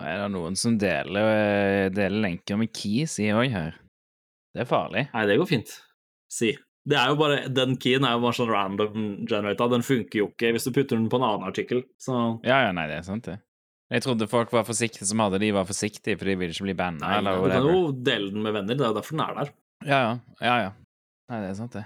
Er 0.00 0.22
det 0.22 0.28
noen 0.32 0.56
som 0.56 0.78
deler, 0.80 1.26
eh, 1.36 1.86
deler 1.92 2.22
lenker 2.24 2.56
med 2.56 2.72
keys 2.72 3.18
i 3.20 3.28
òg 3.34 3.50
her? 3.52 3.74
Det 4.52 4.64
er 4.64 4.68
farlig. 4.68 5.06
Nei, 5.12 5.24
det 5.28 5.38
går 5.40 5.48
fint. 5.50 5.72
Si. 6.32 6.52
Det 6.88 6.96
er 6.98 7.12
jo 7.12 7.16
bare, 7.20 7.48
Den 7.52 7.76
keyen 7.78 8.04
er 8.08 8.16
jo 8.16 8.24
bare 8.24 8.34
sånn 8.34 8.50
random 8.50 9.26
generator. 9.28 9.70
Den 9.70 9.84
funker 9.86 10.18
jo 10.18 10.28
ikke 10.32 10.50
hvis 10.56 10.66
du 10.66 10.72
putter 10.72 10.96
den 10.98 11.08
på 11.12 11.20
en 11.20 11.26
annen 11.28 11.46
artikkel. 11.46 11.84
Så 12.00 12.40
Ja, 12.42 12.64
ja, 12.66 12.72
nei, 12.72 12.88
det 12.90 12.98
er 12.98 13.06
sant, 13.06 13.28
det. 13.28 13.38
Jeg 13.92 14.02
trodde 14.06 14.28
folk 14.28 14.52
var 14.54 14.64
forsiktige 14.64 15.04
som 15.04 15.20
hadde 15.20 15.38
de, 15.42 15.50
var 15.52 15.68
forsiktige, 15.68 16.16
for 16.16 16.24
de 16.24 16.34
ville 16.40 16.54
ikke 16.56 16.64
bli 16.64 16.74
banna. 16.74 17.04
nei, 17.04 17.18
eller 17.20 17.42
du 17.44 17.52
kan 17.52 17.68
jo 17.68 17.92
dele 17.92 18.32
den 18.32 18.42
med 18.42 18.56
venner. 18.56 18.74
Det 18.74 18.86
er 18.86 18.94
jo 18.94 18.98
derfor 18.98 19.18
den 19.18 19.24
er 19.26 19.34
der. 19.36 19.52
Ja, 19.84 19.98
ja. 20.00 20.14
ja, 20.40 20.54
ja. 20.64 20.70
Nei, 21.28 21.40
det 21.44 21.50
er 21.50 21.58
sant, 21.60 21.76
det. 21.76 21.84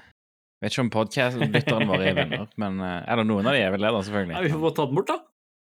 Jeg 0.56 0.64
Vet 0.64 0.72
ikke 0.72 0.84
om 0.86 0.92
podkast-lytterne 0.94 1.86
våre 1.90 2.06
er 2.06 2.14
venner, 2.16 2.46
men 2.56 2.78
eh, 2.80 3.00
er 3.04 3.20
det 3.20 3.26
noen 3.28 3.48
av 3.50 3.56
de 3.56 3.60
er 3.60 3.74
vel 3.74 3.84
det, 3.84 3.90
da, 3.92 4.22
Nei, 4.30 4.44
vi 4.46 4.52
får 4.54 4.62
bare 4.62 4.76
ta 4.78 4.86
den 4.86 4.96
bort, 4.96 5.10
da. 5.10 5.18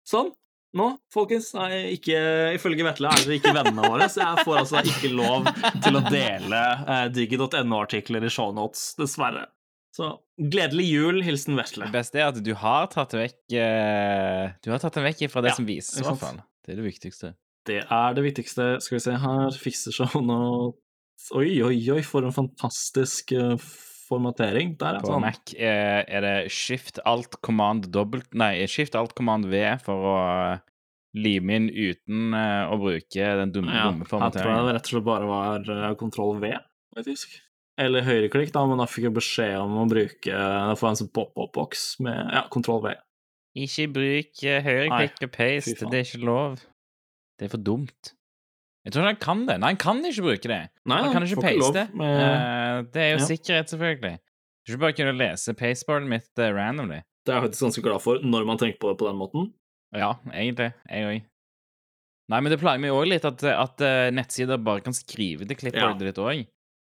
Sånn. 0.07 0.29
Nå, 0.77 0.87
folkens, 1.13 1.49
nei, 1.57 1.95
ikke, 1.95 2.17
ifølge 2.57 2.85
Vetle 2.85 3.09
er 3.09 3.23
dere 3.23 3.37
ikke 3.39 3.53
vennene 3.55 3.89
våre, 3.89 4.07
så 4.11 4.21
jeg 4.23 4.45
får 4.45 4.59
altså 4.61 4.83
ikke 4.85 5.11
lov 5.15 5.47
til 5.83 5.97
å 5.97 6.03
dele 6.05 6.63
eh, 6.85 7.05
digi.no-artikler 7.15 8.27
i 8.27 8.31
shownotes, 8.33 8.91
dessverre. 8.99 9.47
Så 9.97 10.11
gledelig 10.37 10.85
jul, 10.91 11.23
hilsen 11.25 11.57
Vetle. 11.57 11.87
Det 11.87 11.95
beste 11.95 12.21
er 12.21 12.29
at 12.29 12.37
du 12.45 12.51
har 12.59 12.89
tatt 12.93 13.15
vekk 13.17 13.55
eh, 13.57 14.43
Du 14.61 14.69
har 14.69 14.81
tatt 14.83 14.99
den 14.99 15.07
vekk 15.07 15.23
fra 15.33 15.41
det 15.41 15.55
Ja, 15.55 15.57
som 15.57 15.65
vises, 15.65 15.95
i 15.97 16.05
hvert 16.05 16.21
fall. 16.21 16.43
Det 16.61 16.75
er 16.75 16.81
det 16.81 16.85
viktigste. 16.85 17.31
Det 17.67 17.79
er 17.81 18.13
det 18.15 18.25
viktigste. 18.27 18.67
Skal 18.83 18.99
vi 18.99 19.05
se 19.07 19.15
her, 19.23 19.57
fikser 19.57 19.95
shownotes 19.95 20.83
Oi, 21.33 21.49
oi, 21.65 21.79
oi, 21.91 22.01
for 22.05 22.27
en 22.27 22.35
fantastisk 22.35 23.33
eh, 23.33 23.55
formatering. 24.07 24.75
Der, 24.79 24.99
På. 25.01 25.11
Sånn. 25.11 25.25
Mac 25.25 25.53
er, 25.55 26.05
er 26.07 26.25
det 26.25 26.35
shift 26.53 27.01
alt 27.07 27.39
command 27.45 27.89
dobbelt 27.93 28.29
Nei, 28.37 28.65
shift 28.71 28.97
alt 28.97 29.15
command 29.17 29.49
V 29.51 29.63
for 29.83 30.07
å 30.11 30.15
eh, 30.25 30.61
lime 31.17 31.59
inn 31.59 31.67
uten 31.71 32.37
eh, 32.37 32.63
å 32.71 32.77
bruke 32.81 33.33
den 33.41 33.53
dumme, 33.55 33.75
Ja, 33.75 33.89
dumme 33.91 34.07
jeg 34.07 34.37
tror 34.37 34.53
det 34.53 34.77
rett 34.77 34.87
og 34.87 34.93
slett 34.93 35.07
bare 35.07 35.29
var 35.29 35.73
eh, 35.73 35.91
kontroll 35.99 36.39
V, 36.43 36.53
faktisk. 36.97 37.37
Eller 37.77 38.05
høyreklikk, 38.07 38.49
da, 38.55 38.63
men 38.65 38.81
da 38.81 38.87
fikk 38.89 39.09
jeg 39.09 39.17
beskjed 39.19 39.59
om 39.61 39.75
å 39.83 39.83
bruke 39.85 40.33
Da 40.33 40.73
får 40.73 40.87
jeg 40.87 40.95
en 40.95 41.01
sånn 41.03 41.11
pop-up-boks 41.13 41.83
med 42.05 42.33
ja, 42.33 42.47
kontroll 42.53 42.81
V. 42.87 42.95
Ikke 43.57 43.85
bruk 43.89 44.41
uh, 44.45 44.57
høyreklikk 44.65 45.23
og 45.27 45.33
paste, 45.33 45.89
det 45.89 45.99
er 45.99 46.07
ikke 46.07 46.25
lov. 46.25 46.63
Det 47.37 47.47
er 47.47 47.53
for 47.53 47.61
dumt. 47.61 48.16
Jeg 48.87 48.93
tror 48.95 49.03
ikke 49.03 49.11
han 49.11 49.19
kan 49.25 49.39
det. 49.49 49.57
Nei, 49.59 49.69
han 49.73 49.79
kan 49.83 49.97
ikke 50.07 50.23
bruke 50.23 50.47
det. 50.47 50.59
Nei, 50.87 50.97
Han 51.03 51.11
kan 51.13 51.25
ikke 51.27 51.41
paste. 51.43 51.59
lov 51.59 51.95
med- 51.99 52.21
uh, 52.23 52.81
det 52.93 53.01
er 53.03 53.09
jo 53.11 53.19
Ja. 53.19 53.25
sikkerhet, 53.27 53.67
selvfølgelig. 53.73 54.13
Du 54.63 54.71
skal 54.71 54.79
bare 54.79 54.93
kunne 54.95 55.17
lese 55.19 55.53
pasteboarden 55.59 56.07
mitt 56.07 56.29
uh, 56.39 56.47
randomly. 56.55 57.01
Det 57.25 57.33
er 57.35 57.41
jeg 57.41 57.49
faktisk 57.49 57.63
ganske 57.67 57.83
glad 57.83 58.01
for, 58.01 58.19
når 58.23 58.45
man 58.47 58.57
tenker 58.57 58.79
på 58.79 58.89
det 58.93 58.97
på 59.01 59.07
den 59.09 59.17
måten. 59.19 59.49
Ja, 59.93 60.13
egentlig. 60.31 60.73
Jeg 60.89 61.03
òg. 61.09 61.25
Nei, 62.29 62.39
men 62.43 62.51
det 62.51 62.59
plager 62.59 62.79
meg 62.79 62.91
òg 62.91 63.07
litt 63.07 63.25
at, 63.27 63.43
at 63.43 63.81
uh, 63.83 64.09
nettsider 64.15 64.57
bare 64.63 64.81
kan 64.83 64.93
skrive 64.95 65.45
til 65.47 65.55
clipboardet 65.59 65.99
ditt 66.07 66.17
òg. 66.23 66.47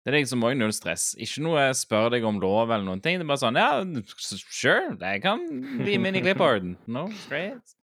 Det 0.03 0.11
er 0.11 0.17
liksom 0.19 0.43
òg 0.43 0.57
null 0.59 0.73
stress. 0.73 1.13
Ikke 1.21 1.45
noe 1.45 1.69
spør 1.79 2.11
deg 2.11 2.25
om 2.25 2.41
lov 2.41 2.71
eller 2.73 2.85
noen 2.89 3.01
ting. 3.05 3.21
Det 3.21 3.27
er 3.27 3.31
bare 3.31 3.39
sånn 3.45 3.55
Ja, 3.61 3.85
sure, 4.17 4.97
jeg 4.99 5.23
kan 5.23 5.45
bli 5.79 5.95
inn 5.95 6.07
i 6.17 6.21
clipboarden. 6.25 6.77
No 6.89 7.07
stress. 7.29 7.77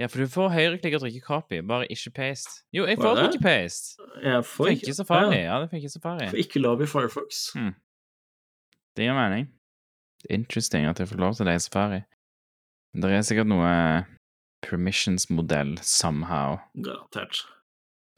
Ja, 0.00 0.06
for 0.08 0.22
du 0.24 0.26
får 0.32 0.48
høyreklikk 0.54 0.94
og 0.96 1.02
trykke 1.04 1.20
copy, 1.26 1.58
bare 1.68 1.86
ikke 1.92 2.10
paste. 2.16 2.62
Jo, 2.72 2.86
jeg 2.88 2.96
får 2.96 3.14
det? 3.18 3.24
trykke 3.26 3.42
paste. 3.44 4.06
Jeg 4.24 4.44
får 4.48 4.70
Funker 4.70 4.88
i 4.88 4.94
Safari. 4.96 5.34
ja, 5.36 5.42
Ja, 5.50 5.58
det 5.60 5.68
funker 5.70 5.84
i 5.84 5.92
Safari. 5.92 6.28
får 6.32 6.40
ikke 6.46 6.62
lov 6.64 6.80
i 6.82 6.86
Firefox. 6.88 7.42
Hmm. 7.54 7.74
Det 8.96 9.04
gir 9.04 9.14
mening. 9.16 9.50
Interesting 10.30 10.86
at 10.86 10.98
jeg 11.00 11.08
får 11.08 11.20
lov 11.20 11.34
til 11.36 11.46
det 11.46 11.54
i 11.58 11.58
Safari. 11.66 12.00
Det 12.94 13.10
er 13.10 13.22
sikkert 13.24 13.48
noe 13.48 13.68
permissions-modell 14.62 15.78
somehow 15.82 16.58
Garantert. 16.76 17.44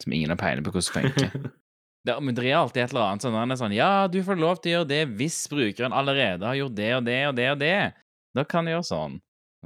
som 0.03 0.13
ingen 0.13 0.29
har 0.29 0.37
peiling 0.39 0.63
på 0.65 0.71
hvordan 0.71 1.11
funker. 1.11 1.51
Ja, 2.05 2.19
men 2.21 2.35
det 2.37 2.43
er 2.45 2.59
alltid 2.59 2.83
et 2.83 2.91
eller 2.93 3.01
annet 3.09 3.23
sånn 3.25 3.33
er 3.51 3.57
sånn 3.57 3.73
Ja, 3.73 4.05
du 4.07 4.19
får 4.21 4.37
lov 4.37 4.59
til 4.61 4.69
å 4.69 4.73
gjøre 4.75 4.87
det 4.91 4.99
hvis 5.17 5.39
brukeren 5.49 5.89
allerede 5.95 6.45
har 6.45 6.53
gjort 6.53 6.75
det 6.77 6.89
og 6.93 7.05
det 7.07 7.15
og 7.25 7.33
det 7.39 7.47
og 7.49 7.57
det. 7.63 7.93
Da 8.37 8.43
kan 8.45 8.67
du 8.67 8.69
gjøre 8.75 8.85
sånn. 8.85 9.15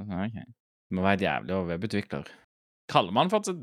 Ok. 0.00 0.38
Det 0.90 0.98
må 0.98 1.06
være 1.06 1.20
et 1.20 1.26
jævlig 1.28 1.58
webutvikler. 1.70 2.30
Kaller 2.90 3.14
man 3.14 3.30
fortsatt 3.30 3.60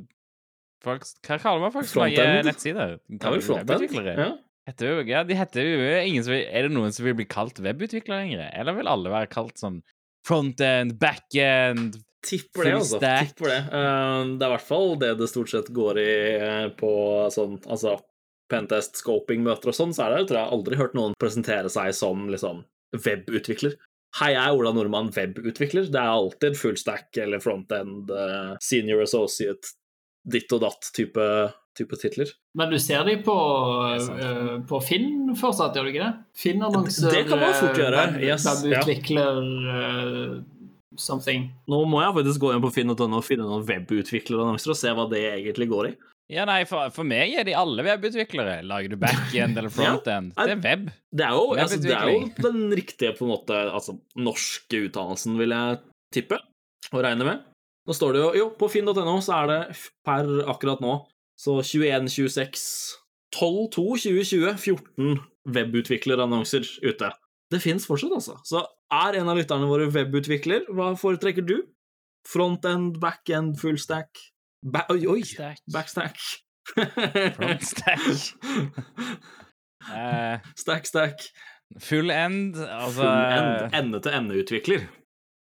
folk 0.83 1.03
Hva 1.27 1.37
kaller 1.41 1.65
man 1.65 1.73
folk 1.73 1.89
som 1.89 2.05
lager 2.05 2.43
nettsider? 2.47 2.95
Er 2.95 3.19
Kaller 3.19 3.43
frontend? 3.43 3.73
webutviklere? 3.73 4.15
Ja. 4.15 4.33
Heter 4.67 4.99
ja, 5.07 5.21
de 5.23 5.35
heter 5.39 5.63
jo 5.63 5.91
ingen 6.03 6.25
som 6.25 6.33
vil, 6.35 6.43
Er 6.47 6.67
det 6.67 6.75
noen 6.75 6.95
som 6.95 7.05
vil 7.05 7.15
bli 7.19 7.27
kalt 7.27 7.59
webutvikler 7.63 8.23
lenger? 8.23 8.49
Eller 8.51 8.75
vil 8.75 8.91
alle 8.91 9.11
være 9.11 9.31
kalt 9.31 9.59
sånn 9.59 9.81
frontend, 10.27 10.97
backend 10.99 11.99
Tipper 12.27 12.65
det, 12.65 12.73
altså. 12.75 12.99
Tipper 12.99 13.51
det. 13.51 13.59
Eh, 13.71 14.21
det 14.35 14.43
er 14.43 14.49
i 14.49 14.53
hvert 14.55 14.67
fall 14.67 14.95
det 14.99 15.13
det 15.19 15.29
stort 15.31 15.51
sett 15.51 15.69
går 15.71 15.99
i 16.01 16.11
eh, 16.35 16.65
på 16.75 16.89
sånn 17.31 17.59
altså 17.69 17.93
pentest, 18.51 18.99
scoping-møter 19.01 19.71
og 19.71 19.75
sånn, 19.75 19.93
så 19.95 20.05
er 20.07 20.15
det, 20.15 20.27
tror 20.29 20.39
jeg, 20.39 20.51
aldri 20.55 20.79
hørt 20.79 20.95
noen 20.97 21.15
presentere 21.19 21.71
seg 21.71 21.91
som 21.95 22.27
liksom 22.31 22.63
webutvikler. 22.95 23.75
Hei, 24.17 24.31
jeg 24.33 24.41
er 24.41 24.55
Ola 24.55 24.71
Nordmann, 24.73 25.11
webutvikler. 25.13 25.91
Det 25.91 25.99
er 25.99 26.09
alltid 26.09 26.55
full 26.57 26.77
stack 26.79 27.17
eller 27.21 27.41
frontend, 27.43 28.09
eh, 28.09 28.55
senior 28.63 29.03
associate, 29.03 29.73
ditt 30.27 30.51
og 30.55 30.61
datt-type 30.63 31.27
type 31.77 31.93
titler. 32.01 32.25
Men 32.57 32.71
du 32.71 32.79
ser 32.81 33.03
de 33.05 33.17
på, 33.21 33.35
eh, 33.93 34.55
på 34.65 34.79
Finn 34.81 35.35
fortsatt, 35.37 35.75
gjør 35.77 35.85
du 35.85 35.91
ikke 35.91 36.05
det? 36.07 36.13
Finn-annonser, 36.33 37.11
Det 37.11 37.27
kan 37.29 37.39
man 37.39 37.53
fort 37.53 37.77
eh, 37.77 37.83
gjøre, 37.83 38.05
web- 38.15 38.23
yes. 38.23 38.47
Webutvikler 38.63 39.41
eh, 39.75 40.43
something. 40.97 41.51
Nå 41.69 41.83
må 41.85 42.01
jeg 42.01 42.15
faktisk 42.17 42.39
gå 42.41 42.55
inn 42.55 42.63
på 42.65 42.73
finn.no 42.73 43.17
og 43.19 43.23
finne 43.27 43.45
noen 43.45 43.67
webutviklerannonser 43.67 44.73
og 44.73 44.79
se 44.79 44.89
hva 44.97 45.05
det 45.11 45.21
egentlig 45.37 45.69
går 45.69 45.91
i. 45.91 45.95
Ja, 46.27 46.43
nei, 46.43 46.65
for, 46.67 46.89
for 46.91 47.07
meg 47.07 47.31
er 47.39 47.45
de 47.47 47.53
alle 47.55 47.83
webutviklere. 47.87 48.59
Lager 48.67 48.91
du 48.91 48.97
backend 48.99 49.59
eller 49.59 49.71
frontend? 49.77 50.33
Ja. 50.35 50.47
Det 50.49 50.55
er 50.57 50.63
web. 50.65 50.89
Det 51.15 51.23
er, 51.23 51.35
jo, 51.37 51.53
altså, 51.55 51.79
det 51.79 51.93
er 51.95 52.09
jo 52.11 52.23
den 52.43 52.73
riktige 52.75 53.13
på 53.15 53.23
en 53.27 53.31
måte, 53.31 53.59
altså, 53.71 53.95
norske 54.19 54.81
utdannelsen, 54.89 55.37
vil 55.39 55.55
jeg 55.55 55.79
tippe 56.15 56.41
og 56.91 57.03
regne 57.05 57.27
med. 57.27 57.45
Nå 57.87 57.95
står 57.95 58.17
det 58.17 58.23
jo, 58.25 58.31
jo 58.35 58.47
på 58.59 58.67
finn.no 58.71 59.15
så 59.23 59.37
er 59.37 59.51
det 59.53 59.59
per 60.03 60.27
akkurat 60.51 60.83
nå 60.83 60.97
så 61.39 61.59
21, 61.61 62.09
26, 62.11 62.61
12, 63.37 63.67
2, 63.75 63.83
2020, 64.03 64.57
14 64.57 65.19
webutviklerannonser 65.55 66.65
ute. 66.83 67.11
Det 67.53 67.59
fins 67.63 67.85
fortsatt, 67.87 68.15
altså. 68.17 68.35
Så 68.43 68.63
er 68.91 69.19
en 69.21 69.29
av 69.31 69.37
lytterne 69.39 69.69
våre 69.69 69.87
webutvikler, 69.93 70.65
hva 70.75 70.91
foretrekker 70.99 71.45
du? 71.47 71.61
Frontend, 72.27 72.97
backend, 72.99 73.55
fullstack? 73.61 74.19
Ba 74.65 74.85
oi, 74.89 75.05
oi! 75.07 75.21
Stack. 75.21 75.59
Backstack. 75.71 76.17
Frontstack. 77.35 77.99
Eh, 79.93 80.39
stack, 80.55 80.85
stack. 80.85 81.19
full 81.79 82.11
end, 82.11 82.57
altså 82.57 83.01
Full 83.01 83.07
end. 83.07 83.73
Ende-til-ende-utvikler. 83.73 84.79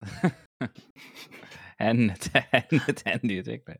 Ende-til-ende-utvikler. 1.90 3.76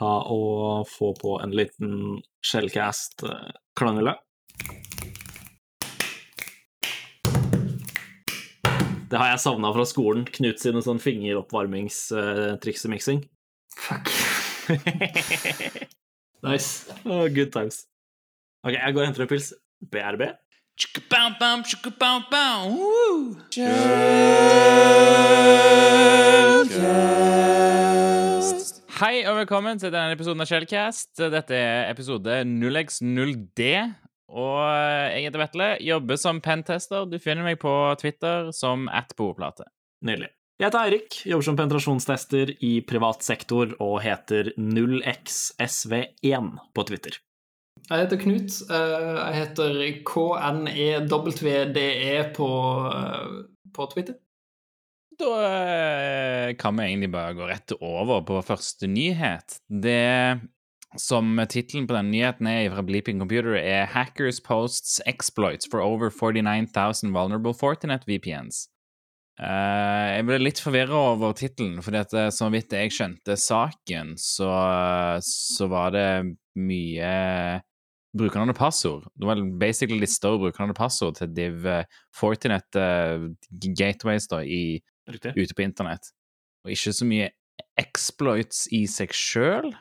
ta 0.00 0.12
og 0.32 0.88
få 0.88 1.12
på 1.20 1.36
en 1.44 1.52
liten 1.52 2.22
Shellcast-klangele. 2.40 4.14
Det 9.10 9.18
har 9.18 9.28
jeg 9.34 9.40
savna 9.42 9.72
fra 9.74 9.84
skolen. 9.84 10.24
Knut 10.24 10.60
sine 10.62 10.80
sånn 10.86 11.00
fingeroppvarmingstriksemiksing. 11.02 13.20
Nice. 16.42 16.88
Oh, 17.04 17.28
good 17.28 17.52
times. 17.52 17.84
Ok, 18.64 18.72
jeg 18.72 18.94
går 18.94 19.02
og 19.02 19.06
henter 19.10 19.22
en 19.26 19.28
pils. 19.28 19.52
BRB. 19.92 20.22
Hei 29.00 29.16
og 29.28 29.36
velkommen 29.42 29.80
til 29.80 29.92
denne 29.92 30.16
episoden 30.16 30.40
av 30.40 30.48
Shellcast. 30.48 31.12
Dette 31.20 31.56
er 31.56 31.90
episode 31.92 32.40
0x0D. 32.48 33.68
Og 34.30 34.64
jeg 35.10 35.26
heter 35.26 35.42
Vetle, 35.44 35.70
jobber 35.84 36.20
som 36.20 36.40
pentester. 36.40 37.04
Du 37.04 37.18
finner 37.20 37.44
meg 37.44 37.60
på 37.60 37.72
Twitter 38.00 38.52
som 38.56 38.88
atboplate. 38.88 39.68
Nydelig. 40.06 40.30
Jeg 40.60 40.68
heter 40.68 40.82
Eirik, 40.84 41.14
jobber 41.24 41.44
som 41.46 41.56
penetrasjonstester 41.56 42.50
i 42.60 42.84
privat 42.84 43.24
sektor 43.24 43.70
og 43.80 44.02
heter 44.04 44.50
0xsv1 44.60 46.50
på 46.76 46.82
Twitter. 46.84 47.16
Jeg 47.88 48.02
heter 48.02 48.18
Knut. 48.20 48.50
eh, 48.68 49.16
Jeg 49.24 49.34
heter 49.38 49.70
KNEWDE 50.04 51.86
E 52.10 52.32
på, 52.36 52.48
eh, 52.92 53.30
på 53.72 53.86
Twitter. 53.94 54.14
Da 55.18 55.32
eh, 55.48 56.54
kan 56.60 56.76
vi 56.76 56.82
egentlig 56.84 57.10
bare 57.12 57.34
gå 57.34 57.48
rett 57.48 57.72
over 57.80 58.20
på 58.20 58.42
første 58.44 58.86
nyhet. 58.86 59.60
Det 59.68 60.40
som 60.98 61.40
tittelen 61.48 61.86
på 61.86 61.94
denne 61.96 62.10
nyheten 62.12 62.46
er 62.50 62.68
fra 62.74 62.82
Bleeping 62.82 63.18
Computer, 63.18 63.54
er 63.56 63.86
'Hackers 63.86 64.40
posts 64.44 65.00
exploits 65.06 65.66
for 65.70 65.80
over 65.80 66.10
49,000 66.10 67.12
vulnerable 67.12 67.54
Fortinet 67.54 68.04
VPNs'. 68.06 68.68
Eh, 69.40 70.06
jeg 70.18 70.24
ble 70.28 70.36
litt 70.42 70.60
forvirra 70.60 71.00
over 71.14 71.32
tittelen, 71.36 71.78
at 71.96 72.12
eh, 72.12 72.28
så 72.34 72.50
vidt 72.52 72.74
jeg 72.76 72.92
skjønte 72.92 73.38
saken, 73.40 74.12
så, 74.20 74.50
så 75.24 75.68
var 75.70 75.94
det 75.94 76.08
mye 76.60 77.12
brukernavn 78.16 78.52
og 78.52 78.58
passord. 78.58 79.06
Det 79.16 79.28
var 79.28 79.40
basically 79.60 80.00
lista 80.00 80.28
over 80.28 80.50
brukernavn 80.50 80.74
og 80.74 80.76
passord 80.76 81.16
til 81.16 81.32
Div 81.32 81.66
eh, 81.66 81.84
Fortinet 82.16 82.76
uh, 82.76 83.30
gateways 83.78 84.28
da, 84.28 84.42
i, 84.44 84.80
ute 85.08 85.54
på 85.56 85.64
internett. 85.64 86.12
Og 86.64 86.74
ikke 86.74 86.92
så 86.92 87.08
mye 87.08 87.30
exploits 87.80 88.66
i 88.76 88.84
seg 88.90 89.14
sjøl. 89.16 89.72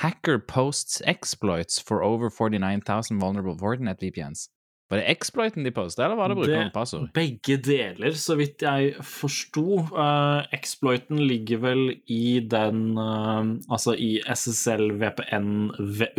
Hacker 0.00 0.40
posts 0.48 1.02
exploits 1.04 1.82
for 1.84 2.00
over 2.00 2.30
49,000 2.32 3.20
vulnerable 3.20 3.58
Fortinet 3.60 4.00
VPNs. 4.00 4.48
Var 4.92 5.00
det 5.00 5.08
exploiten 5.08 5.64
de 5.64 5.70
posta, 5.72 6.02
eller 6.04 6.18
var 6.18 6.28
det 6.28 6.34
brukeren 6.36 6.68
passord? 6.74 7.06
Begge 7.16 7.54
deler, 7.64 8.12
så 8.12 8.34
vidt 8.36 8.60
jeg 8.60 8.90
forsto. 9.08 9.78
Uh, 9.88 10.44
exploiten 10.52 11.16
ligger 11.24 11.62
vel 11.62 11.80
i 12.12 12.42
den 12.44 12.98
uh, 13.00 13.54
Altså 13.72 13.94
i 13.96 14.18
SSL 14.20 14.90
VPN 15.00 15.70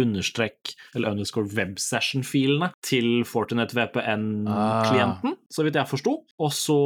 understrek 0.02 0.72
eller 0.96 1.14
underscore 1.14 1.54
websession-filene 1.54 2.72
til 2.82 3.22
Fortinet 3.30 3.76
VPN-klienten, 3.78 5.36
så 5.54 5.66
vidt 5.68 5.78
jeg 5.78 5.92
forsto. 5.92 6.16
Og 6.42 6.50
så 6.58 6.78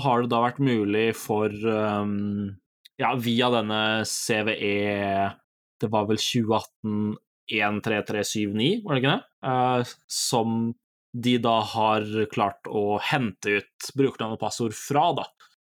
har 0.00 0.24
det 0.24 0.32
da 0.32 0.40
vært 0.46 0.62
mulig 0.64 1.10
for 1.18 1.52
um, 1.52 2.54
Ja, 2.96 3.12
via 3.20 3.50
denne 3.52 3.82
CVE 4.08 5.28
Det 5.82 5.92
var 5.92 6.08
vel 6.08 6.16
2018 6.22 7.18
13379, 7.52 8.80
var 8.86 8.96
det 8.96 9.02
ikke 9.02 9.12
det? 9.12 9.24
Uh, 9.44 9.92
som 10.08 10.72
de 11.14 11.36
da 11.38 11.60
har 11.74 12.06
klart 12.32 12.66
å 12.66 12.98
hente 12.98 13.60
ut 13.60 13.90
brukernavn 13.94 14.34
og 14.34 14.42
passord 14.42 14.74
fra, 14.74 15.10
da. 15.20 15.28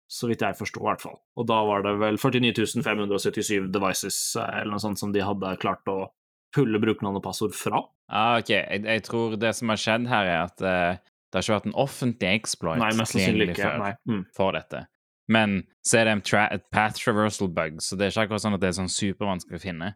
Så 0.09 0.27
vidt 0.27 0.41
jeg 0.41 0.57
forsto, 0.57 0.81
i 0.81 0.87
hvert 0.87 1.03
fall. 1.03 1.19
Og 1.37 1.45
da 1.47 1.59
var 1.67 1.83
det 1.85 1.93
vel 2.01 2.17
49 2.17 2.81
577 2.81 3.69
devices 3.71 4.17
eh, 4.41 4.55
eller 4.61 4.73
noe 4.73 4.83
sånt 4.83 4.99
som 4.99 5.13
de 5.13 5.21
hadde 5.21 5.53
klart 5.61 5.85
å 5.91 6.09
pulle 6.55 6.81
brukernavn 6.81 7.19
og 7.19 7.25
passord 7.27 7.53
fra. 7.55 7.83
Ah, 8.09 8.39
ok, 8.41 8.49
jeg, 8.55 8.83
jeg 8.89 9.05
tror 9.05 9.37
det 9.39 9.53
som 9.55 9.69
har 9.69 9.79
skjedd 9.79 10.09
her, 10.09 10.31
er 10.31 10.39
at 10.47 10.63
uh, 10.65 11.11
det 11.29 11.37
har 11.37 11.45
ikke 11.45 11.57
vært 11.59 11.69
en 11.69 11.77
offentlig 11.77 12.31
exploit 12.39 12.81
Nei, 12.81 12.89
mest 12.97 13.13
tilgjengelig 13.13 13.53
ikke. 13.53 13.73
Nei. 13.83 13.91
Mm. 14.09 14.23
for 14.35 14.57
dette. 14.57 14.87
Men 15.29 15.59
så 15.85 15.99
er 15.99 16.09
det 16.09 16.15
en 16.17 16.61
path 16.73 16.97
traversal 16.97 17.51
bug, 17.53 17.77
så 17.85 17.95
det 17.95 18.07
er 18.07 18.15
ikke 18.15 18.25
akkurat 18.25 18.43
sånn 18.47 18.57
at 18.57 18.63
det 18.63 18.71
er 18.71 18.79
sånn 18.79 18.89
supervanskelig 18.89 19.61
å 19.61 19.61
finne. 19.61 19.91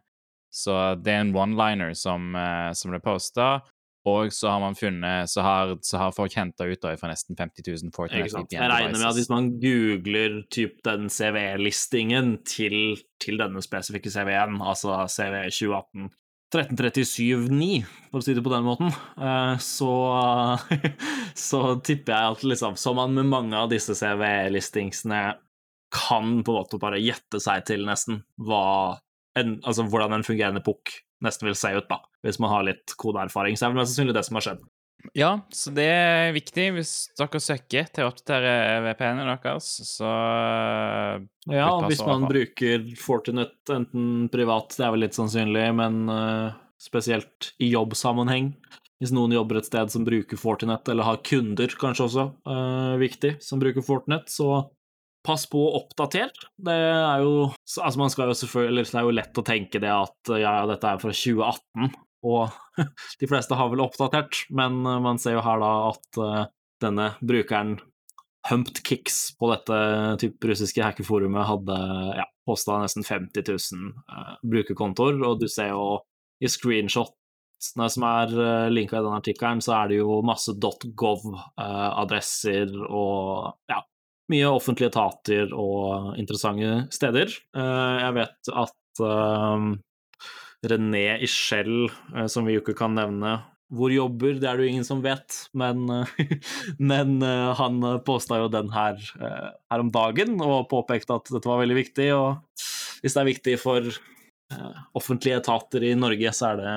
Så 0.54 0.76
det 1.02 1.10
er 1.10 1.24
en 1.24 1.34
one-liner 1.34 1.90
som, 1.98 2.30
uh, 2.38 2.70
som 2.78 2.94
ble 2.94 3.02
posta, 3.02 3.56
og 4.04 4.32
så 4.36 4.50
har 4.52 4.60
man 4.60 4.74
funnet 4.76 5.30
Så 5.32 5.40
har, 5.40 5.70
så 5.80 5.96
har 6.00 6.12
folk 6.12 6.34
henta 6.36 6.66
ut 6.68 6.80
da 6.82 6.92
fra 7.00 7.08
nesten 7.08 7.38
50 7.38 7.64
000 7.64 7.88
Ikke 7.88 7.96
Fortnite 7.96 8.32
sant? 8.34 8.50
VPN 8.50 8.58
Jeg 8.58 8.72
regner 8.72 8.98
med 8.98 9.06
at 9.08 9.18
hvis 9.18 9.30
man 9.32 9.48
googler 9.62 10.36
typ 10.52 10.82
den 10.84 11.08
CV-listingen 11.12 12.34
til, 12.48 12.98
til 13.22 13.40
denne 13.40 13.64
spesifikke 13.64 14.12
CV-en, 14.12 14.60
altså 14.60 14.98
CV 15.08 15.40
2018 15.48 16.12
1337.9, 16.54 17.80
for 18.12 18.20
å 18.20 18.22
si 18.22 18.34
det 18.36 18.42
på 18.46 18.52
den 18.52 18.62
måten, 18.62 18.92
eh, 19.18 19.54
så, 19.58 19.94
så 21.48 21.62
tipper 21.82 22.14
jeg 22.14 22.36
at 22.36 22.44
liksom, 22.46 22.76
som 22.78 23.00
man 23.00 23.16
med 23.16 23.26
mange 23.26 23.58
av 23.58 23.72
disse 23.72 23.96
CV-listingsene 23.98 25.24
kan 25.94 26.36
på 26.44 26.54
en 26.54 26.60
måte 26.60 26.78
bare 26.82 27.02
gjette 27.02 27.40
seg 27.42 27.66
til 27.68 27.84
nesten 27.88 28.22
hva 28.46 29.00
en, 29.38 29.58
altså 29.66 29.86
hvordan 29.90 30.14
en 30.16 30.26
fungerende 30.26 30.62
pukk 30.64 30.92
nesten 31.24 31.48
vil 31.48 31.58
se 31.58 31.72
ut, 31.74 31.88
da, 31.90 32.00
hvis 32.24 32.40
man 32.42 32.52
har 32.52 32.66
litt 32.68 32.94
kodeerfaring. 33.00 33.58
Så 33.58 33.66
er 33.66 33.74
det 33.74 33.80
mest 33.80 33.94
sannsynlig 33.94 34.16
det 34.16 34.24
som 34.28 34.38
har 34.38 34.46
skjedd. 34.48 34.64
Ja, 35.12 35.30
så 35.52 35.72
det 35.74 35.84
er 35.84 36.30
viktig 36.32 36.70
hvis 36.78 36.92
dere 37.18 37.40
søker 37.42 37.88
til 37.92 38.06
å 38.06 38.08
oppdatere 38.08 38.80
VPN-en 38.86 39.28
deres, 39.28 39.66
så 39.84 40.12
Ja, 41.50 41.68
hvis 41.84 42.00
man 42.06 42.24
bruker 42.30 42.86
Fortinet 42.96 43.74
enten 43.74 44.30
privat, 44.32 44.72
det 44.78 44.86
er 44.86 44.94
vel 44.94 45.04
litt 45.04 45.18
sannsynlig, 45.18 45.66
men 45.76 46.06
uh, 46.08 46.56
spesielt 46.80 47.52
i 47.60 47.68
jobbsammenheng. 47.74 48.54
Hvis 49.02 49.12
noen 49.12 49.34
jobber 49.34 49.58
et 49.60 49.68
sted 49.68 49.92
som 49.92 50.06
bruker 50.06 50.40
Fortinet, 50.40 50.88
eller 50.88 51.04
har 51.10 51.20
kunder 51.26 51.76
kanskje 51.80 52.08
også, 52.08 52.26
uh, 52.48 52.94
viktig, 53.02 53.36
som 53.44 53.60
bruker 53.60 53.84
Fortinet, 53.84 54.32
så 54.32 54.62
pass 55.24 55.46
på 55.50 55.60
å 55.60 55.74
oppdatere. 55.80 56.32
Det 56.56 56.74
er 56.74 57.24
jo 57.24 57.48
Altså, 57.48 57.98
man 58.00 58.12
skal 58.12 58.30
jo 58.30 58.36
selvfølgelig 58.38 58.84
Det 58.90 58.98
er 59.00 59.06
jo 59.06 59.14
lett 59.16 59.40
å 59.40 59.46
tenke 59.46 59.80
det 59.82 59.92
at 59.92 60.34
ja, 60.40 60.52
dette 60.68 60.90
er 60.90 61.00
fra 61.02 61.14
2018, 61.14 61.94
og 62.24 62.44
de 63.20 63.30
fleste 63.30 63.58
har 63.58 63.72
vel 63.72 63.84
oppdatert, 63.84 64.44
men 64.54 64.84
eh, 64.84 65.02
man 65.04 65.20
ser 65.20 65.38
jo 65.38 65.46
her 65.46 65.58
da 65.62 65.72
at 65.90 66.20
eh, 66.20 66.44
denne 66.84 67.06
brukeren 67.24 67.76
Humped 68.50 68.82
Kicks 68.84 69.36
på 69.40 69.48
dette 69.48 69.76
type 70.20 70.48
russiske 70.50 70.82
hackerforumet 70.84 71.48
hadde 71.48 71.76
ja, 72.18 72.26
posta 72.44 72.76
nesten 72.82 73.04
50 73.06 73.46
000 73.48 73.92
eh, 73.94 74.34
brukerkontoer, 74.44 75.22
og 75.24 75.40
du 75.40 75.48
ser 75.48 75.68
jo 75.72 75.84
i 76.44 76.48
screenshotene 76.50 77.88
som 77.88 78.04
er 78.04 78.28
uh, 78.36 78.68
linka 78.68 78.98
i 78.98 79.04
den 79.04 79.16
artikkelen, 79.16 79.60
så 79.64 79.72
er 79.78 79.88
det 79.88 79.96
jo 80.02 80.18
masse 80.26 80.52
.gov-adresser 81.00 82.68
og 82.84 83.54
ja, 83.70 83.78
mye 84.32 84.50
offentlige 84.50 84.90
etater 84.92 85.52
og 85.52 86.14
interessante 86.20 86.84
steder. 86.94 87.32
Eh, 87.56 87.96
jeg 88.00 88.16
vet 88.18 88.52
at 88.64 89.02
eh, 89.04 89.66
René 90.70 91.02
Ischel, 91.24 91.90
eh, 92.14 92.28
som 92.32 92.46
vi 92.46 92.56
jo 92.56 92.64
ikke 92.64 92.76
kan 92.78 92.96
nevne 92.96 93.40
hvor 93.74 93.90
jobber, 93.90 94.36
det 94.38 94.46
er 94.46 94.58
det 94.58 94.66
jo 94.66 94.70
ingen 94.70 94.86
som 94.86 95.00
vet, 95.02 95.34
men, 95.56 95.88
men 96.90 97.14
han 97.58 97.80
påsta 98.06 98.36
jo 98.38 98.50
den 98.52 98.68
her, 98.70 99.00
her 99.18 99.82
om 99.82 99.88
dagen 99.90 100.36
og 100.44 100.68
påpekte 100.70 101.16
at 101.16 101.32
dette 101.32 101.48
var 101.48 101.58
veldig 101.62 101.78
viktig. 101.80 102.06
Og 102.14 102.60
hvis 103.02 103.16
det 103.16 103.22
er 103.22 103.30
viktig 103.32 103.56
for 103.58 103.88
offentlige 104.94 105.40
etater 105.40 105.88
i 105.88 105.94
Norge, 105.98 106.34
så 106.36 106.52
er 106.52 106.60
det 106.60 106.76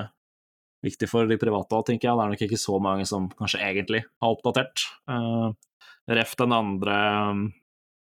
viktig 0.88 1.12
for 1.12 1.30
de 1.30 1.38
private 1.38 1.78
òg, 1.78 1.86
tenker 1.92 2.08
jeg. 2.08 2.18
Det 2.18 2.26
er 2.26 2.34
nok 2.34 2.46
ikke 2.48 2.62
så 2.64 2.80
mange 2.82 3.06
som 3.12 3.30
kanskje 3.36 3.62
egentlig 3.68 4.02
har 4.08 4.34
oppdatert. 4.34 4.88
Ref 6.08 6.36
den 6.40 6.54
andre, 6.56 6.98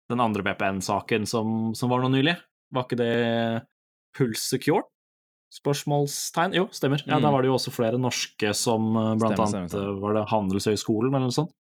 den 0.09 0.23
andre 0.23 0.45
VPN-saken 0.47 1.27
som, 1.29 1.73
som 1.77 1.91
var 1.93 2.01
nå 2.01 2.09
nylig. 2.13 2.35
Var 2.73 2.87
ikke 2.87 2.97
det 2.97 3.13
Pulse 4.17 4.55
Secure? 4.55 4.87
Spørsmålstegn? 5.53 6.55
Jo, 6.57 6.67
stemmer. 6.73 7.03
Ja, 7.05 7.19
Mm. 7.19 7.27
Da 7.27 7.31
var 7.31 7.43
det 7.43 7.51
jo 7.51 7.57
også 7.59 7.73
flere 7.73 7.99
norske 8.01 8.53
som 8.57 8.95
eh, 8.97 9.11
blant 9.21 9.35
Stemmer, 9.37 9.59
annet 9.59 9.69
stemmer, 9.69 9.91
eh, 9.91 10.01
var 10.01 10.17
det 10.17 10.23
Handelshøyskolen 10.31 11.13
eller 11.13 11.27
noe 11.29 11.35
sånt, 11.35 11.53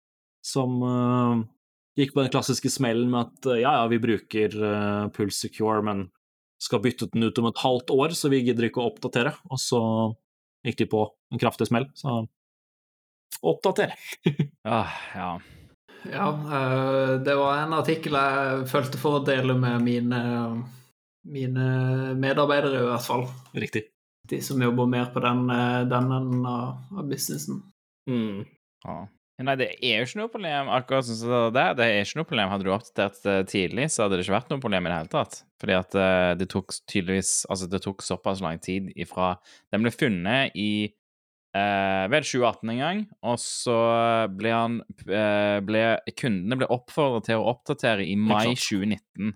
som 0.42 0.78
uh, 0.80 1.42
gikk 2.00 2.14
på 2.14 2.22
den 2.22 2.32
klassiske 2.32 2.72
smellen 2.72 3.12
med 3.12 3.28
at 3.28 3.50
ja, 3.60 3.74
ja, 3.82 3.86
vi 3.92 4.00
bruker 4.00 4.56
uh, 4.56 5.10
Pulse 5.12 5.44
Secure, 5.44 5.84
men 5.84 6.06
skal 6.62 6.80
bytte 6.80 7.10
den 7.12 7.28
ut 7.28 7.38
om 7.42 7.50
et 7.50 7.60
halvt 7.60 7.92
år, 7.92 8.16
så 8.16 8.30
vi 8.32 8.40
gidder 8.46 8.70
ikke 8.70 8.80
å 8.80 8.88
oppdatere. 8.88 9.34
Og 9.50 9.60
så 9.60 9.82
gikk 10.64 10.78
de 10.78 10.86
på 10.88 11.04
en 11.34 11.42
kraftig 11.42 11.68
smell, 11.68 11.88
så 11.98 12.22
oppdatere. 13.42 13.98
ah, 14.64 14.94
Ja. 15.12 15.32
Ja, 16.10 16.28
eh, 16.30 17.14
det 17.22 17.34
var 17.38 17.62
en 17.62 17.76
artikkel 17.76 18.16
jeg 18.18 18.66
følte 18.70 19.00
for 19.00 19.20
å 19.20 19.24
dele 19.26 19.54
med 19.58 19.84
mine, 19.84 20.20
mine 21.28 21.66
medarbeidere, 22.18 22.82
i 22.82 22.90
hvert 22.90 23.06
fall. 23.06 23.26
Riktig. 23.54 23.86
De 24.30 24.38
som 24.44 24.62
jobber 24.62 24.90
mer 24.90 25.10
på 25.14 25.22
den, 25.22 25.48
eh, 25.50 25.82
den 25.90 26.12
enden 26.18 26.46
av, 26.46 27.02
businessen. 27.08 27.62
Mm. 28.10 28.46
ja. 28.84 29.02
Nei, 29.42 29.56
det 29.58 29.72
er 29.82 29.96
jo 29.98 30.06
ikke 30.06 30.18
noe 30.20 30.30
problem, 30.30 30.68
akkurat 30.70 31.06
som 31.06 31.30
det. 31.54 31.64
Det 31.78 31.86
er 31.86 32.04
ikke 32.04 32.18
noe 32.20 32.28
problem. 32.28 32.50
Hadde 32.52 32.66
du 32.66 32.70
oppdatert 32.70 33.48
tidlig, 33.50 33.88
så 33.90 34.04
hadde 34.04 34.18
det 34.20 34.26
ikke 34.26 34.36
vært 34.36 34.52
noe 34.52 34.62
problem 34.62 34.86
i 34.86 34.92
det 34.92 34.98
hele 35.00 35.10
tatt. 35.10 35.38
Fordi 35.62 35.74
at 35.74 35.96
eh, 35.98 36.32
det 36.38 36.48
tok 36.52 36.74
tydeligvis 36.90 37.32
Altså, 37.50 37.68
det 37.70 37.80
tok 37.82 38.02
såpass 38.02 38.42
lang 38.42 38.60
tid 38.62 38.90
ifra 38.98 39.36
Den 39.72 39.84
ble 39.84 39.92
funnet 39.94 40.56
i 40.58 40.90
eh, 41.56 42.04
vel 42.12 42.24
2018 42.26 42.72
en 42.74 42.80
gang, 42.82 43.02
og 43.28 43.38
så 43.42 43.76
ble 44.32 44.52
han 44.54 44.78
eh, 45.06 45.58
ble, 45.64 45.84
Kundene 46.18 46.58
ble 46.60 46.68
oppfordret 46.72 47.28
til 47.30 47.40
å 47.40 47.48
oppdatere 47.52 48.06
i 48.06 48.16
mai 48.18 48.52
2019. 48.54 49.34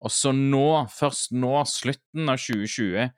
Og 0.00 0.14
så 0.14 0.32
nå, 0.32 0.66
først 0.94 1.34
nå, 1.36 1.52
slutten 1.68 2.32
av 2.32 2.40
2020, 2.40 3.10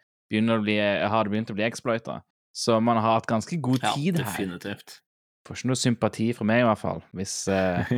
å 0.42 0.61
bli, 0.64 0.76
har 0.81 1.25
det 1.28 1.33
begynt 1.35 1.52
å 1.52 1.57
bli 1.57 1.66
exploita. 1.69 2.21
Så 2.52 2.76
man 2.85 2.99
har 3.00 3.19
hatt 3.21 3.28
ganske 3.31 3.57
god 3.64 3.85
Ja, 3.85 3.92
tid 3.95 4.19
her. 4.19 4.25
definitivt. 4.26 4.99
Får 5.47 5.59
ikke 5.59 5.69
noe 5.73 5.78
sympati 5.81 6.28
fra 6.37 6.47
meg, 6.47 6.62
i 6.62 6.66
hvert 6.69 6.78
fall, 6.78 7.00
hvis, 7.19 7.35
eh, 7.50 7.88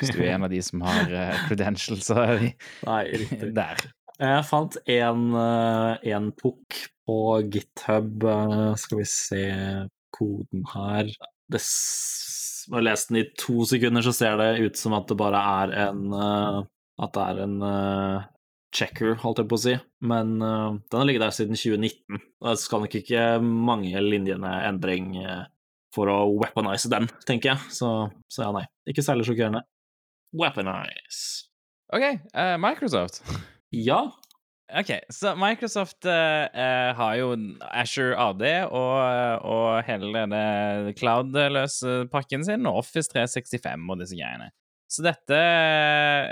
hvis 0.00 0.10
du 0.16 0.22
er 0.22 0.32
en 0.34 0.46
av 0.48 0.50
de 0.50 0.58
som 0.66 0.82
har 0.82 1.12
eh, 1.14 1.40
credentials 1.46 2.08
Nei, 2.10 3.02
der. 3.54 3.84
Jeg 4.18 4.46
fant 4.48 4.78
en, 4.82 5.28
eh, 5.38 6.08
en 6.14 6.32
pukk 6.34 6.80
på 7.08 7.16
GitHub. 7.48 8.24
eh, 8.28 8.74
Skal 8.76 9.00
vi 9.00 9.06
se 9.08 9.42
koden 10.14 10.64
her 10.74 11.08
det, 11.48 11.60
Når 12.68 12.78
jeg 12.82 12.84
lese 12.84 13.08
den 13.08 13.20
i 13.22 13.28
to 13.40 13.64
sekunder, 13.68 14.04
så 14.04 14.12
ser 14.12 14.36
det 14.36 14.50
ut 14.66 14.76
som 14.76 14.96
at 14.98 15.08
det 15.08 15.16
bare 15.16 15.40
er 15.64 15.76
en 15.88 16.12
eh, 16.12 16.58
At 17.00 17.14
det 17.16 17.24
er 17.24 17.42
en 17.46 17.60
eh, 17.64 18.26
checker, 18.76 19.14
holdt 19.22 19.40
jeg 19.40 19.48
på 19.48 19.56
å 19.56 19.62
si. 19.62 19.74
Men 20.04 20.34
den 20.36 20.98
har 20.98 21.06
ligget 21.08 21.22
der 21.24 21.32
siden 21.32 21.56
2019. 21.56 22.18
Det 22.44 22.52
skal 22.60 22.82
nok 22.84 22.96
ikke 22.98 23.22
mange 23.40 24.02
linjene 24.04 24.50
endring 24.68 25.14
for 25.94 26.10
å 26.12 26.18
weaponize 26.36 26.90
den, 26.92 27.08
tenker 27.24 27.54
jeg. 27.54 27.72
Så, 27.72 27.88
så 28.28 28.44
ja, 28.44 28.50
nei. 28.58 28.66
Ikke 28.92 29.06
særlig 29.06 29.24
sjokkerende. 29.30 29.62
Weaponize. 30.36 31.46
OK, 31.96 32.04
uh, 32.34 32.58
Microsoft. 32.60 33.22
Ja. 33.72 34.02
OK, 34.76 34.90
så 35.08 35.32
Microsoft 35.40 36.04
eh, 36.04 36.44
eh, 36.52 36.90
har 36.96 37.14
jo 37.16 37.30
Asher 37.72 38.12
AD 38.20 38.42
og, 38.68 39.44
og 39.48 39.78
hele 39.86 40.10
denne 40.12 40.92
cloud-løse 40.98 42.02
pakken 42.12 42.44
sin, 42.44 42.68
og 42.68 42.82
Office 42.82 43.08
365 43.14 43.86
og 43.88 44.02
disse 44.02 44.18
greiene. 44.18 44.50
Så 44.88 45.04
dette 45.04 45.38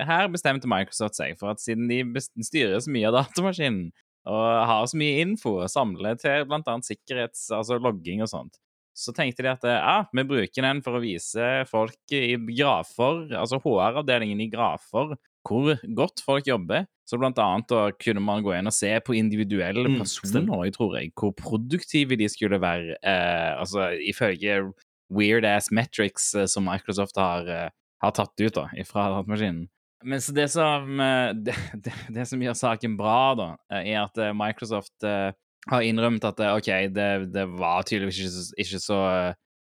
Her 0.08 0.28
bestemte 0.32 0.68
Microsoft 0.68 1.16
seg 1.16 1.36
for 1.40 1.52
at 1.52 1.60
siden 1.60 1.88
de 1.88 2.02
styrer 2.44 2.76
så 2.80 2.92
mye 2.92 3.08
av 3.08 3.16
datamaskinen, 3.16 3.88
og 4.28 4.44
har 4.68 4.84
så 4.90 5.00
mye 5.00 5.24
info 5.24 5.54
å 5.62 5.70
samle 5.70 6.16
til 6.20 6.44
annet 6.50 6.88
sikkerhets... 6.88 7.48
Altså 7.56 7.80
logging 7.80 8.24
og 8.24 8.28
sånt, 8.32 8.60
så 8.96 9.14
tenkte 9.16 9.44
de 9.46 9.52
at 9.54 9.64
ja, 9.68 9.96
vi 10.12 10.24
bruker 10.28 10.64
den 10.64 10.82
for 10.84 10.98
å 10.98 11.02
vise 11.04 11.64
folk 11.70 12.16
i 12.16 12.36
grafer, 12.50 13.26
altså 13.32 13.62
HR-avdelingen 13.64 14.44
i 14.44 14.50
grafer, 14.52 15.16
hvor 15.46 15.76
godt 15.94 16.22
folk 16.26 16.46
jobber. 16.50 16.86
Så 17.06 17.18
blant 17.22 17.38
annet 17.38 17.68
da 17.70 17.84
kunne 18.02 18.18
man 18.24 18.42
gå 18.42 18.50
inn 18.56 18.66
og 18.66 18.74
se 18.74 18.90
på 19.06 19.14
individuelle 19.14 19.86
Mm, 19.86 20.00
personer, 20.00 20.42
mm, 20.42 20.72
tror 20.74 20.96
jeg, 20.98 21.12
hvor 21.14 21.30
produktive 21.38 22.16
de 22.18 22.26
skulle 22.28 22.58
være, 22.60 22.96
eh, 23.02 23.52
altså 23.60 23.92
ifølge 24.02 24.72
weird-ass 25.14 25.70
metrics 25.70 26.32
eh, 26.34 26.46
som 26.50 26.66
Microsoft 26.66 27.16
har, 27.16 27.46
eh, 27.46 27.68
har 28.02 28.10
tatt 28.16 28.34
ut 28.42 28.54
da, 28.58 28.66
fra 28.88 29.06
datamaskinen. 29.14 29.68
Men 30.04 30.20
så 30.20 30.34
det 30.34 30.48
som, 30.50 30.98
eh, 31.00 31.30
det, 31.46 31.54
det, 31.86 31.94
det 32.14 32.26
som 32.28 32.42
gjør 32.42 32.58
saken 32.58 32.96
bra, 32.98 33.34
da, 33.38 33.48
eh, 33.70 33.92
er 33.94 34.02
at 34.04 34.18
eh, 34.18 34.34
Microsoft 34.34 35.06
har 35.06 35.82
innrømt 35.82 36.22
at 36.26 36.38
OK, 36.56 36.68
det, 36.94 37.06
det 37.34 37.46
var 37.58 37.82
tydeligvis 37.86 38.18
ikke, 38.22 38.34
så- 38.34 38.54
ikke 38.66 38.82
så, 38.82 38.98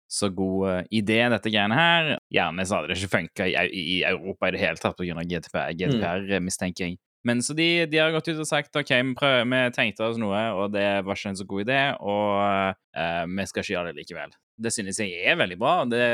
så 0.06 0.30
god 0.34 0.68
eh, 0.70 0.82
idé, 1.00 1.18
dette 1.32 1.50
greiene 1.50 1.76
her. 1.76 2.12
Gjerne 2.32 2.66
så 2.66 2.78
hadde 2.78 2.92
det 2.92 3.00
ikke 3.00 3.14
funka 3.16 3.48
i, 3.50 3.56
i, 3.66 3.98
Europa 4.06 4.48
i 4.48 4.54
det 4.54 4.62
hele 4.62 4.80
tatt 4.80 4.98
pga. 4.98 5.26
GDPR, 5.26 5.74
GDPR 5.74 6.24
mm. 6.36 6.46
mistenker 6.46 6.88
jeg. 6.88 7.00
Men 7.26 7.42
så 7.42 7.56
de, 7.58 7.86
de 7.90 7.98
har 7.98 8.12
gått 8.14 8.28
ut 8.30 8.38
og 8.38 8.46
sagt 8.46 8.76
OK, 8.78 8.92
vi, 8.92 9.14
prøver, 9.18 9.46
vi 9.50 9.60
tenkte 9.74 10.06
oss 10.06 10.18
noe, 10.20 10.42
og 10.54 10.74
det 10.76 10.86
var 11.02 11.18
ikke 11.18 11.32
en 11.32 11.38
så 11.40 11.46
god 11.50 11.64
idé, 11.64 11.78
og 11.98 12.76
uh, 12.94 13.24
vi 13.26 13.46
skal 13.50 13.64
ikke 13.64 13.72
gjøre 13.72 13.90
det 13.90 13.96
likevel. 13.98 14.36
Det 14.62 14.70
synes 14.72 15.00
jeg 15.02 15.24
er 15.26 15.40
veldig 15.40 15.56
bra, 15.58 15.72
og 15.82 15.90
det, 15.90 16.04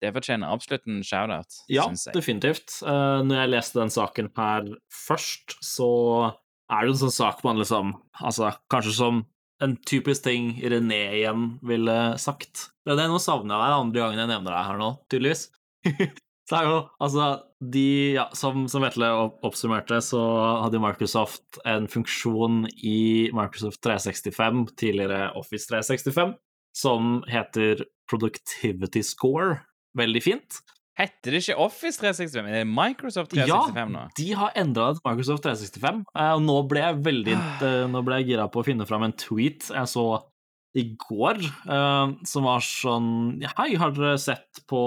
det 0.00 0.12
fortjener 0.14 0.54
absolutt 0.54 0.86
en 0.86 1.02
shout-out. 1.02 1.58
Ja, 1.72 1.88
definitivt. 2.14 2.78
Uh, 2.86 3.18
når 3.26 3.42
jeg 3.42 3.52
leste 3.56 3.82
den 3.82 3.90
saken 3.96 4.30
her 4.38 4.70
først, 4.94 5.58
så 5.58 5.90
er 6.70 6.86
det 6.86 6.94
en 6.94 7.02
sånn 7.02 7.18
sak 7.18 7.42
man 7.42 7.58
liksom 7.58 7.96
Altså, 8.20 8.52
kanskje 8.70 8.94
som 8.94 9.22
en 9.64 9.76
typisk 9.88 10.24
ting 10.24 10.54
René 10.72 11.02
igjen 11.18 11.52
ville 11.66 11.98
sagt. 12.20 12.70
René, 12.88 13.06
nå 13.10 13.20
savner 13.22 13.54
jeg 13.54 13.62
deg 13.62 13.76
andre 13.76 14.02
gangen 14.02 14.22
jeg 14.22 14.30
nevner 14.32 14.54
deg 14.56 14.66
her 14.70 14.80
nå, 14.80 14.90
tydeligvis. 15.12 15.46
så 16.50 16.58
er 16.58 16.68
jo 16.68 16.78
altså 17.04 17.28
de 17.60 17.86
Ja, 18.16 18.26
som, 18.36 18.64
som 18.72 18.84
Vetle 18.86 19.10
oppsummerte, 19.44 20.00
så 20.04 20.20
hadde 20.64 20.80
Microsoft 20.82 21.60
en 21.68 21.88
funksjon 21.92 22.64
i 22.80 23.28
Microsoft 23.36 23.82
365, 23.84 24.64
tidligere 24.80 25.28
Office 25.36 25.68
365, 25.68 26.34
som 26.76 27.18
heter 27.28 27.84
Productivity 28.10 29.04
Score. 29.04 29.60
Veldig 29.98 30.22
fint. 30.24 30.62
Heter 31.00 31.32
det 31.32 31.38
ikke 31.42 31.56
Office 31.64 31.96
365? 32.02 32.48
Er 32.50 32.58
det 32.60 32.66
Microsoft 32.68 33.32
365 33.32 33.92
nå? 33.94 34.02
Ja, 34.04 34.14
de 34.18 34.26
har 34.36 34.50
endra 34.60 34.90
det 34.90 35.00
til 35.00 35.06
Microsoft 35.08 35.46
365. 35.46 36.02
eh, 36.12 36.32
Og 36.36 36.42
nå 36.44 36.56
ble 36.68 36.82
jeg 36.84 36.98
veldig 37.06 37.36
eh, 37.38 37.84
Nå 37.88 38.02
ble 38.04 38.18
jeg 38.20 38.34
gira 38.34 38.48
på 38.52 38.60
å 38.60 38.66
finne 38.66 38.86
fram 38.88 39.06
en 39.08 39.16
tweet 39.16 39.70
jeg 39.72 39.88
så 39.94 40.04
i 40.78 40.84
går, 41.02 41.40
eh, 41.42 42.10
som 42.30 42.44
var 42.46 42.60
sånn 42.62 43.08
Hei, 43.56 43.72
har 43.80 43.90
dere 43.96 44.12
sett 44.22 44.60
på 44.70 44.82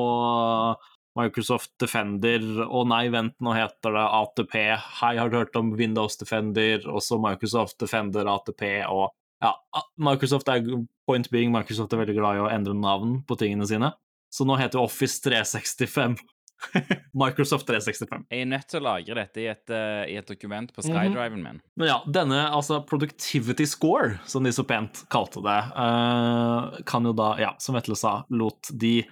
Microsoft 1.19 1.73
Defender? 1.81 2.45
og 2.63 2.87
nei, 2.89 3.03
vent, 3.13 3.35
nå 3.43 3.51
heter 3.53 3.93
det 3.93 4.05
ATP. 4.19 4.55
Hei, 5.01 5.11
har 5.19 5.29
du 5.29 5.35
hørt 5.41 5.59
om 5.59 5.73
Windows 5.77 6.15
Defender? 6.17 6.87
Også 6.89 7.19
Microsoft 7.21 7.77
Defender 7.83 8.29
ATP 8.31 8.63
og 8.87 9.11
ja, 9.43 9.51
Microsoft 9.99 10.47
er 10.47 10.63
point 11.05 11.27
being 11.33 11.51
Microsoft 11.51 11.91
er 11.91 11.99
veldig 11.99 12.15
glad 12.15 12.37
i 12.39 12.43
å 12.45 12.49
endre 12.53 12.73
navn 12.79 13.17
på 13.27 13.35
tingene 13.41 13.67
sine. 13.67 13.91
Så 14.33 14.47
nå 14.49 14.57
heter 14.57 14.81
Office 14.81 15.21
365 15.21 16.17
Microsoft 17.23 17.67
365. 17.67 18.23
Jeg 18.31 18.45
er 18.45 18.47
nødt 18.49 18.69
til 18.71 18.79
å 18.79 18.83
lagre 18.85 19.17
dette 19.19 19.41
i 19.43 19.49
et, 19.51 19.65
uh, 19.73 20.03
i 20.09 20.15
et 20.17 20.29
dokument 20.29 20.69
på 20.73 20.81
Mhm. 20.81 20.89
SkyDriven 20.89 21.41
min. 21.43 21.59
Men 21.75 21.89
ja, 21.89 21.97
denne 22.07 22.39
altså 22.49 22.79
productivity 22.87 23.67
score, 23.67 24.19
som 24.25 24.47
de 24.47 24.53
så 24.55 24.63
pent 24.65 25.03
kalte 25.11 25.43
det, 25.43 25.59
uh, 25.75 26.79
kan 26.87 27.03
jo 27.05 27.11
da, 27.13 27.33
ja, 27.43 27.51
som 27.59 27.75
Vetle 27.75 27.99
sa, 27.99 28.21
lot 28.31 28.71
de 28.71 29.03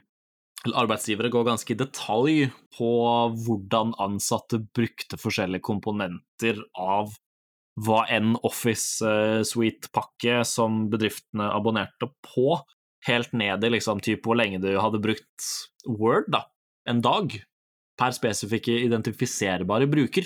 arbeidsgivere 0.70 1.32
gå 1.34 1.42
ganske 1.44 1.74
i 1.74 1.78
detalj 1.78 2.52
på 2.78 2.92
hvordan 3.46 3.96
ansatte 4.02 4.62
brukte 4.76 5.18
forskjellige 5.18 5.66
komponenter 5.66 6.62
av 6.78 7.16
hva 7.82 8.04
enn 8.12 8.36
Office 8.46 9.02
eh, 9.02 9.42
Suite-pakke 9.48 10.42
som 10.46 10.84
bedriftene 10.92 11.48
abonnerte 11.56 12.12
på, 12.28 12.60
helt 13.08 13.34
ned 13.34 13.64
i 13.66 13.72
liksom 13.74 14.02
typ 14.04 14.26
hvor 14.26 14.38
lenge 14.38 14.62
du 14.62 14.70
hadde 14.78 15.02
brukt 15.02 15.48
Word, 15.90 16.30
da, 16.34 16.46
en 16.90 17.02
dag, 17.02 17.34
per 17.98 18.14
spesifikke 18.16 18.80
identifiserbare 18.86 19.90
bruker 19.90 20.26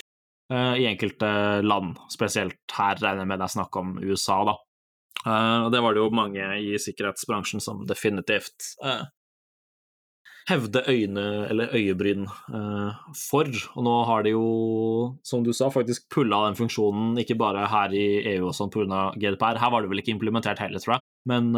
uh, 0.52 0.76
i 0.76 0.86
enkelte 0.88 1.28
land, 1.64 1.96
spesielt 2.12 2.60
her 2.76 2.96
regner 3.00 3.24
jeg 3.24 3.32
med 3.32 3.40
det 3.42 3.48
er 3.48 3.56
snakk 3.56 3.80
om 3.80 3.96
USA, 4.04 4.42
da. 4.48 4.56
Uh, 5.26 5.66
Og 5.66 5.70
det 5.74 5.82
var 5.82 5.96
det 5.96 6.04
jo 6.04 6.14
mange 6.14 6.46
i 6.62 6.76
sikkerhetsbransjen 6.80 7.64
som 7.64 7.84
definitivt 7.88 8.68
uh, 8.84 9.08
hevde 10.46 10.84
øyne 10.86 11.24
eller 11.50 11.72
øyebryn 11.74 12.28
for. 13.18 13.48
Og 13.74 13.82
nå 13.82 13.94
har 14.06 14.22
de 14.22 14.36
jo, 14.36 14.44
som 15.26 15.42
du 15.42 15.50
sa, 15.56 15.72
faktisk 15.74 16.04
pulla 16.14 16.44
den 16.44 16.58
funksjonen, 16.60 17.16
ikke 17.18 17.34
bare 17.40 17.64
her 17.72 17.96
i 17.96 18.04
EU 18.36 18.52
og 18.52 18.54
sånn 18.54 18.70
pga. 18.70 19.08
GDPR. 19.18 19.58
Her 19.58 19.72
var 19.74 19.82
det 19.82 19.90
vel 19.90 20.04
ikke 20.04 20.14
implementert 20.14 20.62
heller, 20.62 20.78
tror 20.78 20.94
jeg, 21.00 21.04
men 21.32 21.50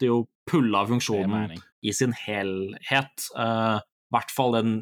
eh, 0.00 0.06
de 0.06 0.10
jo 0.10 0.22
pulle 0.50 0.78
er 0.80 0.88
funksjonen 0.90 1.52
i 1.86 1.92
sin 1.96 2.14
helhet. 2.16 3.28
Uh, 3.36 3.78
I 3.80 4.16
hvert 4.16 4.32
fall 4.34 4.56
den 4.56 4.72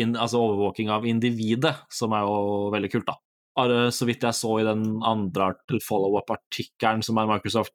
in, 0.00 0.14
altså 0.16 0.40
overvåking 0.40 0.90
av 0.92 1.06
individet, 1.08 1.74
som 1.92 2.14
er 2.16 2.24
jo 2.24 2.70
veldig 2.74 2.90
kult, 2.92 3.10
da. 3.10 3.18
Bare 3.58 3.90
Så 3.92 4.06
vidt 4.08 4.24
jeg 4.24 4.38
så 4.38 4.54
i 4.60 4.66
den 4.66 5.02
andre 5.04 5.52
follow-up-artikkelen 5.84 7.02
som 7.04 7.18
er 7.20 7.28
Microsoft 7.28 7.74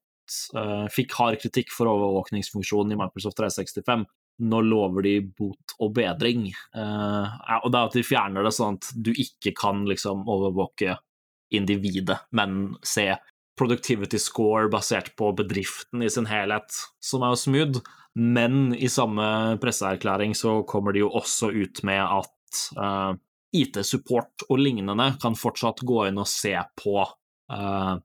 uh, 0.57 0.87
fikk 0.89 1.13
hard 1.19 1.39
kritikk 1.41 1.73
for 1.75 1.91
overvåkningsfunksjonen 1.91 2.95
i 2.95 2.99
Microsoft 2.99 3.37
365. 3.37 4.05
Nå 4.45 4.61
lover 4.65 5.05
de 5.05 5.19
bot 5.27 5.75
og 5.79 5.93
bedring. 5.95 6.47
Uh, 6.75 7.27
og 7.61 7.69
det 7.71 7.79
er 7.79 7.91
at 7.91 7.99
de 7.99 8.07
fjerner 8.07 8.47
det 8.47 8.55
sånn 8.55 8.79
at 8.79 8.89
du 8.95 9.11
ikke 9.13 9.53
kan 9.55 9.85
liksom 9.87 10.25
overvåke 10.31 10.97
individet, 11.55 12.17
men 12.35 12.73
se 12.83 13.11
productivity 13.59 14.19
score 14.19 14.69
basert 14.69 15.13
på 15.15 15.31
bedriften 15.37 16.03
i 16.03 16.09
sin 16.11 16.27
helhet, 16.29 16.75
som 17.03 17.23
er 17.23 17.33
jo 17.33 17.41
smooth. 17.43 17.83
Men 18.15 18.75
i 18.75 18.87
samme 18.91 19.57
presseerklæring 19.61 20.35
så 20.35 20.61
kommer 20.67 20.95
de 20.95 21.03
jo 21.03 21.11
også 21.11 21.51
ut 21.51 21.81
med 21.87 21.99
at 21.99 22.61
uh, 22.79 23.11
IT-support 23.55 24.47
og 24.49 24.59
lignende 24.59 25.09
kan 25.21 25.35
fortsatt 25.39 25.83
gå 25.87 26.05
inn 26.07 26.19
og 26.21 26.29
se 26.31 26.53
på 26.79 27.01
uh, 27.03 27.95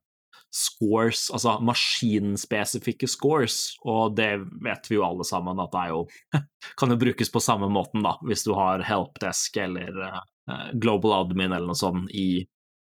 scores, 0.51 1.29
altså 1.31 1.55
maskinspesifikke 1.63 3.07
scores, 3.07 3.77
og 3.87 4.17
det 4.17 4.33
vet 4.63 4.89
vi 4.91 4.97
jo 4.97 5.05
alle 5.07 5.23
sammen 5.27 5.59
at 5.63 5.71
det 5.71 5.85
er 5.85 5.93
jo 5.93 6.01
Kan 6.79 6.91
jo 6.91 6.99
brukes 6.99 7.31
på 7.31 7.39
samme 7.43 7.71
måten, 7.71 8.03
da, 8.03 8.17
hvis 8.27 8.43
du 8.43 8.51
har 8.57 8.83
helpdesk 8.85 9.57
eller 9.63 9.95
uh, 10.03 10.67
global 10.75 11.21
admin 11.21 11.55
eller 11.55 11.71
noe 11.71 11.79
sånt 11.79 12.11
i 12.11 12.43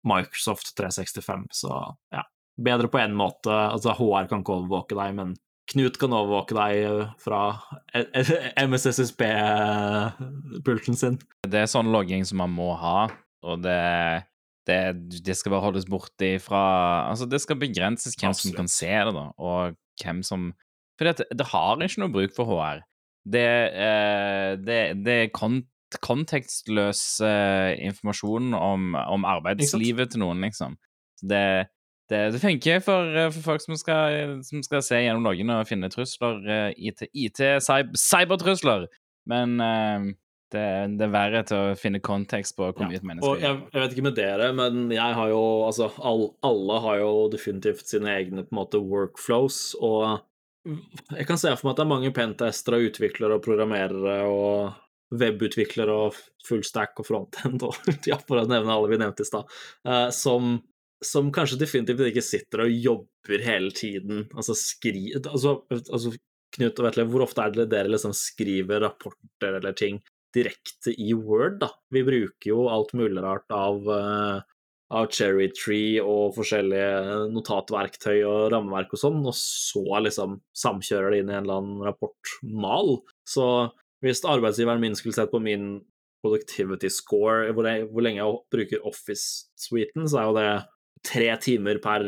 Microsoft 0.09 0.75
365, 0.75 1.47
så 1.54 1.78
ja. 2.11 2.26
Bedre 2.61 2.88
på 2.92 3.00
én 3.00 3.14
måte. 3.16 3.52
Altså, 3.52 3.94
HR 3.97 4.28
kan 4.30 4.42
ikke 4.42 4.59
overvåke 4.59 4.99
deg, 4.99 5.14
men 5.16 5.28
Knut 5.71 5.94
kan 6.00 6.12
overvåke 6.12 6.54
deg 6.59 6.75
fra 7.23 7.40
MSSSB-pulten 8.59 10.97
sin. 10.99 11.18
Det 11.47 11.61
er 11.62 11.68
sånn 11.71 11.92
logging 11.94 12.25
som 12.28 12.38
man 12.42 12.50
må 12.52 12.75
ha, 12.80 13.06
og 13.47 13.62
det, 13.62 13.76
det, 14.68 14.78
det 15.23 15.35
skal 15.38 15.52
bare 15.54 15.66
holdes 15.68 15.87
borte 15.90 16.30
fra 16.42 16.62
Altså, 17.12 17.25
det 17.30 17.40
skal 17.44 17.62
begrenses 17.62 18.16
hvem 18.18 18.35
som 18.37 18.52
kan 18.56 18.68
se 18.71 18.90
det, 18.90 19.12
da, 19.14 19.26
og 19.38 19.59
hvem 20.02 20.23
som 20.26 20.40
For 20.99 21.04
det, 21.09 21.14
det 21.30 21.47
har 21.54 21.73
ikke 21.78 22.00
noe 22.02 22.14
bruk 22.14 22.32
for 22.37 22.44
HR. 22.50 22.78
Det, 23.23 23.71
eh, 23.71 24.50
det, 24.59 24.80
det 25.06 25.14
er 25.21 25.35
kont 25.35 25.66
kontekstløs 26.00 27.21
eh, 27.21 27.76
informasjon 27.85 28.54
om, 28.56 28.94
om 28.97 29.25
arbeidslivet 29.28 30.11
til 30.14 30.21
noen, 30.25 30.40
liksom. 30.47 30.73
Det, 31.21 31.68
det, 32.12 32.23
det 32.35 32.40
funker 32.42 32.83
for, 32.85 33.12
eh, 33.16 33.31
for 33.35 33.47
folk 33.47 33.64
som 33.64 33.78
skal, 33.81 34.38
som 34.47 34.64
skal 34.64 34.85
se 34.85 35.00
gjennom 35.00 35.25
loggene 35.26 35.61
og 35.62 35.69
finne 35.71 35.90
trusler, 35.92 36.42
eh, 36.45 36.69
IT, 36.90 37.07
IT 37.12 37.40
men 39.31 39.61
uh, 39.62 40.12
det, 40.52 40.64
det 40.99 41.07
er 41.07 41.12
verre 41.12 41.42
til 41.47 41.57
å 41.59 41.76
finne 41.78 42.02
kontekst 42.04 42.57
på 42.59 42.66
hvor 42.69 42.88
mye 42.88 42.99
et 42.99 43.07
menneske 43.07 43.28
Og 43.28 43.40
jeg, 43.42 43.61
jeg 43.71 43.85
vet 43.85 43.95
ikke 43.95 44.07
med 44.09 44.19
dere, 44.19 44.50
men 44.57 44.90
jeg 44.92 45.16
har 45.19 45.31
jo 45.31 45.42
Altså, 45.69 45.88
all, 46.02 46.26
alle 46.47 46.81
har 46.85 47.00
jo 47.00 47.12
definitivt 47.33 47.87
sine 47.88 48.12
egne 48.19 48.45
på 48.45 48.52
en 48.52 48.61
måte 48.61 48.83
workflows, 48.83 49.62
og 49.81 50.26
jeg 51.16 51.26
kan 51.26 51.40
se 51.40 51.50
for 51.57 51.66
meg 51.66 51.73
at 51.73 51.81
det 51.81 51.85
er 51.87 51.90
mange 51.90 52.12
pentestere 52.14 52.78
og 52.78 52.90
utviklere 52.90 53.38
og 53.38 53.47
programmerere 53.47 54.19
og 54.31 55.16
webutviklere 55.19 55.95
og 56.07 56.19
fullstack 56.47 57.00
og 57.02 57.09
frontend 57.09 57.64
og 57.66 57.75
ja, 58.11 58.19
for 58.21 58.42
å 58.42 58.47
nevne 58.49 58.75
alle 58.75 58.92
vi 58.92 59.00
nevnte 59.00 59.26
i 59.26 59.28
stad, 59.28 59.50
som, 60.14 60.54
som, 61.06 61.30
kanskje 61.35 61.61
definitivt 61.61 62.04
ikke 62.09 62.25
sitter 62.25 62.64
og 62.66 62.75
jobber 62.75 63.47
hele 63.47 63.73
tiden. 63.76 64.26
Altså 64.35 64.56
skri... 64.59 65.11
Altså, 65.23 65.61
altså 65.71 66.14
Knut 66.52 66.80
og 66.82 66.85
Vetle, 66.85 67.06
hvor 67.09 67.23
ofte 67.25 67.40
er 67.40 67.52
det 67.54 67.64
dere 67.73 67.88
liksom 67.88 68.12
skriver 68.12 68.82
rapporter 68.85 69.54
eller 69.56 69.73
ting 69.73 70.02
direkte 70.37 70.92
i 71.00 71.14
Word, 71.16 71.62
da? 71.62 71.71
Vi 71.92 72.02
bruker 72.04 72.50
jo 72.50 72.66
alt 72.68 72.92
mulig 72.97 73.23
rart 73.25 73.49
av 73.56 73.88
uh, 73.88 74.42
av 74.92 75.09
Cherry 75.12 75.49
Tree 75.56 76.00
og 76.04 76.35
forskjellige 76.37 77.28
notatverktøy 77.32 78.18
og 78.28 78.50
rammeverk 78.52 78.92
og 78.92 79.00
sånn, 79.00 79.23
og 79.25 79.37
så 79.37 80.02
liksom 80.04 80.37
samkjører 80.59 81.14
det 81.14 81.23
inn 81.23 81.32
i 81.32 81.37
en 81.37 81.47
eller 81.47 81.62
annen 81.62 81.87
rapportmal. 81.87 82.99
Så 83.28 83.47
hvis 84.04 84.23
arbeidsgiveren 84.28 84.82
min 84.82 84.99
skulle 84.99 85.16
sett 85.16 85.32
på 85.32 85.40
min 85.42 85.78
productivity 86.23 86.90
score, 86.92 87.50
hvor, 87.56 87.66
jeg, 87.66 87.88
hvor 87.90 88.04
lenge 88.04 88.21
jeg 88.21 88.38
bruker 88.52 88.85
Office-suiten, 88.88 90.04
så 90.11 90.21
er 90.21 90.28
jo 90.28 90.37
det 90.37 90.50
tre 91.06 91.28
timer 91.42 91.78
per 91.82 92.04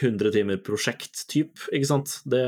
100 0.00 0.32
timer 0.34 0.58
prosjekt-typ, 0.64 1.66
ikke 1.74 1.88
sant? 1.88 2.18
Det 2.28 2.42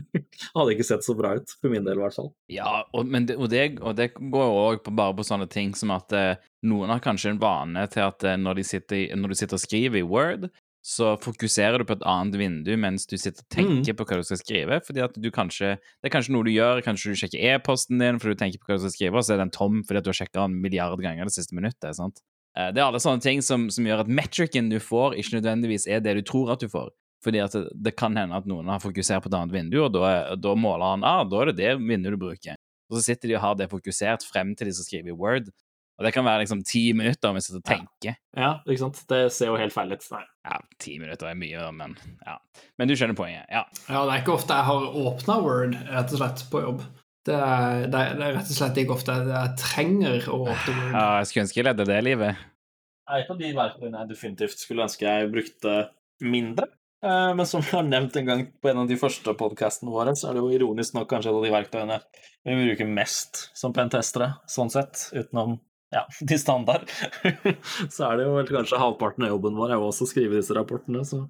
hadde 0.56 0.74
ikke 0.74 0.86
sett 0.86 1.06
så 1.06 1.16
bra 1.18 1.34
ut, 1.36 1.56
for 1.60 1.72
min 1.72 1.86
del 1.86 1.98
i 1.98 2.04
hvert 2.04 2.16
fall. 2.16 2.30
Ja, 2.52 2.82
og, 2.96 3.10
det, 3.12 3.36
og, 3.36 3.48
det, 3.52 3.64
og 3.80 3.96
det, 3.98 4.12
går 4.16 4.46
jo 4.46 4.60
òg 4.62 4.86
bare 4.88 5.16
på 5.18 5.26
sånne 5.26 5.48
ting 5.52 5.74
som 5.76 5.92
at 5.94 6.14
eh, 6.16 6.44
noen 6.68 6.94
har 6.94 7.02
kanskje 7.04 7.34
en 7.34 7.42
vane 7.42 7.84
til 7.92 8.06
at 8.06 8.24
eh, 8.24 8.38
når, 8.40 8.62
sitter, 8.66 9.10
når, 9.18 9.34
du 9.34 9.40
sitter 9.42 9.58
og 9.58 9.64
skriver 9.66 10.00
i 10.00 10.06
Word, 10.06 10.48
så 10.86 11.16
fokuserer 11.18 11.82
du 11.82 11.88
på 11.88 11.96
et 11.96 12.04
annet 12.06 12.36
vindu 12.38 12.70
mens 12.78 13.08
du 13.10 13.16
sitter 13.18 13.42
og 13.42 13.50
tenker 13.50 13.90
mm. 13.90 13.96
på 13.98 14.04
hva 14.06 14.20
du 14.20 14.28
skal 14.28 14.38
skrive. 14.38 14.78
fordi 14.86 15.02
at 15.02 15.16
du 15.18 15.32
kanskje, 15.34 15.74
Det 15.82 16.08
er 16.08 16.14
kanskje 16.14 16.36
noe 16.36 16.46
du 16.46 16.52
gjør, 16.54 16.84
kanskje 16.86 17.10
du 17.10 17.18
sjekker 17.18 17.42
e-posten 17.42 17.98
din 17.98 18.20
fordi 18.22 18.36
du 18.36 18.42
tenker 18.44 18.62
på 18.62 18.70
hva 18.70 18.78
du 18.78 18.84
skal 18.86 18.94
skrive, 18.94 19.18
og 19.18 19.26
så 19.26 19.34
er 19.34 19.42
den 19.42 19.50
tom 19.54 19.82
fordi 19.82 19.98
at 19.98 20.06
du 20.06 20.12
har 20.14 20.20
sjekka 20.20 20.44
den 20.44 20.54
en 20.54 20.62
milliard 20.62 21.02
ganger 21.02 21.26
det 21.26 21.34
siste 21.34 21.58
minuttet. 21.58 21.98
sant? 21.98 22.22
Eh, 22.56 22.70
det 22.72 22.80
er 22.80 22.86
alle 22.88 23.02
sånne 23.02 23.22
ting 23.24 23.42
som, 23.44 23.68
som 23.72 23.86
gjør 23.86 24.04
at 24.04 24.12
metricen 24.12 24.70
du 24.72 24.78
får, 24.82 25.18
ikke 25.20 25.38
nødvendigvis 25.38 25.86
er 25.90 26.02
det 26.04 26.16
du 26.20 26.24
tror 26.26 26.54
at 26.56 26.64
du 26.64 26.70
får. 26.72 26.90
Fordi 27.24 27.42
at 27.42 27.54
det, 27.56 27.68
det 27.88 27.96
kan 27.98 28.16
hende 28.16 28.36
at 28.38 28.48
noen 28.48 28.68
har 28.70 28.82
fokusert 28.82 29.24
på 29.24 29.30
et 29.32 29.36
annet 29.38 29.54
vindu, 29.54 29.80
og 29.86 29.92
da, 29.96 30.34
da 30.38 30.56
måler 30.58 30.94
han 30.94 31.06
ah, 31.06 31.22
da 31.26 31.42
er 31.42 31.52
det 31.52 31.60
det 31.62 31.76
vinduet 31.82 32.16
du 32.16 32.22
bruker. 32.22 32.58
Og 32.86 32.98
så 32.98 33.08
sitter 33.08 33.32
de 33.32 33.38
og 33.38 33.42
har 33.42 33.56
det 33.58 33.70
fokusert 33.72 34.26
frem 34.26 34.52
til 34.54 34.70
de 34.70 34.76
som 34.76 34.86
skriver 34.86 35.10
i 35.10 35.16
Word. 35.16 35.48
Og 35.96 36.04
det 36.04 36.12
kan 36.12 36.26
være 36.26 36.42
liksom 36.42 36.60
ti 36.68 36.90
minutter 36.92 37.30
om 37.30 37.38
jeg 37.38 37.46
sitter 37.46 37.62
og 37.62 37.68
tenker. 37.70 38.18
Ja. 38.36 38.42
ja, 38.42 38.50
ikke 38.68 38.82
sant. 38.82 39.00
Det 39.08 39.20
ser 39.32 39.48
jo 39.48 39.56
helt 39.56 39.72
feil 39.72 39.94
ut. 39.96 40.04
Nei. 40.12 40.22
Ja, 40.44 40.58
ti 40.82 40.98
minutter 41.00 41.30
er 41.30 41.38
mye, 41.40 41.70
men 41.74 41.96
ja. 42.20 42.36
Men 42.76 42.90
du 42.90 42.94
skjønner 42.94 43.16
poenget. 43.16 43.48
Ja. 43.48 43.64
ja, 43.88 44.02
det 44.04 44.12
er 44.12 44.20
ikke 44.20 44.36
ofte 44.36 44.58
jeg 44.58 44.68
har 44.68 45.00
åpna 45.06 45.38
Word, 45.42 45.78
rett 45.88 46.12
og 46.12 46.20
slett, 46.20 46.44
på 46.52 46.62
jobb. 46.66 46.84
Det 47.26 47.34
er, 47.34 47.86
det 47.90 48.00
er, 48.00 48.20
rett 48.36 48.50
og 48.52 48.54
slett 48.54 48.76
ikke 48.78 48.94
ofte 48.94 49.14
jeg 49.26 49.54
trenger 49.58 50.28
å 50.30 50.44
åpne 50.44 50.74
Word. 50.76 50.92
Ja, 50.94 51.06
jeg 51.18 51.30
skulle 51.30 51.46
ønske 51.46 51.58
jeg 51.58 51.66
ledde 51.66 51.86
det 51.88 51.98
livet. 52.06 52.44
Et 53.16 53.30
av 53.30 53.38
de 53.38 53.52
verktøyene 53.54 54.02
jeg 54.02 54.10
definitivt 54.12 54.62
skulle 54.62 54.86
ønske 54.86 55.06
jeg 55.06 55.30
brukte 55.32 55.76
mindre. 56.22 56.68
Eh, 57.04 57.32
men 57.38 57.46
som 57.46 57.62
jeg 57.62 57.74
har 57.74 57.86
nevnt 57.86 58.16
en 58.18 58.28
gang 58.28 58.44
på 58.62 58.70
en 58.70 58.82
av 58.82 58.90
de 58.90 58.98
første 58.98 59.34
podkastene 59.38 59.92
våre, 59.92 60.14
så 60.16 60.30
er 60.30 60.36
det 60.36 60.44
jo 60.44 60.54
ironisk 60.54 60.96
nok 60.96 61.10
kanskje 61.10 61.32
et 61.32 61.38
av 61.38 61.46
de 61.46 61.52
verktøyene 61.54 61.98
vi 62.46 62.56
bruker 62.62 62.88
mest 62.88 63.48
som 63.58 63.74
pentestere, 63.74 64.30
sånn 64.50 64.70
sett, 64.72 65.08
utenom 65.12 65.58
ja, 65.94 66.06
de 66.30 66.38
standard. 66.40 66.86
så 67.94 68.08
er 68.08 68.20
det 68.20 68.28
jo 68.28 68.38
vel 68.38 68.50
kanskje 68.50 68.80
halvparten 68.80 69.26
av 69.26 69.34
jobben 69.34 69.58
vår 69.58 69.74
er 69.74 69.80
jo 69.82 69.90
også 69.90 70.06
å 70.06 70.12
skrive 70.14 70.38
disse 70.38 70.56
rapportene, 70.56 71.02
så 71.06 71.24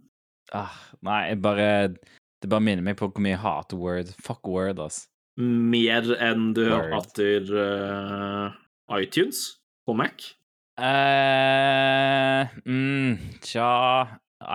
ah, 0.56 0.76
Nei, 1.04 1.22
jeg 1.32 1.42
bare 1.44 1.68
Det 1.90 2.48
bare 2.52 2.64
minner 2.64 2.84
meg 2.84 2.98
på 3.00 3.08
hvor 3.08 3.24
mye 3.24 3.34
jeg 3.34 3.42
hater 3.42 3.80
Word. 3.80 4.12
Fuck 4.22 4.48
Word, 4.52 4.80
ass. 4.84 5.06
Mer 5.36 6.06
enn 6.22 6.52
du 6.56 6.64
hater 6.72 7.50
uh, 7.52 8.54
iTunes 8.96 9.42
på 9.84 9.92
Mac? 9.98 10.30
Uh, 10.76 12.48
mm, 12.64 13.18
tja 13.44 13.68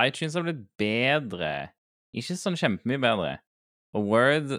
iTunes 0.05 0.37
har 0.37 0.45
blitt 0.45 0.63
bedre. 0.79 1.53
Ikke 2.17 2.37
sånn 2.37 2.57
kjempemye 2.59 3.01
bedre. 3.01 3.35
Og 3.97 4.09
Word 4.09 4.57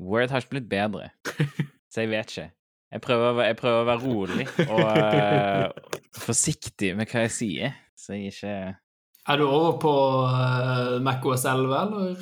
Word 0.00 0.32
har 0.32 0.44
ikke 0.44 0.56
blitt 0.56 0.68
bedre. 0.70 1.10
Så 1.92 2.04
jeg 2.04 2.12
vet 2.12 2.32
ikke. 2.32 2.50
Jeg 2.92 3.02
prøver, 3.02 3.42
jeg 3.44 3.56
prøver 3.58 3.82
å 3.82 3.86
være 3.88 4.02
rolig 4.04 4.44
og 4.70 4.82
uh, 4.86 5.96
forsiktig 6.26 6.92
med 6.96 7.10
hva 7.10 7.24
jeg 7.24 7.32
sier, 7.34 7.72
så 7.98 8.14
jeg 8.14 8.30
ikke 8.30 8.52
er 9.26 9.40
du 9.40 9.44
over 9.48 9.72
på 9.82 9.92
uh, 10.22 10.96
Mac 11.02 11.24
OS 11.26 11.44
11, 11.44 11.72
eller? 11.80 12.12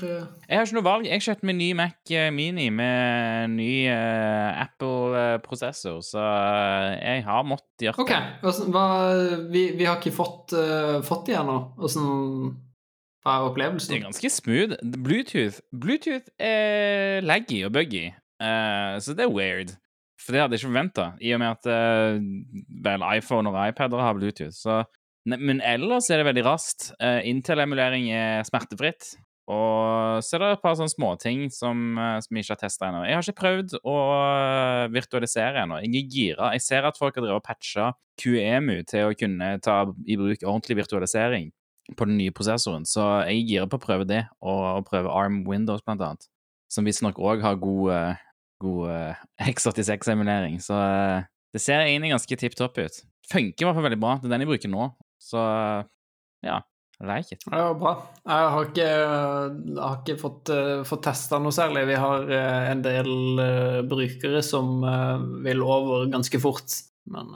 Jeg 0.48 0.56
har 0.56 0.64
ikke 0.64 0.78
noe 0.78 0.86
valg. 0.86 1.08
Jeg 1.08 1.24
kjøpte 1.26 1.48
meg 1.48 1.58
ny 1.58 1.68
Mac 1.76 2.12
eh, 2.16 2.30
Mini 2.32 2.70
med 2.72 3.52
ny 3.52 3.70
uh, 3.92 4.62
Apple-prosessor, 4.62 6.00
så 6.06 6.24
jeg 6.96 7.26
har 7.26 7.44
måttet 7.48 7.88
gjøre 7.88 8.08
det. 8.08 8.22
Ok, 8.40 8.64
hva, 8.72 8.86
vi, 9.52 9.66
vi, 9.76 9.84
har 9.88 10.00
ikke 10.00 10.14
fått, 10.16 10.56
uh, 10.56 11.02
fått 11.04 11.28
det 11.28 11.38
ennå. 11.42 11.58
Åssen 11.84 12.08
Hva 13.24 13.36
er 13.36 13.46
opplevelsen? 13.50 13.92
Det 13.92 14.00
er 14.00 14.08
ganske 14.08 14.32
smooth. 14.32 14.80
Bluetooth 14.96 15.60
Bluetooth 15.76 16.28
er 16.40 17.24
laggy 17.24 17.62
og 17.68 17.76
buggy, 17.76 18.10
så 18.40 19.16
det 19.16 19.28
er 19.28 19.32
weird. 19.32 19.76
For 20.24 20.32
det 20.32 20.40
hadde 20.40 20.56
jeg 20.56 20.64
ikke 20.64 20.72
forventa, 20.72 21.10
i 21.20 21.32
og 21.36 21.40
med 21.42 21.52
at 21.52 21.66
vel, 22.84 23.02
iPhone 23.12 23.50
og 23.50 23.56
iPader 23.68 24.00
har 24.00 24.16
Bluetooth. 24.16 24.56
Så 24.56 24.84
men 25.24 25.60
ellers 25.64 26.10
er 26.12 26.20
det 26.20 26.28
veldig 26.28 26.44
raskt. 26.44 26.90
Uh, 27.00 27.20
Intel-emulering 27.28 28.10
er 28.12 28.44
smertefritt. 28.48 29.14
Og 29.44 30.24
så 30.24 30.36
er 30.36 30.40
det 30.40 30.50
et 30.54 30.62
par 30.62 30.76
sånne 30.76 30.92
småting 30.92 31.42
som, 31.52 31.98
uh, 32.00 32.16
som 32.24 32.36
jeg 32.36 32.46
ikke 32.46 32.54
har 32.54 32.60
testa 32.62 32.88
ennå. 32.88 33.02
Jeg 33.08 33.16
har 33.16 33.26
ikke 33.26 33.40
prøvd 33.42 33.76
å 33.80 33.96
uh, 34.12 34.84
virtualisere 34.92 35.64
ennå. 35.64 35.80
Jeg 35.84 36.00
er 36.00 36.14
gira. 36.16 36.50
Jeg 36.56 36.64
ser 36.64 36.88
at 36.88 37.00
folk 37.00 37.16
har 37.16 37.24
drevet 37.26 37.40
og 37.40 37.46
patcha 37.46 37.90
QEMU 38.20 38.78
til 38.88 39.10
å 39.10 39.16
kunne 39.18 39.50
ta 39.64 39.82
i 40.04 40.18
bruk 40.20 40.44
ordentlig 40.44 40.78
virtualisering 40.82 41.52
på 41.98 42.08
den 42.08 42.16
nye 42.16 42.32
prosessoren, 42.32 42.86
så 42.88 43.02
jeg 43.28 43.42
er 43.42 43.48
gira 43.50 43.64
på 43.68 43.76
å 43.76 43.82
prøve 43.82 44.06
det, 44.08 44.22
og 44.40 44.86
prøve 44.88 45.10
ARM 45.12 45.42
Windows, 45.44 45.82
blant 45.84 46.00
annet. 46.00 46.30
Som 46.72 46.88
visstnok 46.88 47.18
òg 47.20 47.44
har 47.44 47.58
god, 47.60 48.22
god 48.64 49.18
X86-emulering. 49.52 50.56
Så 50.64 50.78
det 51.52 51.60
ser 51.60 51.84
egentlig 51.84 52.14
ganske 52.14 52.38
tipp 52.40 52.56
topp 52.56 52.80
ut. 52.80 53.02
Funker 53.28 53.66
i 53.66 53.68
hvert 53.68 53.76
fall 53.76 53.84
veldig 53.90 54.00
bra. 54.00 54.14
Det 54.22 54.30
er 54.30 54.32
den 54.32 54.46
jeg 54.46 54.52
bruker 54.54 54.72
nå. 54.72 54.88
Så 55.24 55.40
ja, 56.44 56.60
I 57.00 57.06
like 57.08 57.34
it. 57.34 57.44
Ja, 57.50 57.72
bra. 57.74 57.94
Jeg 58.24 58.50
har 58.54 58.68
ikke, 58.68 58.88
jeg 58.88 59.80
har 59.80 59.96
ikke 60.02 60.18
fått, 60.20 60.52
uh, 60.52 60.82
fått 60.86 61.04
testa 61.08 61.40
noe 61.42 61.54
særlig. 61.54 61.86
Vi 61.90 61.98
har 61.98 62.28
uh, 62.28 62.70
en 62.70 62.84
del 62.84 63.10
uh, 63.40 63.80
brukere 63.88 64.42
som 64.44 64.84
vil 65.44 65.64
over 65.64 66.06
ganske 66.12 66.40
fort, 66.42 66.76
men 67.10 67.34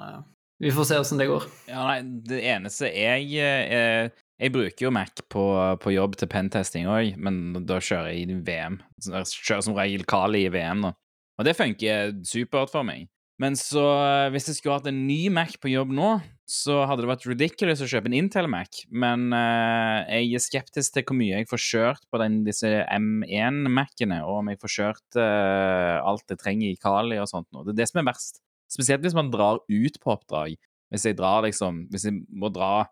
vi 0.62 0.72
får 0.74 0.90
se 0.90 1.00
åssen 1.00 1.20
det 1.20 1.30
går. 1.30 1.48
Ja, 1.70 1.82
nei, 1.86 2.00
det 2.26 2.40
eneste 2.50 2.88
jeg 2.90 3.28
Jeg 3.30 4.52
bruker 4.54 4.86
jo 4.86 4.90
Mac 4.94 5.20
på, 5.30 5.44
på 5.82 5.92
jobb 5.94 6.16
til 6.18 6.30
pentesting 6.30 6.86
òg, 6.90 7.16
men 7.18 7.64
da 7.66 7.80
kjører 7.82 8.12
jeg 8.12 8.28
i 8.28 8.38
VM. 8.46 8.78
Jeg 9.02 9.30
kjører 9.34 9.66
som 9.66 9.78
regel 9.78 10.06
Kali 10.08 10.44
i 10.46 10.52
VM 10.54 10.86
da. 10.86 10.94
Og 11.38 11.46
det 11.46 11.54
funker 11.58 12.14
supert 12.26 12.70
for 12.70 12.86
meg. 12.86 13.06
Men 13.38 13.54
så, 13.54 13.84
eh, 14.02 14.28
hvis 14.34 14.48
jeg 14.50 14.58
skulle 14.58 14.80
hatt 14.80 14.88
en 14.90 15.04
ny 15.06 15.28
Mac 15.30 15.54
på 15.62 15.70
jobb 15.70 15.92
nå, 15.94 16.08
så 16.48 16.80
hadde 16.88 17.04
det 17.04 17.10
vært 17.12 17.26
ridiculous 17.28 17.82
å 17.84 17.88
kjøpe 17.90 18.10
en 18.10 18.16
Intel-Mac. 18.18 18.80
Men 18.90 19.28
uh, 19.30 20.02
jeg 20.08 20.32
er 20.34 20.42
skeptisk 20.42 20.96
til 20.96 21.04
hvor 21.06 21.18
mye 21.20 21.42
jeg 21.42 21.48
får 21.50 21.62
kjørt 21.62 22.06
på 22.10 22.20
den, 22.22 22.40
disse 22.46 22.70
M1-Mac-ene, 22.88 24.22
og 24.24 24.40
om 24.40 24.50
jeg 24.50 24.60
får 24.64 24.74
kjørt 24.74 25.20
uh, 25.20 26.00
alt 26.08 26.34
jeg 26.34 26.40
trenger 26.40 26.72
i 26.72 26.80
Kali 26.80 27.20
og 27.20 27.30
sånt 27.30 27.46
noe. 27.52 27.66
Det 27.68 27.76
er 27.76 27.82
det 27.82 27.88
som 27.92 28.02
er 28.02 28.08
verst. 28.10 28.42
Spesielt 28.72 29.04
hvis 29.04 29.16
man 29.16 29.30
drar 29.30 29.62
ut 29.62 30.02
på 30.02 30.14
oppdrag. 30.16 30.58
Hvis 30.88 31.04
jeg 31.04 31.18
drar 31.18 31.42
liksom 31.44 31.82
Hvis 31.92 32.06
jeg 32.08 32.22
må 32.32 32.48
dra 32.48 32.88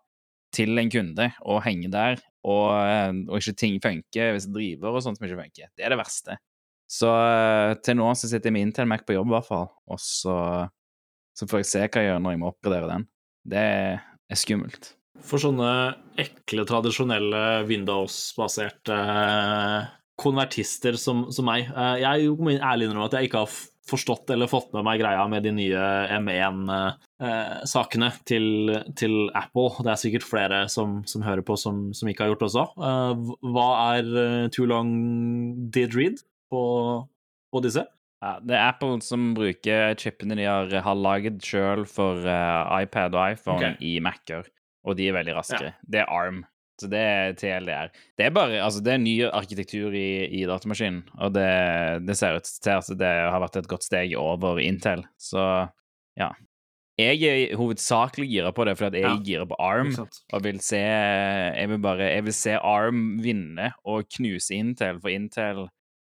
til 0.53 0.77
en 0.77 0.89
kunde 0.93 1.31
og 1.43 1.63
henge 1.65 1.89
der, 1.91 2.21
og, 2.47 2.69
og 3.27 3.41
ikke 3.41 3.57
ting 3.57 3.81
funker, 3.83 4.31
hvis 4.31 4.45
jeg 4.47 4.53
driver 4.53 4.95
og 4.95 5.03
sånt 5.03 5.19
som 5.19 5.27
ikke 5.27 5.41
funker. 5.41 5.73
Det 5.75 5.83
er 5.83 5.91
det 5.91 5.99
verste. 5.99 6.37
Så 6.87 7.11
uh, 7.11 7.75
til 7.83 7.99
nå 7.99 8.07
så 8.15 8.29
sitter 8.31 8.53
med 8.55 8.69
Intel 8.69 8.87
Mac 8.89 9.03
på 9.07 9.17
jobb, 9.17 9.29
i 9.29 9.35
hvert 9.35 9.49
fall. 9.49 9.69
Og 9.91 9.99
så, 10.01 10.37
så, 11.35 11.47
får 11.47 11.63
jeg 11.63 11.71
se 11.71 11.83
hva 11.83 12.03
jeg 12.03 12.13
gjør 12.13 12.21
når 12.23 12.35
jeg 12.35 12.43
må 12.43 12.51
oppgradere 12.53 12.91
den. 12.93 13.07
Det 13.47 13.67
er 13.67 14.39
skummelt. 14.39 14.93
For 15.27 15.41
sånne 15.41 15.69
ekle, 16.21 16.63
tradisjonelle 16.67 17.45
Windows-baserte 17.67 18.95
uh, 18.95 19.87
konvertister 20.17 20.95
som, 20.97 21.27
som 21.33 21.45
meg 21.45 21.67
uh, 21.73 21.97
Jeg 21.99 22.29
må 22.39 22.55
ærlig 22.55 22.87
innrømme 22.87 23.09
at 23.09 23.17
jeg 23.17 23.29
ikke 23.29 23.43
har 23.43 23.57
forstått 23.87 24.31
eller 24.33 24.49
fått 24.51 24.73
med 24.75 24.83
meg 24.83 24.99
greia 24.99 25.21
med 25.31 25.45
de 25.47 25.53
nye 25.55 25.83
M1-sakene 26.17 28.09
til, 28.27 28.73
til, 28.99 29.13
Apple. 29.31 29.79
Det 29.79 29.93
er 29.93 30.01
sikkert 30.01 30.25
flere 30.27 30.57
som, 30.71 30.97
som 31.07 31.23
hører 31.23 31.45
på 31.47 31.55
som, 31.55 31.85
som, 31.95 32.09
ikke 32.11 32.25
har 32.25 32.33
gjort 32.33 32.43
det 32.43 32.49
også. 32.49 32.65
hva 33.55 33.67
er 33.95 34.49
Too 34.51 34.67
Long 34.67 34.91
Did 35.71 35.95
Read? 35.95 36.19
På, 36.51 36.63
på 37.53 37.63
disse? 37.65 37.85
Ja, 38.23 38.37
det 38.41 38.55
er 38.57 38.71
Apple 38.71 38.97
som 39.05 39.31
bruker 39.37 39.93
chipene 40.01 40.37
de 40.39 40.47
har, 40.49 40.71
har 40.81 40.97
laget 40.97 41.37
sjøl 41.45 41.85
for 41.89 42.23
uh, 42.25 42.81
iPad 42.81 43.13
og 43.13 43.33
iPhone 43.35 43.59
okay. 43.61 43.75
i 43.85 43.99
Mac-er, 44.01 44.47
og 44.87 44.97
de 44.97 45.09
er 45.09 45.17
veldig 45.19 45.35
raske. 45.37 45.67
Ja. 45.69 45.75
Det 45.85 46.01
er 46.01 46.09
ARM. 46.09 46.41
Så 46.77 46.89
det 46.91 46.99
er 47.01 47.31
TLDR. 47.33 47.87
Det 48.17 48.25
er 48.27 48.33
bare 48.33 48.59
Altså, 48.61 48.83
det 48.85 48.91
er 48.93 48.99
ny 49.01 49.15
arkitektur 49.25 49.95
i, 49.97 50.27
i 50.29 50.43
datamaskinen, 50.49 51.07
og 51.17 51.33
det, 51.33 51.47
det 52.05 52.17
ser 52.17 52.37
ut 52.37 52.49
til 52.61 52.73
at 52.75 52.91
det 52.99 53.13
har 53.33 53.41
vært 53.41 53.57
et 53.61 53.69
godt 53.69 53.85
steg 53.85 54.13
over 54.17 54.61
Intel, 54.61 55.05
så 55.21 55.69
ja. 56.17 56.33
Jeg 56.97 57.21
er 57.29 57.57
hovedsakelig 57.57 58.25
gira 58.31 58.49
på 58.57 58.65
det 58.65 58.73
fordi 58.79 58.97
at 58.97 59.03
jeg 59.03 59.09
Ja. 59.09 59.23
girer 59.25 59.49
på 59.49 59.57
ARM, 59.61 59.91
og 60.33 60.43
vil 60.43 60.57
se 60.65 60.79
Jeg 60.81 61.69
vil 61.69 61.81
bare 61.81 62.07
Jeg 62.09 62.23
vil 62.25 62.33
se 62.33 62.55
ARM 62.57 63.19
vinne 63.21 63.71
og 63.85 64.09
knuse 64.17 64.57
Intel, 64.57 64.97
for 65.01 65.13
Intel 65.13 65.67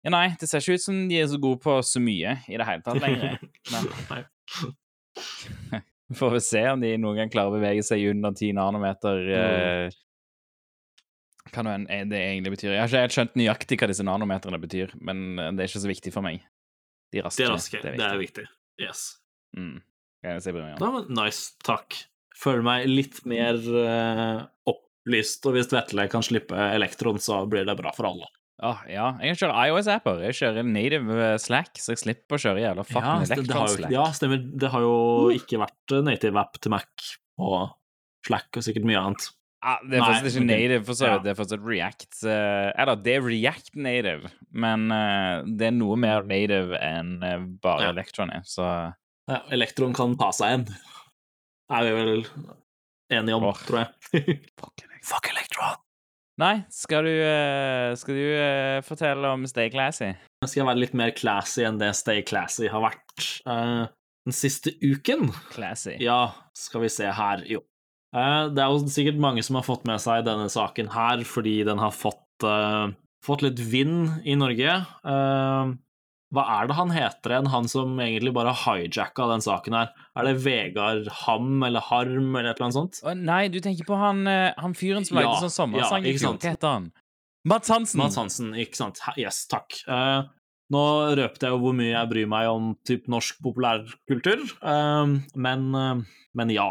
Ja, 0.07 0.13
nei, 0.15 0.27
det 0.39 0.47
ser 0.47 0.63
ikke 0.63 0.79
ut 0.79 0.85
som 0.85 0.99
de 1.11 1.19
er 1.19 1.31
så 1.31 1.39
gode 1.43 1.61
på 1.65 1.75
så 1.85 2.01
mye 2.03 2.37
i 2.47 2.59
det 2.59 2.67
hele 2.69 2.85
tatt 2.87 3.01
lenger. 3.03 3.39
Men 3.73 3.89
Nei. 4.13 4.21
vi 6.09 6.19
får 6.19 6.37
vel 6.37 6.45
se 6.45 6.63
om 6.71 6.85
de 6.85 6.93
noen 7.03 7.19
gang 7.19 7.33
klarer 7.33 7.51
å 7.51 7.57
bevege 7.59 7.83
seg 7.87 8.05
under 8.13 8.37
10 8.37 8.55
nanometer. 8.61 9.25
Eh, 9.39 9.99
hva 11.49 11.65
nå 11.65 11.75
enn 11.75 12.13
det 12.13 12.21
egentlig 12.21 12.55
betyr. 12.55 12.75
Jeg 12.75 12.83
har 12.83 12.91
ikke 12.91 13.05
helt 13.07 13.17
skjønt 13.17 13.37
nøyaktig 13.41 13.81
hva 13.81 13.91
disse 13.91 14.07
nanometerne 14.07 14.61
betyr, 14.63 14.95
men 15.03 15.27
eh, 15.35 15.51
det 15.57 15.65
er 15.65 15.73
ikke 15.73 15.85
så 15.85 15.93
viktig 15.93 16.15
for 16.15 16.27
meg. 16.27 16.47
De 17.13 17.25
raske. 17.25 17.43
Det 17.43 17.95
er. 17.95 17.99
Det 17.99 18.07
er 18.07 18.21
viktig. 18.21 18.47
Yes. 18.79 19.05
Mm. 19.57 19.81
Ja, 20.23 20.35
nice. 21.09 21.55
Takk. 21.65 21.97
Føler 22.39 22.65
meg 22.67 22.89
litt 22.91 23.21
mer 23.27 23.57
uh, 23.59 24.43
opplyst, 24.69 25.47
og 25.49 25.57
hvis 25.57 25.71
Vetle 25.73 26.05
kan 26.11 26.23
slippe 26.27 26.59
elektron, 26.75 27.19
så 27.23 27.41
blir 27.51 27.67
det 27.67 27.75
bra 27.79 27.95
for 27.97 28.11
alle. 28.11 28.29
Ah, 28.59 28.81
ja, 28.90 29.12
jeg 29.23 29.38
kjører 29.38 29.68
iOS-apper. 29.68 30.21
Jeg 30.27 30.35
kjører 30.40 30.66
native 30.66 31.18
eh, 31.23 31.37
Slack, 31.38 31.79
så 31.79 31.94
jeg 31.94 32.01
slipper 32.03 32.38
å 32.38 32.42
kjøre 32.42 32.62
jævla 32.64 32.85
fucking 32.88 33.07
Ja, 33.07 33.12
det, 33.23 33.29
det 33.29 33.55
har 33.55 33.68
Electron 33.68 33.68
jo, 33.68 33.75
Slack. 33.77 33.92
ja, 33.94 34.07
stemmer. 34.18 34.40
Det 34.64 34.71
har 34.73 34.87
jo 34.87 34.94
ikke 35.37 35.61
vært 35.62 35.94
eh, 35.94 36.05
native 36.09 36.42
app 36.42 36.59
til 36.59 36.75
Mac 36.75 37.11
og 37.38 37.59
Slack 38.27 38.59
og 38.59 38.66
sikkert 38.66 38.88
mye 38.90 39.03
annet. 39.05 39.29
Ah, 39.62 39.79
det 39.83 39.99
er 39.99 40.05
Nei, 40.05 40.18
ikke 40.31 40.42
native, 40.47 40.83
for 40.87 40.99
så 40.99 41.07
Ja. 41.07 41.14
Det 41.23 41.33
er 41.33 41.38
fortsatt 41.38 41.64
React. 41.66 42.11
uh, 42.27 42.71
eller, 42.79 42.99
det 43.03 43.14
er 43.14 43.25
React 43.27 43.75
native, 43.75 44.31
men 44.51 44.90
uh, 44.94 45.42
det 45.47 45.71
er 45.71 45.75
noe 45.75 45.97
mer 45.99 46.27
native 46.27 46.79
enn 46.79 47.18
uh, 47.23 47.42
bare 47.62 47.88
Ja. 47.88 47.94
Electron 47.94 48.31
er, 48.35 48.47
så 48.47 48.68
Ja, 49.29 49.42
elektron 49.55 49.94
kan 49.94 50.14
ta 50.18 50.31
seg 50.35 50.61
en. 50.61 50.68
Er 51.75 51.85
vi 51.85 51.90
vel 51.94 52.25
enige 53.12 53.38
om, 53.38 53.51
oh. 53.51 53.66
tror 53.66 53.85
jeg. 53.85 54.38
Fuck 54.59 54.87
Fuck 55.11 55.31
elektron! 55.31 55.83
Nei, 56.38 56.61
skal 56.70 57.03
du, 57.03 57.14
eh, 57.18 57.92
skal 57.98 58.14
du 58.14 58.27
eh, 58.38 58.79
fortelle 58.87 59.31
om 59.35 59.42
Stay 59.51 59.72
Classy? 59.74 60.12
Jeg 60.14 60.51
Skal 60.53 60.68
være 60.68 60.85
litt 60.85 60.94
mer 60.94 61.11
classy 61.11 61.64
enn 61.66 61.81
det 61.81 61.90
Stay 61.98 62.22
Classy 62.22 62.68
har 62.70 62.85
vært 62.85 63.24
uh, 63.42 63.90
den 64.22 64.37
siste 64.37 64.70
uken? 64.79 65.33
Classy. 65.51 65.96
Ja, 65.98 66.31
skal 66.55 66.85
vi 66.85 66.92
se 66.94 67.11
her, 67.11 67.42
jo. 67.51 67.64
Uh, 68.14 68.46
Det 68.55 68.62
er 68.62 68.70
jo 68.70 68.87
sikkert 68.87 69.18
mange 69.18 69.42
som 69.42 69.59
har 69.59 69.66
fått 69.66 69.83
med 69.88 69.98
seg 70.05 70.22
denne 70.29 70.46
saken 70.53 70.92
her, 70.94 71.27
fordi 71.27 71.57
den 71.66 71.83
har 71.83 71.90
fått, 71.90 72.46
fått 73.27 73.42
litt 73.42 73.59
vind 73.59 74.22
i 74.22 74.38
Norge. 74.38 74.79
Eh, 75.11 75.74
hva 76.35 76.45
er 76.59 76.69
det 76.69 76.77
han 76.77 76.91
heter 76.93 77.33
igjen, 77.33 77.49
han 77.55 77.69
som 77.73 77.95
egentlig 78.05 78.35
bare 78.37 78.53
hijacka 78.53 79.29
den 79.31 79.45
saken 79.45 79.77
her? 79.79 79.93
Er 80.19 80.29
det 80.29 80.35
Vegard 80.45 81.09
Ham 81.23 81.62
eller 81.64 81.85
Harm 81.88 82.35
eller 82.37 82.51
et 82.51 82.59
eller 82.59 82.67
annet 82.67 82.77
sånt? 82.77 82.99
Å, 83.01 83.14
nei, 83.17 83.47
du 83.53 83.61
tenker 83.64 83.88
på 83.88 83.97
han, 83.97 84.27
eh, 84.29 84.51
han 84.61 84.77
fyren 84.77 85.09
som 85.09 85.17
Ja, 85.17 85.25
lagde 85.25 85.47
sånn 85.47 85.55
sommersang 85.55 86.05
ja, 86.05 86.12
i 86.12 86.21
fjor. 86.21 86.37
Hva 86.37 86.53
heter 86.53 86.75
han? 86.75 86.91
Mats 87.49 87.73
Hansen! 87.73 88.03
Mads 88.03 88.21
Hansen, 88.21 88.53
ikke 88.61 88.77
sant? 88.77 89.01
Yes, 89.17 89.47
takk. 89.49 89.73
Uh, 89.88 90.29
nå 90.75 90.85
røpte 91.17 91.49
jeg 91.49 91.55
jo 91.55 91.62
hvor 91.62 91.77
mye 91.79 91.95
jeg 91.95 92.11
bryr 92.11 92.29
meg 92.29 92.51
om 92.53 92.71
typ 92.85 93.09
norsk 93.09 93.41
populærkultur, 93.47 94.43
eh, 94.69 95.14
men, 95.41 95.64
men 96.37 96.53
ja. 96.53 96.69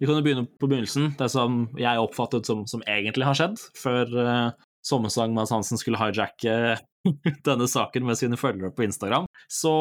Vi 0.00 0.08
kan 0.08 0.18
jo 0.18 0.24
begynne 0.26 0.48
på 0.50 0.66
begynnelsen, 0.66 1.12
det 1.20 1.30
som 1.30 1.68
jeg 1.78 2.02
oppfattet 2.02 2.50
som, 2.50 2.66
som 2.66 2.82
egentlig 2.90 3.28
har 3.28 3.38
skjedd, 3.38 3.62
før 3.78 4.10
Sommersang 4.84 5.34
Mads 5.36 5.52
Hansen 5.54 5.80
skulle 5.80 6.00
hijacke 6.00 6.76
denne 7.48 7.68
saken 7.70 8.06
med 8.08 8.20
sine 8.20 8.38
følgere 8.40 8.74
på 8.76 8.86
Instagram. 8.86 9.28
Så 9.48 9.74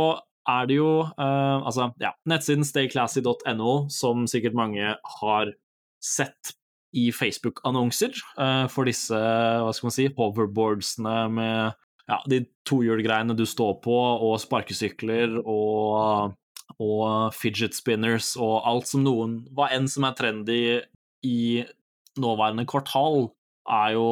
er 0.50 0.68
det 0.68 0.80
jo 0.80 0.90
uh, 1.04 1.60
altså, 1.64 1.92
ja, 2.04 2.14
nettsiden 2.30 2.68
stayclassy.no, 2.68 3.74
som 3.92 4.28
sikkert 4.28 4.58
mange 4.58 4.96
har 5.20 5.54
sett 6.04 6.56
i 6.94 7.08
Facebook-annonser 7.16 8.14
uh, 8.38 8.68
for 8.72 8.88
disse 8.88 9.18
hva 9.18 9.72
skal 9.74 9.90
man 9.90 9.96
si, 9.96 10.10
hoverboardsene 10.18 11.16
med 11.34 11.80
ja, 12.10 12.20
de 12.30 12.44
tohjulgreiene 12.68 13.36
du 13.38 13.46
står 13.48 13.78
på, 13.84 13.96
og 13.96 14.36
sparkesykler 14.44 15.40
og, 15.40 16.36
og 16.84 17.06
fidget 17.36 17.78
spinners 17.78 18.34
og 18.36 18.60
alt 18.68 18.90
som 18.92 19.06
noen 19.06 19.40
Hva 19.56 19.70
enn 19.76 19.88
som 19.92 20.08
er 20.08 20.18
trendy 20.20 20.64
i 21.24 21.64
nåværende 22.20 22.68
kvartal, 22.70 23.32
er 23.64 23.94
jo 23.96 24.08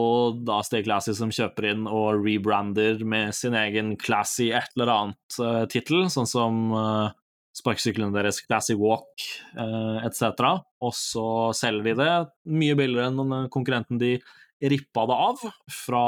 da 0.48 0.62
Stay 0.64 0.84
Classy 0.86 1.16
som 1.18 1.32
kjøper 1.34 1.72
inn 1.74 1.88
og 1.90 2.22
rebrander 2.24 3.02
med 3.04 3.36
sin 3.36 3.58
egen 3.58 3.96
classy 4.00 4.52
et 4.56 4.78
eller 4.78 4.94
annet 4.94 5.40
uh, 5.42 5.64
tittel, 5.72 6.06
sånn 6.14 6.30
som 6.30 6.62
uh, 6.72 7.10
sparkesyklene 7.58 8.16
deres 8.16 8.40
Classy 8.46 8.78
Walk 8.80 9.26
uh, 9.58 10.00
etc. 10.08 10.62
Og 10.80 10.96
så 10.96 11.26
selger 11.58 11.92
de 11.92 11.98
det 12.00 12.14
mye 12.54 12.78
billigere 12.80 13.12
enn 13.12 13.52
konkurrenten 13.52 14.00
de 14.00 14.16
rippa 14.70 15.06
det 15.10 15.18
av 15.18 15.44
fra 15.74 16.06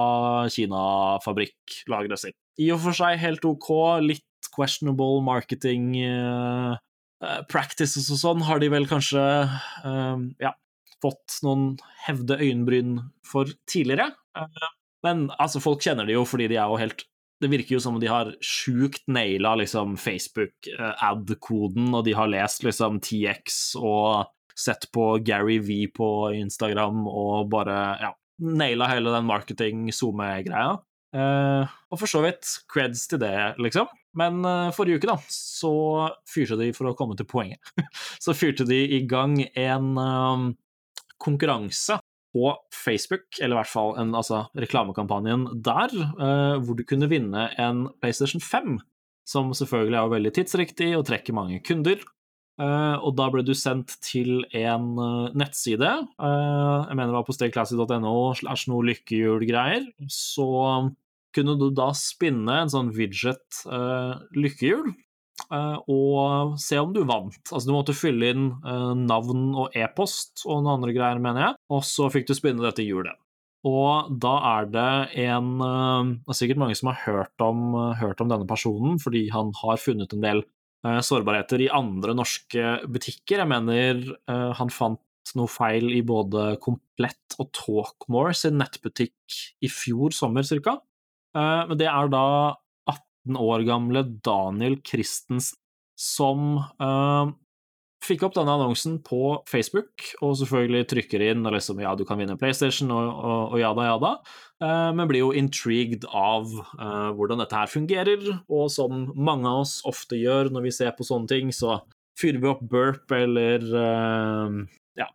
Kina-fabrikklageret 0.54 2.22
sitt. 2.22 2.38
I 2.62 2.70
og 2.74 2.84
for 2.84 2.98
seg 2.98 3.22
helt 3.22 3.46
OK, 3.50 3.70
litt 4.06 4.50
questionable 4.54 5.24
marketing 5.26 5.96
eh, 6.04 6.76
eh, 7.24 7.40
practices 7.50 8.12
og 8.14 8.20
sånn 8.22 8.44
har 8.46 8.62
de 8.62 8.70
vel 8.74 8.86
kanskje 8.90 9.24
eh, 9.24 10.26
ja, 10.44 10.54
fått 11.04 11.40
noen 11.46 11.74
hevde 12.08 12.40
øyenbryn 12.40 12.98
for 13.28 13.52
tidligere. 13.70 14.12
Eh, 14.38 14.70
men 15.04 15.28
altså, 15.36 15.62
folk 15.64 15.84
kjenner 15.84 16.08
det 16.08 16.16
jo 16.18 16.24
fordi 16.28 16.50
de 16.52 16.60
er 16.62 16.72
jo 16.72 16.80
helt 16.82 17.06
det 17.44 17.50
virker 17.52 17.76
jo 17.76 17.82
som 17.84 17.98
om 17.98 18.00
de 18.00 18.08
har 18.08 18.30
sjukt 18.46 19.04
naila 19.12 19.58
liksom, 19.60 19.98
Facebook-ad-koden, 20.00 21.90
og 21.92 22.06
de 22.08 22.14
har 22.16 22.30
lest 22.32 22.64
liksom 22.64 23.02
TX 23.04 23.58
og 23.82 24.30
sett 24.56 24.88
på 24.96 25.18
Gary 25.26 25.58
V 25.60 25.88
på 25.92 26.08
Instagram 26.38 27.04
og 27.10 27.50
bare 27.52 27.78
ja, 28.00 28.14
naila 28.40 28.88
hele 28.92 29.12
den 29.12 29.28
marketing-SoMe-greia. 29.28 30.78
Eh, 31.14 31.74
og 31.94 32.00
for 32.02 32.10
så 32.10 32.24
vidt 32.24 32.48
creds 32.72 33.06
til 33.12 33.22
det, 33.22 33.36
liksom. 33.62 33.92
Men 34.18 34.42
eh, 34.46 34.72
forrige 34.74 35.02
uke, 35.02 35.10
da, 35.10 35.18
så 35.30 35.74
fyrte 36.30 36.58
de, 36.60 36.72
for 36.78 36.90
å 36.90 36.98
komme 36.98 37.18
til 37.20 37.30
poenget, 37.30 37.74
så 38.24 38.36
fyrte 38.38 38.66
de 38.70 38.80
i 38.98 39.04
gang 39.10 39.40
en 39.42 39.92
eh, 40.02 40.48
konkurranse 41.24 42.00
på 42.34 42.50
Facebook, 42.74 43.28
eller 43.40 43.56
i 43.56 43.60
hvert 43.62 43.70
fall 43.70 43.94
en, 44.02 44.16
altså, 44.18 44.48
reklamekampanjen 44.58 45.46
der, 45.66 45.94
eh, 45.94 46.58
hvor 46.64 46.78
du 46.78 46.84
kunne 46.90 47.10
vinne 47.12 47.52
en 47.62 47.86
PlayStation 48.02 48.42
5, 48.42 48.80
som 49.30 49.54
selvfølgelig 49.56 50.00
er 50.00 50.14
veldig 50.16 50.34
tidsriktig 50.40 50.90
og 50.98 51.06
trekker 51.08 51.38
mange 51.38 51.62
kunder. 51.66 52.02
Eh, 52.62 52.98
og 53.02 53.16
da 53.18 53.30
ble 53.34 53.42
du 53.46 53.54
sendt 53.58 53.96
til 54.06 54.44
en 54.54 54.90
eh, 55.02 55.38
nettside, 55.38 55.94
eh, 56.22 56.76
jeg 56.90 56.98
mener 56.98 57.14
det 57.14 57.18
var 57.18 57.30
på 57.30 57.38
stayclassy.no 57.38 58.18
slash 58.38 58.70
noe 58.70 58.86
lykkehjul-greier, 58.92 59.88
så 60.06 60.50
kunne 61.34 61.56
du 61.58 61.72
da 61.74 61.90
spinne 61.98 62.60
en 62.62 62.70
sånn 62.70 62.92
widget 62.94 63.64
eh, 63.66 64.14
lykkehjul, 64.38 64.92
eh, 64.94 65.00
og 65.90 66.56
se 66.62 66.80
om 66.82 66.94
du 66.96 67.02
vant. 67.08 67.38
Altså, 67.50 67.68
du 67.68 67.74
måtte 67.76 67.96
fylle 67.98 68.32
inn 68.34 68.48
eh, 68.66 68.94
navn 69.00 69.52
og 69.66 69.76
e-post 69.78 70.46
og 70.48 70.64
noen 70.64 70.80
andre 70.80 70.96
greier, 70.96 71.22
mener 71.24 71.48
jeg, 71.48 71.60
og 71.74 71.84
så 71.88 72.10
fikk 72.14 72.30
du 72.30 72.36
spinne 72.38 72.66
dette 72.66 72.86
hjulet. 72.86 73.20
Og 73.64 74.10
da 74.20 74.34
er 74.58 74.66
det 74.68 74.90
en 75.24 75.54
eh, 75.64 76.12
Det 76.26 76.34
er 76.34 76.40
sikkert 76.42 76.60
mange 76.66 76.76
som 76.80 76.92
har 76.92 77.00
hørt 77.06 77.46
om, 77.46 77.78
hørt 78.02 78.24
om 78.24 78.34
denne 78.34 78.50
personen, 78.50 79.00
fordi 79.00 79.30
han 79.34 79.54
har 79.62 79.80
funnet 79.82 80.14
en 80.16 80.26
del 80.26 80.44
eh, 80.44 81.00
sårbarheter 81.06 81.64
i 81.66 81.72
andre 81.74 82.16
norske 82.18 82.78
butikker. 82.92 83.44
Jeg 83.44 83.52
mener 83.54 84.04
eh, 84.12 84.52
han 84.60 84.74
fant 84.74 85.02
noe 85.38 85.48
feil 85.48 85.88
i 85.96 86.02
både 86.04 86.58
Komplett 86.64 87.38
og 87.40 87.54
Talkmore 87.56 88.34
sin 88.36 88.58
nettbutikk 88.60 89.38
i 89.64 89.70
fjor 89.72 90.12
sommer, 90.16 90.44
cirka. 90.44 90.76
Eh, 91.38 91.64
Men 91.70 91.80
det 91.80 91.88
er 91.88 92.12
da 92.12 92.26
18 93.26 93.40
år 93.40 93.66
gamle 93.68 94.04
Daniel 94.26 94.80
Christensen 94.84 95.60
som 96.00 96.58
uh, 96.82 97.30
fikk 98.04 98.26
opp 98.28 98.36
denne 98.36 98.54
annonsen 98.58 98.98
på 99.06 99.38
Facebook, 99.50 100.04
og 100.24 100.36
selvfølgelig 100.40 100.88
trykker 100.92 101.24
inn 101.30 101.46
og 101.48 101.56
liksom 101.56 101.82
ja, 101.84 101.94
du 101.98 102.04
kan 102.08 102.20
vinne 102.20 102.38
PlayStation 102.40 102.92
og, 102.94 103.10
og, 103.14 103.56
og 103.56 103.86
ja 103.86 103.98
da, 104.02 104.14
eh, 104.64 104.90
men 104.96 105.10
blir 105.10 105.24
jo 105.24 105.34
intrigued 105.38 106.08
av 106.10 106.50
eh, 106.52 107.10
hvordan 107.16 107.44
dette 107.44 107.58
her 107.58 107.72
fungerer, 107.72 108.26
og 108.52 108.70
som 108.74 109.08
mange 109.16 109.50
av 109.50 109.64
oss 109.64 109.78
ofte 109.90 110.20
gjør 110.20 110.52
når 110.54 110.68
vi 110.68 110.76
ser 110.76 110.94
på 110.98 111.08
sånne 111.08 111.32
ting, 111.32 111.54
så 111.56 111.80
fyrer 112.20 112.42
vi 112.44 112.52
opp 112.52 112.64
burp 112.70 113.14
eller 113.16 113.68
eh, 113.84 114.60
ja, 115.00 115.10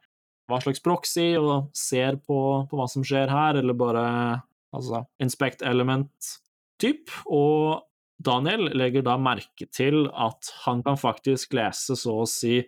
hva 0.48 0.62
slags 0.64 0.82
proxy, 0.84 1.30
og 1.40 1.68
ser 1.76 2.20
på, 2.24 2.40
på 2.70 2.80
hva 2.80 2.88
som 2.90 3.06
skjer 3.06 3.30
her, 3.32 3.60
eller 3.60 3.76
bare 3.78 4.06
altså 4.74 5.04
inspect 5.22 5.62
element-typ, 5.64 7.12
og 7.26 7.87
Daniel 8.18 8.72
legger 8.74 9.04
da 9.06 9.14
merke 9.20 9.68
til 9.70 10.08
at 10.10 10.50
han 10.64 10.82
kan 10.86 10.98
faktisk 10.98 11.54
lese 11.54 11.94
så 11.98 12.20
å 12.24 12.28
si 12.28 12.60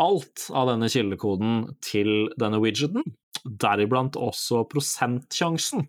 alt 0.00 0.46
av 0.54 0.70
denne 0.70 0.88
kildekoden 0.92 1.64
til 1.84 2.30
denne 2.40 2.60
widgeten, 2.62 3.04
deriblant 3.44 4.16
også 4.16 4.62
prosentsjansen 4.70 5.88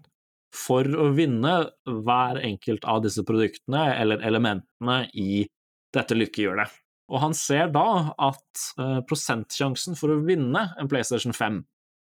for 0.54 0.86
å 0.86 1.10
vinne 1.18 1.54
hver 1.86 2.40
enkelt 2.44 2.86
av 2.90 3.04
disse 3.06 3.24
produktene 3.26 3.86
eller 3.96 4.24
elementene 4.26 5.04
i 5.18 5.46
dette 5.94 6.18
lykkehjulet. 6.18 6.70
Og 7.14 7.22
han 7.22 7.36
ser 7.38 7.70
da 7.74 8.14
at 8.22 8.66
uh, 8.80 9.02
prosentsjansen 9.06 9.98
for 10.00 10.14
å 10.14 10.22
vinne 10.26 10.70
en 10.80 10.90
PlayStation 10.90 11.36
5 11.36 11.60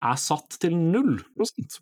er 0.05 0.17
satt 0.19 0.57
til 0.61 0.75
null 0.77 1.19
prosent, 1.37 1.79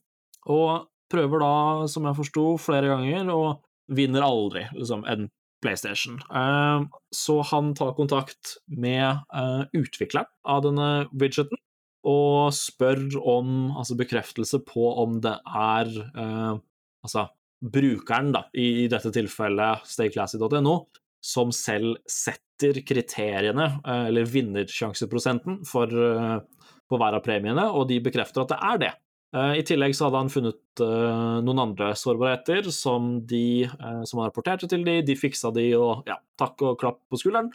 og 0.51 0.89
prøver 1.09 1.41
da, 1.41 1.53
som 1.89 2.05
jeg 2.05 2.17
forsto, 2.19 2.45
flere 2.61 2.91
ganger, 2.91 3.31
og 3.33 3.63
vinner 3.89 4.25
aldri 4.25 4.65
liksom, 4.75 5.05
en 5.05 5.29
PlayStation. 5.63 6.19
Uh, 6.31 6.87
så 7.15 7.41
han 7.51 7.73
tar 7.75 7.95
kontakt 7.97 8.57
med 8.65 9.25
uh, 9.35 9.65
utvikleren 9.75 10.29
av 10.47 10.63
denne 10.67 10.91
widgeten 11.11 11.59
og 12.07 12.53
spør 12.55 13.01
om 13.19 13.73
altså 13.75 13.97
bekreftelse 13.99 14.61
på 14.63 14.85
om 15.01 15.17
det 15.19 15.33
er 15.43 15.89
altså 16.15 17.25
brukeren, 17.59 18.29
da, 18.31 18.45
i, 18.55 18.87
dette 18.87 19.11
tilfellet 19.11 19.83
stayclassy.no, 19.83 20.77
som 21.19 21.51
selv 21.51 21.97
setter 22.07 22.79
kriteriene, 22.87 23.67
eller 23.83 24.31
vinnersjanseprosenten, 24.31 25.59
for, 25.67 25.91
på 25.91 27.01
hver 27.03 27.19
av 27.19 27.25
premiene, 27.27 27.67
og 27.67 27.89
de 27.91 27.99
bekrefter 28.07 28.45
at 28.45 28.55
det 28.55 28.61
er 28.71 28.81
det. 28.85 28.93
Eh, 29.35 29.59
I 29.59 29.65
tillegg 29.65 29.93
så 29.95 30.07
hadde 30.07 30.21
han 30.23 30.31
funnet 30.33 30.81
uh, 30.81 31.37
noen 31.45 31.61
andre 31.67 31.91
sårbarheter 31.97 32.71
som 32.73 33.19
de 33.29 33.67
uh, 33.69 34.01
som 34.01 34.21
han 34.21 34.31
rapporterte 34.31 34.69
til 34.69 34.85
de, 34.87 34.99
de 35.05 35.15
fiksa 35.17 35.51
de, 35.53 35.67
og 35.77 36.07
ja, 36.09 36.17
takk 36.41 36.63
og 36.65 36.79
klapp 36.81 37.03
på 37.11 37.19
skulderen. 37.21 37.51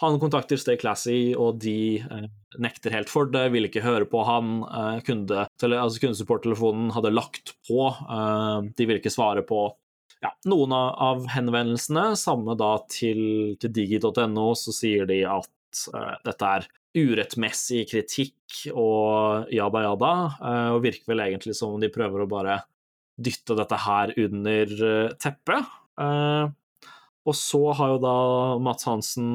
Han 0.00 0.16
kontakter 0.22 0.60
Stay 0.60 0.78
Classy, 0.78 1.34
og 1.34 1.58
de 1.60 1.98
nekter 2.62 2.94
helt 2.94 3.10
for 3.10 3.26
det, 3.34 3.48
ville 3.50 3.66
ikke 3.66 3.82
høre 3.82 4.06
på 4.06 4.20
han. 4.22 4.60
Kunde, 5.02 5.48
altså 5.58 6.04
Kundesupporttelefonen 6.04 6.92
hadde 6.94 7.10
lagt 7.10 7.56
på, 7.66 7.88
de 8.78 8.86
ville 8.86 9.02
ikke 9.02 9.10
svare 9.10 9.42
på 9.42 9.64
ja, 10.22 10.30
noen 10.46 10.76
av 10.78 11.26
henvendelsene. 11.34 12.12
Samme 12.14 12.54
da 12.62 12.76
til, 12.94 13.56
til 13.58 13.74
digi.no, 13.74 14.46
så 14.54 14.76
sier 14.76 15.10
de 15.10 15.24
at 15.26 15.82
dette 16.22 16.52
er 16.60 16.70
urettmessig 16.98 17.86
kritikk 17.90 18.62
og 18.72 19.50
jada 19.54 19.84
jada, 19.84 20.12
eh, 20.38 20.68
og 20.74 20.84
virker 20.84 21.12
vel 21.12 21.24
egentlig 21.26 21.56
som 21.58 21.76
om 21.76 21.82
de 21.82 21.90
prøver 21.92 22.24
å 22.24 22.30
bare 22.30 22.60
dytte 23.18 23.56
dette 23.58 23.80
her 23.82 24.14
under 24.24 24.74
eh, 24.90 25.16
teppet. 25.20 25.74
Eh, 26.00 26.46
og 27.28 27.36
så 27.36 27.60
har 27.76 27.92
jo 27.92 27.98
da 28.00 28.16
Mats 28.64 28.86
Hansen, 28.88 29.26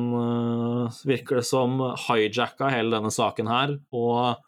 virker 1.06 1.38
det 1.38 1.46
som, 1.46 1.78
hijacka 2.08 2.72
hele 2.74 2.96
denne 2.96 3.12
saken 3.14 3.52
her, 3.52 3.76
og 3.94 4.40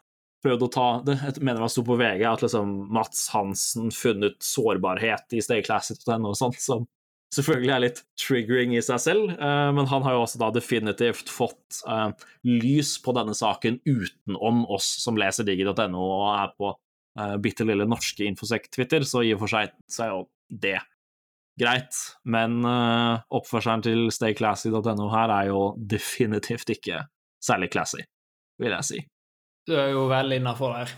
prøvd 0.42 0.64
å 0.66 0.70
ta 0.72 0.86
det, 1.06 1.14
Jeg 1.22 1.44
mener 1.44 1.62
han 1.62 1.70
sto 1.70 1.84
på 1.86 1.98
VG 2.00 2.24
at 2.26 2.42
liksom 2.42 2.72
Mats 2.94 3.28
Hansen 3.34 3.92
funnet 3.94 4.40
sårbarhet 4.42 5.36
i 5.36 5.42
Stay 5.44 5.62
Classic 5.66 6.00
og 6.10 6.34
sånt, 6.38 6.58
som 6.62 6.88
selvfølgelig 7.34 7.72
er 7.74 7.82
litt 7.82 8.00
triggering 8.20 8.74
i 8.76 8.82
seg 8.84 9.00
selv, 9.02 9.30
eh, 9.34 9.68
men 9.76 9.88
han 9.90 10.04
har 10.06 10.16
jo 10.16 10.24
også 10.24 10.40
da 10.42 10.50
definitivt 10.54 11.30
fått 11.32 11.80
eh, 11.88 12.10
lys 12.46 12.96
på 13.02 13.14
denne 13.16 13.34
saken 13.36 13.80
utenom 13.86 14.64
oss 14.72 14.88
som 15.02 15.18
leser 15.20 15.48
digi.no 15.48 16.02
og 16.02 16.26
er 16.36 16.52
på 16.56 16.72
uh, 16.74 17.36
bitte 17.42 17.64
lille 17.66 17.86
norske 17.88 18.26
Infosec-Twitter, 18.28 19.06
så 19.08 19.24
i 19.24 19.32
og 19.34 19.42
for 19.42 19.54
seg 19.56 19.74
så 19.90 20.04
er 20.04 20.12
jo 20.12 20.22
det 20.46 20.78
greit, 21.56 21.96
men 22.28 22.60
oppførselen 22.68 23.80
til 23.86 24.02
stayclassy.no 24.12 25.06
her 25.08 25.32
er 25.32 25.48
jo 25.48 25.62
definitivt 25.80 26.68
ikke 26.74 27.00
særlig 27.40 27.70
classy, 27.72 28.04
vil 28.60 28.76
jeg 28.76 28.88
si. 28.90 29.00
Du 29.66 29.72
er 29.80 29.94
jo 29.94 30.04
vel 30.12 30.36
innafor 30.36 30.76
der. 30.76 30.92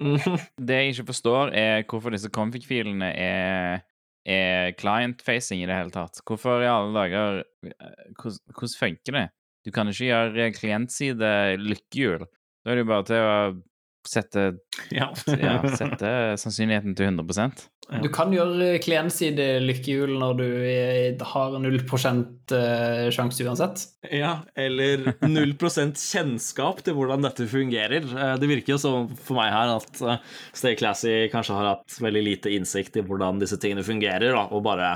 Det 0.66 0.76
jeg 0.76 0.92
ikke 0.92 1.10
forstår, 1.10 1.54
er 1.56 1.86
hvorfor 1.88 2.14
disse 2.14 2.30
config-filene 2.32 3.08
er 3.16 3.80
er 4.28 4.74
client-facing 4.80 5.62
i 5.62 5.68
det 5.68 5.76
hele 5.76 5.94
tatt. 5.94 6.20
Hvorfor 6.28 6.62
i 6.62 6.68
alle 6.68 6.92
dager 6.96 7.42
Hvordan, 7.62 8.40
Hvordan 8.52 8.76
funker 8.78 9.16
det? 9.16 9.26
Du 9.64 9.72
kan 9.74 9.88
ikke 9.90 10.08
gjøre 10.08 10.52
klientside 10.56 11.32
lykkehjul. 11.60 12.24
Da 12.64 12.72
er 12.72 12.78
det 12.78 12.84
jo 12.84 12.90
bare 12.90 13.08
til 13.08 13.24
å 13.24 13.34
sette, 14.08 14.54
ja. 14.98 15.10
ja, 15.26 15.58
sette 15.76 16.10
sannsynligheten 16.40 16.96
til 16.96 17.10
100% 17.10 17.66
Du 18.02 18.08
kan 18.14 18.32
gjøre 18.32 18.78
klientside 18.82 19.58
lykkehjul 19.64 20.14
når 20.20 20.36
du 20.38 20.46
har 21.32 21.56
0 21.58 21.80
eh, 21.80 23.08
sjanse 23.10 23.46
uansett. 23.46 23.82
Ja, 24.14 24.36
eller 24.54 25.10
0 25.26 25.56
kjennskap 25.58 26.84
til 26.86 26.96
hvordan 26.96 27.26
dette 27.26 27.48
fungerer. 27.50 28.06
Eh, 28.06 28.36
det 28.40 28.50
virker 28.50 28.76
jo 28.76 28.80
som 28.80 29.10
for 29.18 29.40
meg 29.40 29.50
her 29.54 29.74
at 29.74 30.00
eh, 30.06 30.22
Stay 30.54 30.78
Classy 30.78 31.26
kanskje 31.32 31.58
har 31.58 31.72
hatt 31.74 31.98
veldig 32.00 32.24
lite 32.24 32.54
innsikt 32.54 32.96
i 33.00 33.04
hvordan 33.06 33.42
disse 33.42 33.58
tingene 33.60 33.86
fungerer, 33.86 34.32
da, 34.38 34.46
og 34.48 34.64
bare 34.64 34.94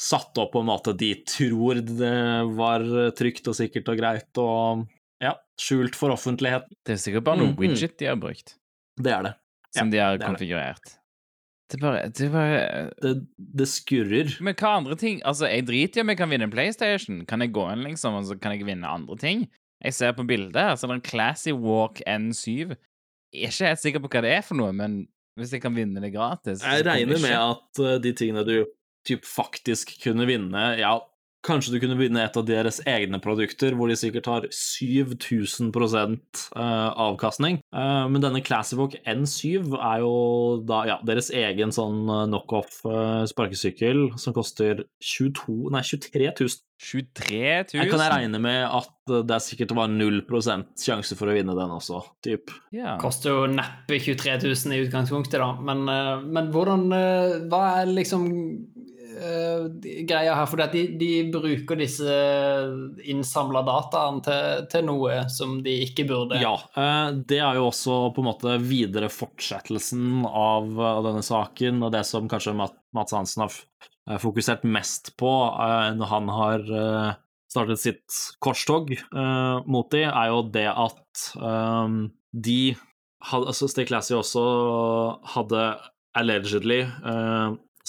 satt 0.00 0.36
opp 0.42 0.56
på 0.56 0.64
en 0.64 0.72
måte 0.72 0.96
de 0.98 1.12
tror 1.28 1.78
det 1.86 2.16
var 2.56 2.82
trygt 3.14 3.46
og 3.52 3.56
sikkert 3.56 3.92
og 3.92 4.00
greit, 4.00 4.30
og 4.42 4.88
ja, 5.24 5.32
skjult 5.60 5.96
for 5.98 6.14
offentligheten. 6.14 6.76
Det 6.86 6.96
er 6.96 7.00
sikkert 7.00 7.26
bare 7.26 7.40
noe 7.40 7.52
mm 7.52 7.56
-hmm. 7.56 7.62
widget 7.62 7.98
de 7.98 8.10
har 8.10 8.20
brukt. 8.20 8.56
Det 9.00 9.12
er 9.12 9.22
det. 9.22 9.34
Som 9.74 9.88
ja, 9.88 9.90
de 9.90 9.98
har 9.98 10.18
konfigurert. 10.28 10.98
Det 11.72 11.80
bare, 11.80 12.08
det 12.08 12.30
bare 12.30 12.90
det, 13.02 13.26
det, 13.36 13.66
skurrer. 13.68 14.36
Men 14.40 14.54
hva 14.54 14.76
andre 14.76 14.96
ting? 14.96 15.20
Altså, 15.24 15.48
jeg 15.48 15.66
driter 15.66 15.98
i 15.98 16.02
om 16.02 16.08
jeg 16.12 16.18
kan 16.18 16.30
vinne 16.30 16.44
en 16.44 16.52
PlayStation. 16.52 17.24
Kan 17.26 17.40
jeg 17.40 17.52
gå 17.52 17.64
inn, 17.72 17.82
liksom, 17.82 18.14
og 18.14 18.26
så 18.28 18.36
kan 18.38 18.52
jeg 18.52 18.66
vinne 18.66 18.86
andre 18.86 19.16
ting? 19.16 19.48
Jeg 19.84 19.94
ser 19.94 20.12
på 20.12 20.24
bildet, 20.24 20.56
her, 20.56 20.76
det 20.76 20.84
er 20.84 20.94
en 20.94 21.00
Classy 21.00 21.52
Walk 21.52 22.00
N7. 22.06 22.76
Jeg 23.34 23.48
er 23.48 23.50
ikke 23.50 23.68
helt 23.68 23.82
sikker 23.82 24.04
på 24.04 24.08
hva 24.12 24.22
det 24.22 24.30
er 24.36 24.44
for 24.46 24.54
noe, 24.54 24.72
men 24.72 25.08
hvis 25.38 25.52
jeg 25.56 25.64
kan 25.64 25.74
vinne 25.74 25.98
det 25.98 26.12
gratis 26.14 26.62
Jeg 26.62 26.84
regner 26.86 27.18
med 27.18 27.34
at 27.34 27.80
uh, 27.82 27.96
de 27.98 28.12
tingene 28.14 28.44
du 28.46 28.54
typ 29.04 29.26
faktisk 29.26 29.96
kunne 30.00 30.28
vinne, 30.28 30.62
ja, 30.78 30.94
Kanskje 31.44 31.74
du 31.74 31.80
kunne 31.82 31.96
begynne 31.98 32.22
et 32.24 32.36
av 32.40 32.46
deres 32.48 32.78
egne 32.88 33.18
produkter, 33.20 33.74
hvor 33.76 33.90
de 33.90 33.96
sikkert 34.00 34.28
har 34.30 34.46
7000 34.48 35.68
eh, 35.74 36.90
avkastning. 37.04 37.58
Eh, 37.68 38.04
men 38.08 38.24
denne 38.24 38.40
Classivoc 38.44 38.96
N7 39.04 39.74
er 39.76 40.00
jo 40.00 40.14
da 40.64 40.84
ja, 40.88 40.98
deres 41.04 41.28
egen 41.34 41.74
sånn 41.74 42.06
eh, 42.08 42.26
knockoff 42.30 42.80
sparkesykkel 43.28 44.14
som 44.20 44.36
koster 44.36 44.86
22, 45.04 45.58
nei, 45.74 45.84
23 45.84 46.30
000. 46.32 46.62
23 46.84 47.36
000? 47.70 47.76
Jeg 47.78 47.88
kan 47.92 48.00
regne 48.02 48.40
med 48.42 48.64
at 48.66 49.12
det 49.28 49.36
er 49.36 49.42
sikkert 49.44 49.76
var 49.76 49.92
0% 49.92 50.80
sjanse 50.80 51.16
for 51.16 51.30
å 51.30 51.36
vinne 51.36 51.54
den 51.56 51.76
også, 51.76 52.00
typ. 52.24 52.50
Yeah. 52.74 52.96
Koster 53.00 53.36
jo 53.36 53.44
neppe 53.52 54.00
23 54.00 54.40
000 54.42 54.74
i 54.74 54.80
utgangspunktet, 54.88 55.38
da, 55.40 55.52
men, 55.64 55.84
men 56.34 56.50
hvordan 56.52 56.88
Hva 57.52 57.62
er 57.78 57.92
liksom 57.94 58.26
uh, 59.14 59.66
greia 60.06 60.34
her. 60.36 60.48
For 60.50 60.62
de, 60.72 60.84
de, 61.00 61.10
bruker 61.32 61.78
disse 61.80 62.16
innsamla 63.10 63.64
dataene 63.66 64.24
til, 64.24 64.64
til, 64.72 64.86
noe 64.88 65.22
som 65.32 65.58
de 65.64 65.76
ikke 65.86 66.06
burde. 66.08 66.40
Ja, 66.42 66.54
uh, 66.76 67.10
det 67.14 67.40
er 67.40 67.58
jo 67.58 67.68
også 67.70 67.98
på 68.14 68.24
en 68.24 68.30
måte 68.30 68.56
videre 68.62 69.10
fortsettelsen 69.12 70.24
av, 70.28 70.70
av 70.78 71.04
denne 71.08 71.24
saken, 71.24 71.82
og 71.84 71.94
det 71.94 72.04
som 72.08 72.30
kanskje 72.30 72.56
Mats 72.56 73.16
Hansen 73.16 73.46
har 73.46 73.60
fokusert 74.20 74.66
mest 74.68 75.14
på 75.20 75.30
uh, 75.30 75.92
når 75.96 76.10
han 76.10 76.34
har 76.38 76.66
startet 77.54 77.78
sitt 77.78 78.16
korstog 78.42 78.88
mot 79.70 79.86
de, 79.94 80.00
er 80.08 80.30
jo 80.32 80.40
det 80.50 80.66
at 80.66 81.26
de 82.34 82.58
hadde, 83.30 83.46
altså 83.52 83.68
Stay 83.70 83.86
Classy 83.86 84.16
også 84.16 84.42
hadde 85.36 85.62
allegedly 86.18 86.80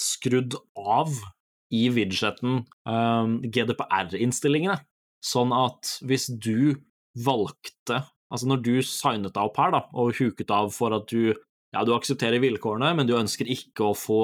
skrudd 0.00 0.56
av 0.76 1.12
i 1.74 1.86
widgeten 1.90 2.62
um, 2.86 3.38
GDPR-innstillingene. 3.42 4.78
Sånn 5.24 5.54
at 5.56 5.96
hvis 6.06 6.28
du 6.30 6.76
valgte 7.16 8.04
Altså 8.26 8.48
når 8.50 8.62
du 8.66 8.72
signet 8.82 9.36
deg 9.36 9.46
opp 9.46 9.58
her 9.62 9.70
da, 9.70 9.80
og 9.94 10.16
huket 10.18 10.50
av 10.50 10.72
for 10.74 10.90
at 10.96 11.04
du 11.12 11.30
ja, 11.30 11.84
du 11.86 11.92
aksepterer 11.94 12.42
vilkårene, 12.42 12.88
men 12.98 13.06
du 13.06 13.12
ønsker 13.14 13.46
ikke 13.46 13.86
å 13.86 13.94
få 13.94 14.22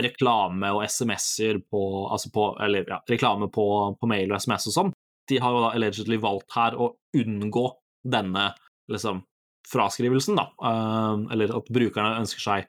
reklame 0.00 0.70
og 0.72 0.84
SMS-er 0.86 1.60
på 1.68 1.82
Altså 2.12 2.30
på 2.32 2.46
Eller 2.64 2.88
ja, 2.88 3.02
reklame 3.10 3.50
på, 3.52 3.66
på 4.00 4.08
mail 4.08 4.32
og 4.32 4.38
SMS 4.40 4.70
og 4.70 4.76
sånn. 4.78 4.94
De 5.28 5.40
har 5.42 5.52
jo 5.52 5.60
da 5.64 5.74
allegedly 5.76 6.16
valgt 6.22 6.56
her 6.56 6.76
å 6.78 6.94
unngå 7.18 7.66
denne 8.06 8.46
liksom 8.92 9.24
fraskrivelsen, 9.66 10.38
da. 10.38 10.46
Uh, 10.62 11.26
eller 11.34 11.52
at 11.58 11.68
brukerne 11.74 12.20
ønsker 12.22 12.44
seg 12.44 12.68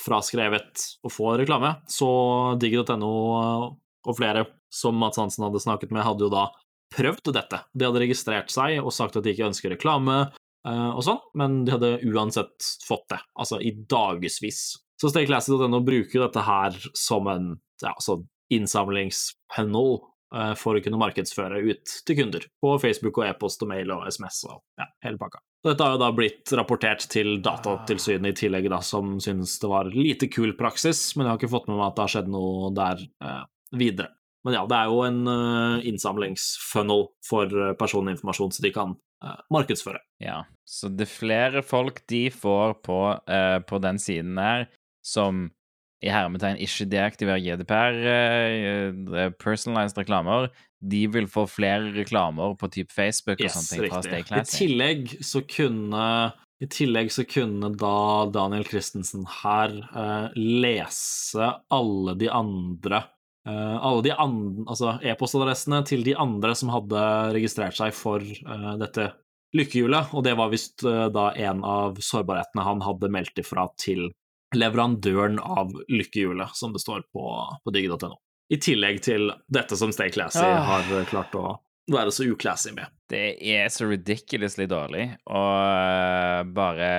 fraskrevet 0.00 0.82
å 1.00 1.10
få 1.12 1.30
reklame. 1.40 1.70
Så 1.88 2.08
digg.no 2.60 3.12
og 4.06 4.16
flere 4.16 4.44
som 4.72 4.96
Mats 5.00 5.18
Hansen 5.20 5.44
hadde 5.44 5.62
snakket 5.62 5.92
med, 5.94 6.04
hadde 6.04 6.26
jo 6.26 6.32
da 6.32 6.46
prøvd 6.94 7.32
dette. 7.34 7.62
De 7.74 7.86
hadde 7.86 8.02
registrert 8.02 8.52
seg 8.52 8.80
og 8.82 8.94
sagt 8.94 9.18
at 9.18 9.26
de 9.26 9.34
ikke 9.34 9.48
ønsker 9.50 9.74
reklame 9.74 10.18
eh, 10.26 10.90
og 10.90 11.02
sånn, 11.06 11.20
men 11.38 11.62
de 11.66 11.74
hadde 11.76 11.96
uansett 12.10 12.70
fått 12.86 13.06
det, 13.12 13.20
altså 13.38 13.60
i 13.62 13.72
dagevis. 13.90 14.62
Så 15.00 15.12
Stayclassy.no 15.12 15.82
bruker 15.86 16.26
dette 16.26 16.44
her 16.44 16.76
som 16.98 17.28
en 17.30 17.52
ja, 17.82 17.94
altså 17.94 18.20
innsamlingspanel 18.52 19.94
eh, 20.34 20.54
for 20.58 20.76
å 20.76 20.82
kunne 20.84 21.00
markedsføre 21.00 21.62
ut 21.70 22.00
til 22.06 22.18
kunder 22.18 22.48
på 22.62 22.74
Facebook 22.82 23.22
og 23.22 23.30
e-post 23.30 23.62
og 23.64 23.72
mail 23.72 23.94
og 23.94 24.08
SMS 24.10 24.42
og 24.50 24.60
ja, 24.80 24.90
hele 25.06 25.20
pakka. 25.20 25.42
Dette 25.60 25.84
har 25.84 25.96
jo 25.96 26.00
da 26.00 26.08
blitt 26.16 26.52
rapportert 26.56 27.04
til 27.12 27.34
Datatilsynet 27.44 28.32
i 28.32 28.38
tillegg, 28.46 28.70
da, 28.72 28.78
som 28.84 29.18
synes 29.20 29.58
det 29.60 29.68
var 29.68 29.90
lite 29.92 30.30
kul 30.32 30.54
praksis, 30.56 31.10
men 31.16 31.26
jeg 31.26 31.34
har 31.34 31.40
ikke 31.40 31.52
fått 31.52 31.68
med 31.68 31.76
meg 31.76 31.90
at 31.90 31.98
det 31.98 32.04
har 32.06 32.14
skjedd 32.14 32.30
noe 32.32 32.70
der 32.76 33.02
eh, 33.04 33.42
videre. 33.76 34.14
Men 34.46 34.56
ja, 34.56 34.64
det 34.64 34.76
er 34.78 34.88
jo 34.88 35.02
en 35.04 35.20
uh, 35.28 35.82
innsamlingsfunnel 35.84 37.10
for 37.28 37.52
uh, 37.52 37.72
personinformasjon, 37.76 38.54
så 38.56 38.64
de 38.64 38.70
kan 38.72 38.94
uh, 38.96 39.40
markedsføre. 39.52 40.00
Ja, 40.24 40.38
så 40.64 40.88
det 40.88 41.04
er 41.04 41.12
flere 41.12 41.62
folk 41.66 42.00
de 42.08 42.22
får 42.32 42.78
på, 42.86 43.00
uh, 43.20 43.58
på 43.68 43.80
den 43.84 44.00
siden 44.00 44.40
her, 44.40 44.64
som 45.04 45.50
i 46.00 46.10
hermetegn 46.12 46.60
ikke 46.64 46.88
deaktiverer 46.90 47.42
GDPR, 47.44 47.98
uh, 48.04 49.26
personalized 49.40 50.00
reklamer, 50.00 50.48
de 50.80 51.04
vil 51.12 51.26
få 51.28 51.44
flere 51.50 51.92
reklamer 51.92 52.54
på 52.60 52.70
type 52.72 52.94
Facebook 52.94 53.42
yes, 53.42 53.52
og 53.52 53.66
sånne 53.66 53.88
ting 53.88 53.92
fra 53.92 54.04
Stay 54.06 54.40
I 54.40 54.44
tillegg 54.48 55.16
så 55.26 55.44
kunne 55.44 56.04
i 56.60 56.68
tillegg 56.68 57.08
så 57.12 57.24
kunne 57.28 57.70
da 57.80 58.28
Daniel 58.32 58.66
Christensen 58.68 59.24
her 59.42 59.72
lese 60.36 61.54
alle 61.72 62.16
de 62.20 62.28
andre 62.32 63.04
Uh, 63.48 63.76
alle 63.80 64.02
de 64.04 64.10
andre, 64.12 64.66
altså 64.68 64.98
e-postadressene 65.00 65.80
til 65.88 66.02
de 66.04 66.12
andre 66.12 66.52
som 66.58 66.68
hadde 66.74 67.04
registrert 67.32 67.78
seg 67.78 67.94
for 67.96 68.20
uh, 68.20 68.74
dette 68.80 69.06
lykkehjulet, 69.56 70.12
og 70.12 70.26
det 70.26 70.34
var 70.36 70.50
visst 70.52 70.84
uh, 70.84 71.06
da 71.08 71.30
en 71.48 71.62
av 71.64 71.96
sårbarhetene 72.04 72.66
han 72.66 72.84
hadde 72.84 73.08
meldt 73.12 73.40
ifra 73.40 73.64
til 73.80 74.10
leverandøren 74.56 75.38
av 75.42 75.70
lykkehjulet, 75.88 76.54
som 76.58 76.72
det 76.74 76.80
står 76.82 77.04
på, 77.14 77.24
på 77.64 77.72
digg.no. 77.74 78.16
I 78.50 78.58
tillegg 78.58 78.98
til 79.06 79.28
dette 79.46 79.76
som 79.78 79.92
Stay 79.94 80.10
Classy 80.10 80.42
Ah. 80.42 80.64
har 80.66 81.04
klart 81.06 81.34
å 81.38 81.58
være 81.90 82.10
så 82.14 82.26
uclassy 82.26 82.72
med. 82.74 82.86
Det 83.10 83.36
er 83.46 83.68
så 83.70 83.86
ridiculously 83.90 84.66
dårlig, 84.70 85.08
og 85.30 86.50
bare 86.54 86.90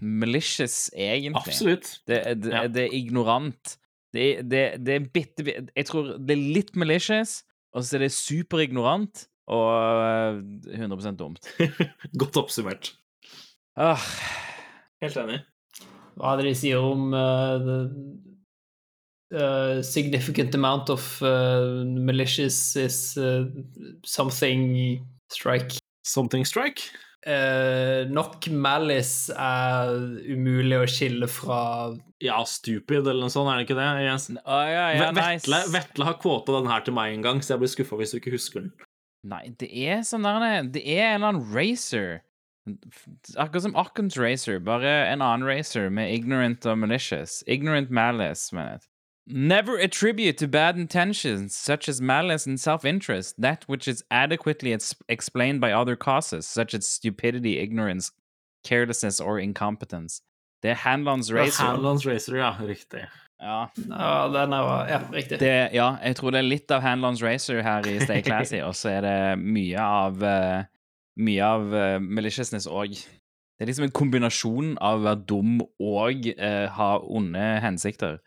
malicious, 0.00 0.90
egentlig. 0.96 1.36
Absolutt. 1.40 1.90
Det, 2.08 2.20
det, 2.42 2.52
Ja. 2.52 2.66
det 2.68 2.84
er 2.88 2.94
ignorant. 2.96 3.76
Det, 4.12 4.42
det, 4.50 4.62
det 4.84 4.94
er 4.96 5.04
bitte 5.14 5.44
Jeg 5.46 5.86
tror 5.86 6.16
det 6.18 6.34
er 6.34 6.40
litt 6.56 6.72
malicious, 6.76 7.42
og 7.76 7.84
så 7.86 7.96
er 7.98 8.06
det 8.06 8.12
superignorant 8.16 9.26
og 9.50 9.68
øh, 10.02 10.40
100% 10.78 11.16
dumt. 11.20 11.46
Godt 12.20 12.36
oppsummert. 12.40 12.92
Ah, 13.78 14.00
Helt 15.00 15.16
enig. 15.16 15.40
Hva 16.18 16.34
er 16.34 16.40
det 16.40 16.50
de 16.50 16.56
sier 16.58 16.80
om 16.82 17.12
uh, 17.14 17.58
the, 17.62 17.76
uh, 19.36 19.82
significant 19.86 20.54
amount 20.54 20.90
of 20.90 21.04
uh, 21.22 21.84
malicious 21.84 22.76
is 22.76 23.16
uh, 23.18 23.46
something 24.04 25.06
strike? 25.32 25.78
Something 26.06 26.44
strike. 26.44 26.82
Uh, 27.20 28.08
nok 28.08 28.46
malice 28.48 29.34
er 29.36 29.90
umulig 30.24 30.78
å 30.78 30.86
skille 30.88 31.26
fra 31.28 31.58
Ja, 32.24 32.38
stupid 32.48 33.04
eller 33.04 33.26
noe 33.26 33.32
sånt, 33.32 33.50
er 33.52 33.60
det 33.60 33.66
ikke 33.66 33.76
det? 33.76 33.88
Yes. 34.06 34.30
Å, 34.40 34.60
ja, 34.64 34.86
ja, 34.96 35.10
Vetle, 35.12 35.58
nice. 35.60 35.72
Vetle 35.74 36.08
har 36.08 36.16
kvota 36.22 36.56
den 36.56 36.70
her 36.72 36.86
til 36.86 36.96
meg 36.96 37.12
en 37.12 37.26
gang, 37.26 37.42
så 37.44 37.54
jeg 37.54 37.62
blir 37.62 37.72
skuffa 37.74 38.00
hvis 38.00 38.14
du 38.14 38.20
ikke 38.22 38.32
husker 38.32 38.64
den. 38.64 38.72
Nei, 39.28 39.50
det 39.60 39.68
er 39.68 40.00
sånn 40.08 40.24
der 40.24 40.70
Det 40.72 40.80
er 40.80 41.10
en 41.10 41.18
eller 41.18 41.34
annen 41.34 41.52
racer. 41.52 42.22
Akkurat 43.36 43.62
som 43.62 43.74
Occam's 43.74 44.18
racer, 44.18 44.58
bare 44.58 45.06
en 45.06 45.22
annen 45.22 45.46
racer 45.46 45.90
med 45.90 46.12
ignorant 46.14 46.66
og 46.66 46.78
malicious. 46.78 47.44
Ignorant 47.46 47.90
malice, 47.90 48.52
mener 48.54 48.70
jeg. 48.70 48.80
Never 49.26 49.78
attribute 49.78 50.38
to 50.38 50.48
bad 50.48 50.76
intentions, 50.76 51.54
such 51.54 51.88
as 51.88 52.00
malice 52.00 52.46
and 52.46 52.58
self-interest, 52.58 53.40
that 53.40 53.64
which 53.68 53.86
is 53.86 54.02
adequately 54.10 54.76
explained 55.08 55.60
by 55.60 55.72
other 55.72 55.94
causes, 55.96 56.46
such 56.46 56.74
as 56.74 56.86
stupidity, 56.86 57.58
ignorance, 57.58 58.10
carelessness 58.64 59.20
or 59.20 59.38
incompetence. 59.38 60.22
Det 60.62 60.70
er 60.70 60.74
Hanlons 60.74 61.32
racer. 61.32 61.62
Hanlons 61.62 62.06
Racer, 62.06 62.36
ja. 62.36 62.50
Riktig. 62.60 63.06
Ja. 63.40 63.66
Ja, 63.88 64.28
den 64.28 64.52
er 64.52 64.86
Ja, 64.88 65.00
riktig. 65.12 65.40
Det, 65.40 65.68
ja, 65.72 65.96
jeg 66.04 66.16
tror 66.16 66.30
det 66.30 66.38
er 66.38 66.48
litt 66.48 66.70
av 66.70 66.82
Hanlons 66.82 67.22
Racer 67.22 67.62
her 67.62 67.86
i 67.86 67.98
Stay 68.00 68.22
Classy, 68.22 68.60
og 68.60 68.74
så 68.76 68.88
er 68.98 69.00
det 69.00 69.38
mye 69.38 69.80
av 69.80 70.22
eh, 70.22 70.64
Mye 71.20 71.44
av 71.44 71.72
uh, 71.74 71.98
maliciousness 72.00 72.68
òg. 72.70 72.96
Det 72.96 73.66
er 73.66 73.68
liksom 73.68 73.86
en 73.88 73.96
kombinasjon 73.96 74.74
av 74.80 75.00
å 75.00 75.04
være 75.04 75.24
dum 75.28 75.58
og 75.60 76.28
uh, 76.32 76.66
ha 76.76 76.90
onde 77.04 77.46
hensikter. 77.64 78.20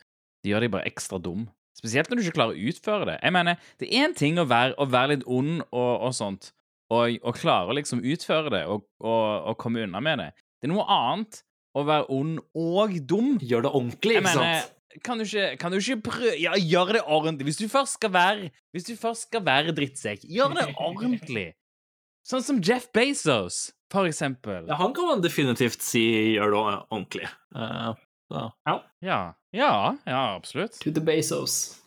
Det 0.44 0.52
gjør 0.52 0.66
deg 0.66 0.74
bare 0.76 0.90
ekstra 0.90 1.18
dum. 1.18 1.48
Spesielt 1.74 2.08
når 2.08 2.20
du 2.20 2.24
ikke 2.24 2.36
klarer 2.36 2.54
å 2.54 2.68
utføre 2.70 3.08
det. 3.08 3.16
Jeg 3.18 3.34
mener, 3.34 3.58
Det 3.80 3.88
er 3.88 4.04
én 4.06 4.14
ting 4.16 4.38
å 4.38 4.46
være, 4.46 4.76
å 4.78 4.86
være 4.86 5.16
litt 5.16 5.26
ond 5.26 5.64
og, 5.64 5.90
og 6.06 6.14
sånt, 6.14 6.52
og, 6.92 7.16
og 7.24 7.34
klare 7.40 7.72
å 7.72 7.76
liksom 7.76 8.04
utføre 8.04 8.52
det 8.54 8.62
og, 8.70 8.86
og, 9.02 9.56
komme 9.58 9.82
unna 9.82 10.00
med 10.04 10.22
det. 10.22 10.30
Det 10.60 10.68
er 10.68 10.74
noe 10.74 10.86
annet 10.86 11.42
å 11.74 11.82
være 11.88 12.06
ond 12.14 12.38
og 12.54 12.94
dum. 13.08 13.34
Gjør 13.42 13.66
det 13.66 13.74
ordentlig, 13.74 14.20
ikke 14.20 14.36
sant? 14.38 14.70
kan 15.02 15.18
du 15.18 15.24
ikke, 15.26 15.56
kan 15.58 15.72
du 15.72 15.80
ikke 15.80 15.96
prøve 16.06 16.36
Ja, 16.38 16.54
gjør 16.54 16.92
det 16.94 17.02
ordentlig. 17.02 17.48
Hvis 17.48 17.58
du 17.58 17.66
først 17.66 17.98
skal 17.98 18.12
være 18.14 18.50
Hvis 18.70 18.86
du 18.86 18.94
først 18.94 19.26
skal 19.26 19.42
være 19.46 19.74
drittsekk, 19.74 20.22
gjør 20.30 20.54
det 20.54 20.68
ordentlig. 20.86 21.48
Sånn 22.24 22.44
som 22.44 22.60
Jeff 22.64 22.88
Bezos, 22.96 23.68
for 23.92 24.08
eksempel. 24.08 24.64
Ja, 24.70 24.78
han 24.80 24.94
kan 24.96 25.10
man 25.10 25.22
definitivt 25.24 25.84
si 25.84 26.04
gjør 26.34 26.54
det 26.54 26.60
ordentlig. 26.64 27.30
Uh, 27.54 27.92
ja. 28.32 28.44
Ja, 29.04 29.18
ja, 29.52 29.72
ja 30.08 30.20
absolutt. 30.34 30.78
To 30.80 30.92
the 30.94 31.04
Bezos. 31.04 31.80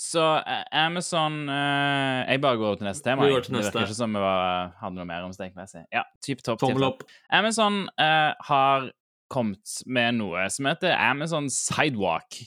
Så 0.00 0.22
eh, 0.38 0.62
Amazon 0.72 1.42
uh, 1.48 2.24
Jeg 2.24 2.40
bare 2.40 2.56
går 2.56 2.78
til 2.80 2.88
neste 2.88 3.04
tema. 3.04 3.26
Vi 3.28 3.34
går 3.34 3.44
til 3.44 3.52
Det 3.52 3.58
neste. 3.60 3.74
virker 3.74 3.90
ikke 3.90 3.98
som 3.98 4.14
vi 4.16 4.22
var, 4.24 4.70
hadde 4.80 4.96
noe 4.96 5.08
mer 5.08 5.26
om 5.26 5.34
stekmessig. 5.36 5.82
Ja, 5.92 6.06
typ 6.24 6.40
topp. 6.42 6.62
Tommel 6.62 6.86
opp. 6.88 7.04
Amazon 7.36 7.82
uh, 8.00 8.32
har 8.48 8.88
kommet 9.30 9.76
med 9.86 10.16
noe 10.18 10.46
som 10.50 10.66
heter 10.70 10.96
Amazon 10.96 11.50
Sidewalk, 11.52 12.40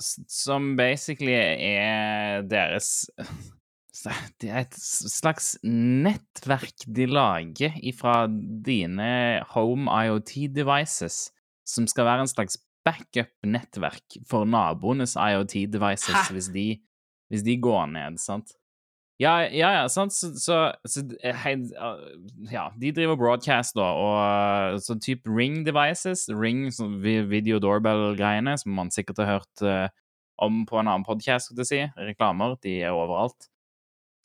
som 0.00 0.72
basically 0.78 1.34
er 1.34 2.46
deres 2.48 3.10
Det 4.40 4.48
er 4.48 4.62
et 4.64 4.76
slags 4.80 5.52
nettverk 5.68 6.86
de 6.88 7.06
lager 7.10 7.74
ifra 7.84 8.24
dine 8.64 9.42
home 9.52 9.84
IoT-devices, 9.92 11.26
som 11.68 11.86
skal 11.90 12.08
være 12.08 12.24
en 12.24 12.32
slags 12.32 12.56
backup-nettverk 12.86 14.16
for 14.28 14.48
naboenes 14.48 15.14
IoT-devices 15.14 16.32
hvis 16.32 16.48
de, 16.54 16.66
hvis 17.30 17.44
de 17.46 17.60
går 17.60 17.86
ned, 17.92 18.18
sant? 18.22 18.56
Ja, 19.20 19.36
ja, 19.44 19.68
ja, 19.76 19.84
sant, 19.92 20.14
så, 20.16 20.32
så, 20.40 20.56
så 20.88 21.04
eh, 21.22 21.36
hei, 21.44 21.54
Ja, 22.50 22.70
de 22.80 22.90
driver 22.96 23.18
broadcast, 23.20 23.76
da, 23.78 23.92
og 23.92 24.80
så 24.82 24.96
type 24.98 25.30
ring 25.30 25.60
devices, 25.66 26.24
ring 26.32 26.64
video 27.30 27.60
doorbell-greiene, 27.62 28.56
som 28.58 28.74
man 28.74 28.90
sikkert 28.90 29.20
har 29.22 29.36
hørt 29.36 29.62
uh, 29.62 29.86
om 30.42 30.64
på 30.66 30.80
en 30.80 30.88
annen 30.88 31.06
podcast, 31.06 31.52
skal 31.52 31.62
jeg 31.62 31.70
si, 31.70 31.82
reklamer, 32.08 32.56
de 32.64 32.80
er 32.80 32.96
overalt. 32.96 33.52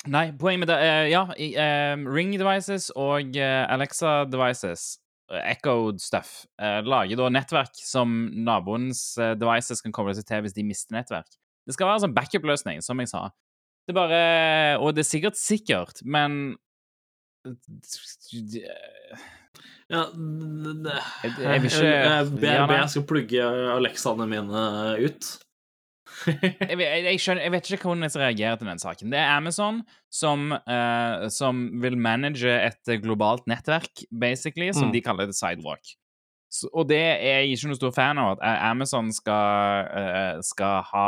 Nei, 0.08 0.32
poenget 0.40 0.60
med 0.64 0.70
det 0.72 0.78
uh, 0.80 1.08
Ja, 1.12 1.24
i, 1.38 1.50
eh, 1.60 1.96
ring 2.14 2.32
devices 2.40 2.90
og 2.96 3.36
eh, 3.38 3.64
Alexa 3.74 4.26
devices, 4.32 5.00
eh, 5.32 5.42
echoed 5.54 6.00
stuff, 6.02 6.46
lager 6.60 7.20
da 7.20 7.30
nettverk 7.34 7.76
som 7.84 8.14
naboens 8.48 9.02
devices 9.40 9.82
kan 9.84 9.92
koble 9.96 10.16
seg 10.16 10.26
til 10.30 10.46
hvis 10.46 10.56
de 10.56 10.64
mister 10.68 10.96
nettverk. 10.96 11.28
Det 11.68 11.76
skal 11.76 11.90
være 11.90 12.00
en 12.00 12.06
sånn 12.08 12.16
backup-løsning, 12.16 12.80
som 12.86 13.00
jeg 13.04 13.10
sa. 13.12 13.26
Det 13.88 13.92
er 13.96 13.98
bare 14.00 14.22
Og 14.84 14.94
det 14.96 15.04
er 15.04 15.10
sikkert 15.10 15.36
sikkert, 15.40 16.00
men 16.04 16.56
Ja, 19.88 20.06
Jeg- 21.24 21.36
jeg 21.40 21.62
vil 21.62 21.70
ikke- 21.72 21.84
Jeg 21.84 22.42
Ja, 22.44 22.68
jeg 22.68 22.90
skal 22.90 23.04
plugge 23.04 23.44
Alexaene 23.76 24.28
mine 24.28 24.64
ut. 25.06 25.47
Jeg, 26.26 26.78
jeg, 26.80 27.20
skjønner, 27.22 27.44
jeg 27.46 27.52
vet 27.54 27.70
ikke 27.72 27.88
hvordan 27.90 28.06
jeg 28.08 28.12
skal 28.16 28.24
reagere 28.26 28.58
til 28.62 28.68
den 28.72 28.82
saken. 28.82 29.12
Det 29.14 29.20
er 29.22 29.32
Amazon 29.38 29.82
som, 30.14 30.52
uh, 30.56 31.28
som 31.34 31.64
vil 31.84 31.98
manage 31.98 32.50
et 32.50 32.94
globalt 33.04 33.46
nettverk, 33.48 34.06
basically, 34.12 34.72
som 34.74 34.90
Mm. 34.90 34.94
de 34.98 35.02
kaller 35.06 35.26
det 35.30 35.36
Sidewalk. 35.38 35.94
Så, 36.50 36.70
og 36.74 36.88
det 36.90 36.98
er 37.02 37.42
jeg 37.44 37.58
ikke 37.58 37.68
noen 37.68 37.76
stor 37.82 37.92
fan 37.92 38.18
av, 38.24 38.38
at 38.38 38.46
eh, 38.48 38.62
Amazon 38.70 39.10
skal, 39.12 39.90
uh, 39.92 40.40
skal 40.48 40.82
ha 40.94 41.08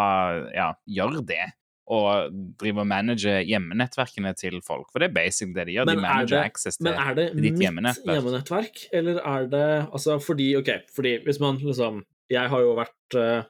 Ja, 0.53 0.73
gjøre 0.85 1.23
det. 1.25 1.45
Og 1.89 2.29
drive 2.61 2.83
og 2.83 2.85
manage 2.85 3.31
hjemmenettverkene 3.49 4.35
til 4.37 4.59
folk. 4.61 4.91
For 4.91 4.99
det 5.01 5.07
er 5.09 5.13
basically 5.15 5.55
det 5.55 5.63
de 5.71 5.73
gjør. 5.79 5.87
Men 5.89 5.97
de 5.97 6.03
er 6.03 6.07
manager 6.13 6.35
det- 6.43 6.51
access 6.51 6.77
til 6.77 6.83
Men 6.85 6.99
er 7.01 7.15
det 7.17 7.27
ditt 7.33 7.41
mitt 7.41 7.63
hjemmenettverk. 7.63 8.13
hjemmenettverk, 8.19 8.83
eller 8.93 9.17
er 9.25 9.47
det 9.49 9.87
Altså, 9.93 10.19
fordi 10.21 10.55
OK, 10.59 10.69
fordi 10.95 11.15
hvis 11.25 11.39
man 11.39 11.57
liksom 11.57 12.03
Jeg 12.29 12.49
har 12.49 12.59
jo 12.61 12.75
vært 12.77 13.15
eh, 13.17 13.43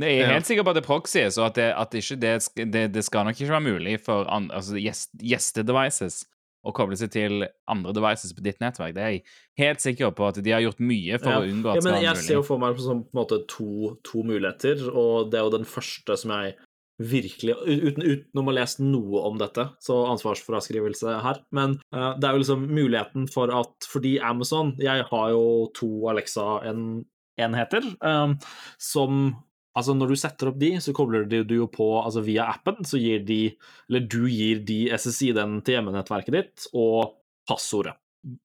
Det 0.00 0.10
er 0.20 0.32
helt 0.32 0.48
sikker 0.48 0.64
på 0.66 0.72
at 0.72 0.78
det 0.78 0.82
er 0.84 0.88
proxy, 0.88 1.22
så 1.34 1.46
at 1.46 1.56
det, 1.58 1.68
at 1.76 1.94
ikke 2.00 2.18
det, 2.22 2.34
det, 2.72 2.84
det 2.94 3.04
skal 3.06 3.26
nok 3.28 3.38
ikke 3.38 3.52
være 3.52 3.66
mulig 3.68 3.96
for 4.04 4.28
an, 4.32 4.50
altså 4.54 4.80
gjest, 4.80 5.12
gjestedevices 5.20 6.22
å 6.60 6.74
koble 6.76 6.96
seg 7.00 7.08
til 7.14 7.46
andre 7.72 7.92
devices 7.96 8.34
på 8.36 8.42
ditt 8.44 8.58
nettverk. 8.60 8.92
Det 8.96 9.00
er 9.04 9.12
jeg 9.14 9.22
helt 9.62 9.80
sikker 9.80 10.10
på 10.12 10.26
at 10.28 10.40
de 10.44 10.52
har 10.52 10.60
gjort 10.60 10.82
mye 10.84 11.16
for 11.20 11.30
Ja. 11.32 11.38
å 11.40 11.46
unngå 11.48 11.70
at 11.72 11.80
det 11.80 11.84
men 11.86 12.02
Jeg 12.02 12.16
mulig. 12.18 12.24
ser 12.26 12.34
jo 12.34 12.42
for 12.44 12.58
meg 12.60 12.80
som 12.84 13.04
på 13.04 13.14
en 13.14 13.20
måte 13.22 13.38
to, 13.48 13.96
to 14.04 14.22
muligheter, 14.28 14.82
og 14.92 15.30
det 15.32 15.40
er 15.40 15.46
jo 15.46 15.54
den 15.56 15.64
første 15.64 16.18
som 16.20 16.34
jeg 16.36 16.56
virkelig 17.00 17.54
uten, 17.64 18.04
Utenom 18.04 18.44
å 18.44 18.52
ha 18.52 18.56
lest 18.58 18.80
noe 18.84 19.22
om 19.24 19.38
dette, 19.40 19.64
så 19.80 20.02
ansvarsfraskrivelse 20.12 21.14
her. 21.24 21.40
Men 21.50 21.78
uh, 21.96 22.12
det 22.20 22.28
er 22.28 22.36
jo 22.36 22.42
liksom 22.42 22.66
muligheten 22.68 23.24
for 23.32 23.48
at 23.56 23.88
Fordi 23.88 24.18
Amazon 24.20 24.74
Jeg 24.78 25.06
har 25.08 25.30
jo 25.32 25.70
to 25.72 25.88
Alexa-enheter 26.12 27.88
um, 28.04 28.36
som 28.78 29.36
Altså, 29.78 29.94
når 29.94 30.10
du 30.10 30.18
setter 30.18 30.50
opp 30.50 30.58
de, 30.58 30.72
så 30.82 30.94
kobler 30.96 31.28
du 31.30 31.54
jo 31.54 31.68
på 31.70 31.92
altså 32.00 32.24
via 32.26 32.48
appen, 32.50 32.80
så 32.86 32.98
gir 32.98 33.22
de 33.22 33.54
Eller 33.88 34.06
du 34.10 34.24
gir 34.26 34.64
de 34.66 34.80
SSI-den 34.90 35.60
til 35.62 35.78
hjemmenettverket 35.78 36.34
ditt 36.34 36.66
og 36.74 37.14
passordet. 37.48 37.94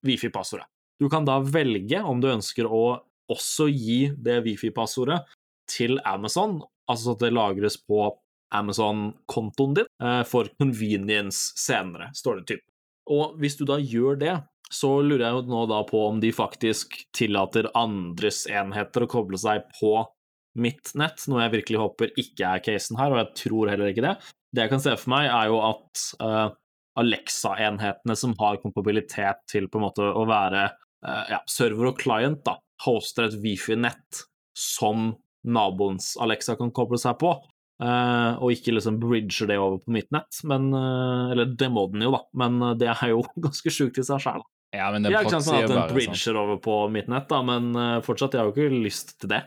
Wifi-passordet. 0.05 0.67
Du 1.01 1.09
kan 1.11 1.26
da 1.28 1.41
velge 1.43 1.99
om 2.07 2.21
du 2.23 2.30
ønsker 2.32 2.69
å 2.69 3.01
også 3.32 3.67
gi 3.73 4.13
det 4.21 4.39
Wifi-passordet 4.45 5.23
til 5.69 5.97
Amazon, 6.05 6.59
altså 6.88 7.15
at 7.15 7.26
det 7.26 7.34
lagres 7.34 7.78
på 7.82 8.05
Amazon-kontoen 8.55 9.73
din 9.80 9.88
eh, 10.03 10.21
for 10.30 10.47
convenience 10.61 11.55
senere, 11.59 12.11
står 12.15 12.41
det 12.41 12.47
typ. 12.53 12.63
Og 13.11 13.36
hvis 13.41 13.57
du 13.59 13.65
da 13.67 13.80
gjør 13.82 14.19
det, 14.21 14.36
så 14.71 14.89
lurer 15.01 15.28
jeg 15.28 15.38
jo 15.38 15.41
nå 15.51 15.65
da 15.69 15.82
på 15.86 16.01
om 16.07 16.21
de 16.21 16.32
faktisk 16.34 16.95
tillater 17.15 17.67
andres 17.78 18.45
enheter 18.49 19.05
å 19.05 19.09
koble 19.09 19.38
seg 19.41 19.65
på 19.78 19.97
mitt 20.55 20.93
nett, 20.95 21.25
noe 21.29 21.43
jeg 21.43 21.53
virkelig 21.59 21.81
håper 21.81 22.13
ikke 22.19 22.47
er 22.47 22.63
casen 22.63 22.99
her, 22.99 23.13
og 23.13 23.21
jeg 23.21 23.41
tror 23.43 23.71
heller 23.71 23.91
ikke 23.91 24.05
det. 24.05 24.13
Det 24.55 24.63
jeg 24.63 24.71
kan 24.71 24.83
se 24.83 24.93
for 24.99 25.11
meg, 25.11 25.27
er 25.27 25.49
jo 25.51 25.59
at 25.67 26.05
uh, 26.23 26.47
Alexa-enhetene 27.01 28.15
som 28.17 28.35
har 28.39 28.61
kompabilitet 28.63 29.43
til 29.51 29.67
på 29.71 29.81
en 29.81 29.87
måte 29.89 30.05
å 30.05 30.23
være 30.29 30.69
uh, 30.71 31.25
ja, 31.33 31.41
server 31.51 31.91
og 31.91 31.99
client, 31.99 32.39
da, 32.47 32.57
hoster 32.85 33.27
et 33.27 33.35
Wifi-nett 33.43 34.23
som 34.55 35.11
naboens 35.45 36.13
Alexa 36.23 36.55
kan 36.57 36.71
koble 36.75 36.97
seg 37.01 37.19
på, 37.19 37.33
uh, 37.83 38.31
og 38.39 38.55
ikke 38.55 38.77
liksom 38.77 39.01
bridger 39.03 39.51
det 39.51 39.59
over 39.59 39.83
på 39.83 39.95
mitt 39.97 40.07
nett. 40.15 40.39
Men, 40.47 40.71
eller 40.71 41.51
det 41.51 41.69
må 41.71 41.89
den 41.91 42.07
jo, 42.07 42.15
da, 42.15 42.23
men 42.39 42.77
det 42.79 42.93
er 42.95 43.11
jo 43.11 43.25
ganske 43.49 43.75
sjukt 43.75 43.99
i 43.99 44.07
seg 44.07 44.23
sjæl. 44.23 44.47
Ja, 44.75 44.87
men 44.91 45.03
det 45.03 45.11
er 45.11 45.23
ikke 45.23 45.39
sant 45.39 45.55
at 45.55 45.71
den 45.71 45.91
bridger 45.91 46.19
sånn. 46.19 46.39
over 46.39 46.57
på 46.63 46.79
mitt 46.91 47.11
nett, 47.11 47.27
da, 47.31 47.43
men 47.47 47.75
fortsatt, 48.03 48.35
jeg 48.35 48.43
har 48.43 48.49
jo 48.49 48.55
ikke 48.55 48.83
lyst 48.87 49.17
til 49.19 49.31
det. 49.31 49.45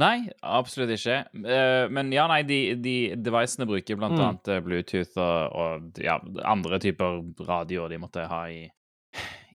Nei, 0.00 0.26
absolutt 0.42 0.90
ikke. 0.96 1.20
Uh, 1.38 1.86
men 1.94 2.10
ja, 2.14 2.26
nei, 2.30 2.42
de, 2.46 2.60
de 2.82 2.94
devicene 3.14 3.66
bruker 3.70 3.98
blant 3.98 4.16
mm. 4.16 4.22
annet 4.26 4.50
eh, 4.50 4.62
Bluetooth 4.64 5.18
og, 5.22 5.54
og 5.54 6.02
ja, 6.02 6.16
andre 6.50 6.80
typer 6.82 7.20
radioer 7.46 7.94
de 7.94 8.00
måtte 8.02 8.24
ha 8.30 8.40
i, 8.50 8.64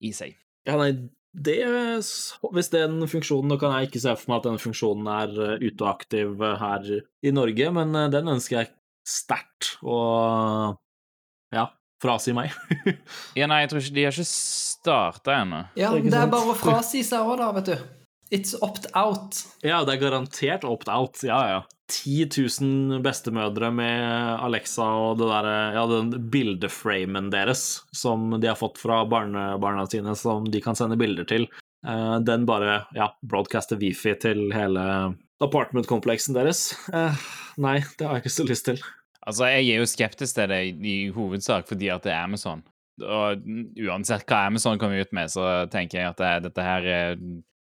i 0.06 0.12
seg. 0.14 0.36
Ja, 0.68 0.76
nei, 0.78 0.92
det 1.38 1.58
Hvis 1.62 2.70
den 2.72 3.02
funksjonen 3.08 3.50
Nå 3.52 3.58
kan 3.60 3.74
jeg 3.76 3.88
ikke 3.88 4.00
se 4.02 4.14
for 4.18 4.30
meg 4.30 4.40
at 4.40 4.46
den 4.48 4.60
funksjonen 4.62 5.10
er 5.12 5.34
eh, 5.44 5.66
ute 5.66 5.84
og 5.84 5.90
aktiv 5.90 6.46
her 6.62 6.86
i 6.98 7.34
Norge, 7.34 7.72
men 7.74 7.98
den 8.14 8.34
ønsker 8.36 8.60
jeg 8.60 8.72
sterkt 9.08 9.74
å 9.82 9.98
ja, 11.54 11.68
frasi 12.02 12.34
meg. 12.36 12.54
ja, 13.38 13.48
nei, 13.50 13.62
jeg 13.64 13.72
tror 13.72 13.82
ikke 13.82 13.96
De 13.96 14.06
har 14.06 14.14
ikke 14.14 14.30
starta 14.30 15.38
ennå. 15.42 15.62
Ja, 15.80 15.94
det 15.96 16.14
er 16.14 16.30
bare 16.30 16.52
å 16.52 16.58
frasi 16.58 17.02
seg 17.06 17.26
òg, 17.26 17.38
da, 17.40 17.50
vet 17.56 17.72
du. 17.72 17.88
It's 18.30 18.54
opt-out. 18.60 19.42
Ja, 19.64 19.84
det 19.84 19.96
er 19.96 20.02
garantert 20.02 20.64
opt-out. 20.68 21.22
Ja, 21.24 21.40
ja. 21.48 21.60
10 21.88 22.28
000 22.60 23.00
bestemødre 23.00 23.70
med 23.72 24.02
Alexa 24.44 24.84
og 24.84 25.22
det 25.22 25.30
der, 25.30 25.48
ja, 25.72 25.84
den 25.88 26.10
bildeframen 26.30 27.30
deres 27.32 27.62
som 27.96 28.34
de 28.36 28.50
har 28.50 28.58
fått 28.60 28.76
fra 28.82 29.00
barnebarna 29.08 29.86
sine, 29.88 30.12
som 30.16 30.44
de 30.52 30.60
kan 30.60 30.76
sende 30.76 30.98
bilder 31.00 31.24
til. 31.28 31.48
Eh, 31.86 32.18
den 32.28 32.44
bare 32.46 32.82
ja, 32.94 33.08
broadcaster 33.24 33.80
Wifi 33.80 34.12
til 34.20 34.50
hele 34.52 34.84
apartment-kompleksen 35.40 36.36
deres. 36.36 36.72
Eh, 36.92 37.26
nei, 37.56 37.78
det 37.96 38.04
har 38.04 38.18
jeg 38.18 38.26
ikke 38.26 38.36
så 38.36 38.48
lyst 38.48 38.68
til. 38.68 38.84
Altså, 39.24 39.48
jeg 39.48 39.68
er 39.72 39.80
jo 39.80 39.88
skeptisk 39.88 40.36
til 40.36 40.52
det 40.52 40.62
i 40.84 40.98
hovedsak 41.14 41.68
fordi 41.68 41.88
at 41.92 42.04
det 42.04 42.12
er 42.12 42.28
Amazon. 42.28 42.64
Og 42.98 43.44
uansett 43.78 44.26
hva 44.28 44.46
Amazon 44.48 44.78
kommer 44.80 45.00
ut 45.00 45.12
med, 45.14 45.30
så 45.30 45.68
tenker 45.72 46.00
jeg 46.00 46.12
at 46.12 46.20
det, 46.20 46.32
dette 46.48 46.64
her 46.64 46.88
er 46.92 47.20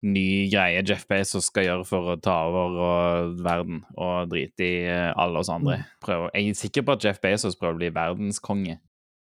ny 0.06 0.48
greie 0.52 0.82
Jeff 0.86 1.06
Bezos 1.10 1.50
skal 1.50 1.66
gjøre 1.66 1.86
for 1.88 2.12
å 2.12 2.18
ta 2.22 2.36
over 2.48 3.34
verden 3.44 3.82
og 4.00 4.30
drite 4.32 4.64
i 4.64 4.84
eh, 4.88 5.10
alle 5.12 5.42
oss 5.42 5.50
andre. 5.52 5.80
Mm. 5.82 5.98
Prøver. 6.04 6.32
Jeg 6.34 6.52
er 6.54 6.60
sikker 6.60 6.86
på 6.86 6.96
at 6.96 7.04
Jeff 7.04 7.20
Bezos 7.22 7.58
prøver 7.60 7.76
å 7.76 7.80
bli 7.82 7.92
verdenskonge. 7.96 8.78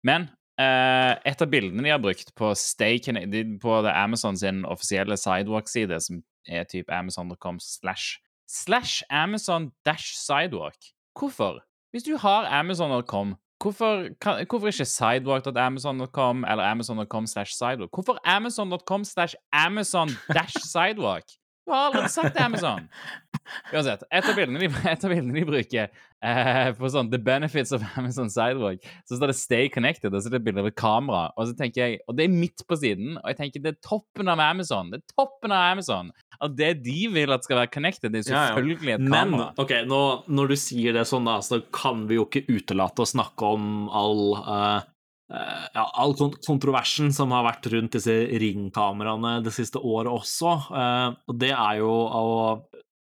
Men 0.08 0.28
eh, 0.62 1.14
et 1.30 1.46
av 1.46 1.52
bildene 1.52 1.86
de 1.86 1.94
har 1.94 2.02
brukt 2.02 2.34
på, 2.40 2.52
Stake, 2.58 3.14
på 3.62 3.80
Amazon 3.94 4.40
sin 4.40 4.64
offisielle 4.66 5.18
sidewalk-side, 5.20 6.02
som 6.02 6.24
er 6.50 6.66
type 6.68 6.92
amazon.com 6.92 7.62
slash 7.62 8.18
slash 8.50 9.04
Amazon 9.10 9.72
dash 9.86 10.14
sidewalk 10.18 10.92
Hvorfor? 11.20 11.62
Hvis 11.94 12.04
du 12.04 12.18
har 12.18 12.50
amazon.com 12.50 13.36
Hvorfor, 13.64 14.08
kan, 14.22 14.46
hvorfor 14.50 14.68
ikke 14.68 14.86
sidewalk.amazon.com 14.86 16.44
eller 16.50 16.64
amazon.com 16.64 17.28
slash 17.28 17.52
sidewalk? 17.54 17.90
Hvorfor 17.94 18.18
amazon.com 18.26 19.04
slash 19.04 19.34
amazon 19.54 20.10
dash 20.36 20.56
sidewalk? 20.74 21.24
Du 21.66 21.72
har 21.72 21.86
allerede 21.88 22.10
sagt 22.12 22.40
Amazon! 22.42 22.90
Uansett, 23.74 24.04
et 24.12 24.26
av 24.28 24.36
bildene 24.38 24.60
de, 24.62 24.70
av 24.94 25.12
bildene 25.12 25.36
de 25.36 25.44
bruker 25.48 25.88
eh, 26.24 26.70
på 26.76 26.90
sånn 26.92 27.10
The 27.12 27.20
Benefits 27.24 27.74
of 27.76 27.84
Amazon 28.00 28.32
Sidewalk, 28.32 28.84
så 29.08 29.18
står 29.18 29.32
det 29.32 29.38
'Stay 29.40 29.70
Connected', 29.72 30.12
og 30.12 30.22
så 30.22 30.30
er 30.30 30.36
det 30.36 30.42
et 30.42 30.48
bilde 30.48 30.64
av 30.64 30.70
et 30.70 30.78
kamera. 30.80 31.26
Og 31.38 31.50
så 31.50 31.58
tenker 31.60 31.84
jeg, 31.84 32.02
og 32.08 32.18
det 32.20 32.28
er 32.28 32.36
midt 32.36 32.66
på 32.68 32.78
siden, 32.80 33.18
og 33.20 33.28
jeg 33.32 33.40
tenker 33.40 33.64
det 33.64 33.74
er 33.76 33.82
toppen 33.86 34.32
av 34.32 34.44
Amazon. 34.44 34.92
Det 34.92 35.02
er 35.02 35.16
toppen 35.16 35.56
av 35.56 35.72
Amazon. 35.74 36.12
Og 36.44 36.56
det 36.60 36.72
de 36.84 37.00
vil 37.14 37.36
at 37.36 37.48
skal 37.48 37.62
være 37.62 37.72
connected, 37.72 38.12
det 38.12 38.24
er 38.24 38.30
selvfølgelig 38.32 38.96
et 38.98 39.06
kamera. 39.08 39.52
Men 39.52 39.64
ok, 39.64 39.76
nå, 39.88 40.02
når 40.28 40.54
du 40.54 40.58
sier 40.60 40.96
det 40.96 41.08
sånn, 41.08 41.28
da, 41.30 41.40
så 41.44 41.62
kan 41.72 42.08
vi 42.10 42.20
jo 42.20 42.28
ikke 42.28 42.48
utelate 42.52 43.04
å 43.04 43.12
snakke 43.14 43.54
om 43.56 43.88
all 43.88 44.36
uh, 44.44 44.82
ja, 45.34 45.84
all 45.98 46.14
kontroversen 46.46 47.10
som 47.16 47.34
har 47.34 47.46
vært 47.48 47.68
rundt 47.74 47.96
disse 47.98 48.14
ringkameraene 48.42 49.40
det 49.46 49.54
siste 49.56 49.82
året 49.82 50.12
også. 50.12 50.54
Uh, 50.70 51.16
og 51.30 51.40
det 51.42 51.52
er 51.56 51.80
jo 51.82 51.92
å 51.92 52.24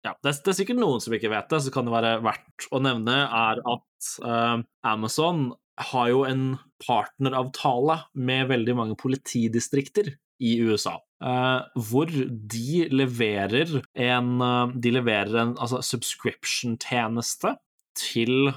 ja, 0.06 0.12
det, 0.22 0.30
er, 0.30 0.38
det, 0.38 0.52
er, 0.52 0.58
sikkert 0.60 0.78
noen 0.78 1.02
som 1.02 1.14
ikke 1.16 1.32
vet 1.32 1.48
det, 1.50 1.62
så 1.64 1.72
kan 1.74 1.86
det 1.86 1.94
være 1.94 2.12
verdt 2.22 2.68
å 2.70 2.80
nevne, 2.82 3.16
er 3.26 3.62
at 3.66 4.10
uh, 4.22 4.60
Amazon 4.86 5.48
har 5.90 6.12
jo 6.12 6.22
en 6.28 6.44
partneravtale 6.84 7.98
med 8.14 8.46
veldig 8.52 8.76
mange 8.78 8.96
politidistrikter 9.00 10.14
i 10.46 10.56
USA. 10.62 10.98
Uh, 11.24 11.64
hvor 11.88 12.10
de 12.12 12.86
leverer 12.92 13.78
en 13.96 14.34
uh, 14.44 14.68
De 14.76 14.90
leverer 14.92 15.32
en 15.40 15.54
altså, 15.56 15.80
subscription-tjeneste 15.80 17.54
til 17.96 18.52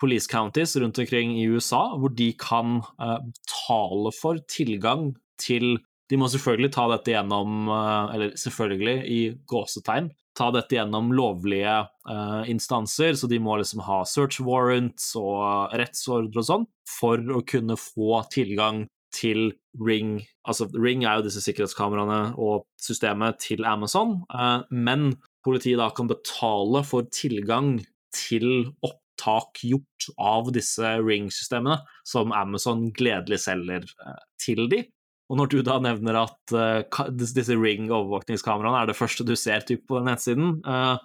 police 0.00 0.28
counties 0.30 0.76
rundt 0.76 0.98
omkring 1.02 1.34
i 1.40 1.48
USA, 1.48 1.96
hvor 1.96 2.12
de 2.12 2.30
kan 2.38 2.80
betale 2.98 4.12
for 4.12 4.40
tilgang 4.52 5.14
til 5.40 5.78
de 6.10 6.18
må 6.20 6.28
selvfølgelig 6.30 6.70
ta 6.74 6.84
dette 6.92 7.10
gjennom, 7.10 7.66
eller 8.14 8.36
selvfølgelig 8.38 8.96
i 9.10 9.20
gåsetegn, 9.50 10.12
ta 10.36 10.50
dette 10.54 10.76
gjennom 10.76 11.12
lovlige 11.16 11.78
uh, 12.08 12.42
instanser, 12.50 13.16
så 13.16 13.28
de 13.30 13.40
må 13.42 13.56
liksom 13.58 13.82
ha 13.86 14.02
search 14.08 14.42
warrants 14.44 15.14
og 15.18 15.72
rettsordre 15.76 16.42
og 16.42 16.48
sånn 16.50 16.68
for 16.90 17.22
å 17.32 17.42
kunne 17.48 17.78
få 17.80 18.20
tilgang 18.32 18.84
til 19.16 19.48
Ring. 19.80 20.18
Altså, 20.48 20.68
Ring 20.76 21.06
er 21.06 21.18
jo 21.18 21.26
disse 21.26 21.42
sikkerhetskameraene 21.44 22.36
og 22.42 22.66
systemet 22.80 23.40
til 23.42 23.64
Amazon, 23.68 24.20
uh, 24.32 24.60
men 24.70 25.14
politiet 25.46 25.80
da 25.80 25.88
kan 25.94 26.10
betale 26.10 26.84
for 26.86 27.08
tilgang 27.14 27.78
til 28.14 28.70
opptak 29.16 29.64
gjort 29.64 30.06
av 30.18 30.52
disse 30.52 30.84
Ring-systemene, 31.00 31.78
som 32.04 32.32
Amazon 32.32 32.92
gledelig 32.92 33.40
selger 33.40 33.84
uh, 34.04 34.20
til 34.42 34.68
de. 34.68 34.84
Og 35.28 35.38
når 35.40 35.46
du 35.50 35.62
da 35.62 35.78
nevner 35.80 36.20
at 36.20 36.54
uh, 36.54 37.08
disse 37.10 37.56
Ring-overvåkningskameraene 37.56 38.82
er 38.82 38.86
det 38.86 38.98
første 38.98 39.24
du 39.24 39.34
ser 39.36 39.64
typ, 39.66 39.86
på 39.88 39.98
den 39.98 40.10
nettsiden, 40.10 40.60
uh, 40.66 40.98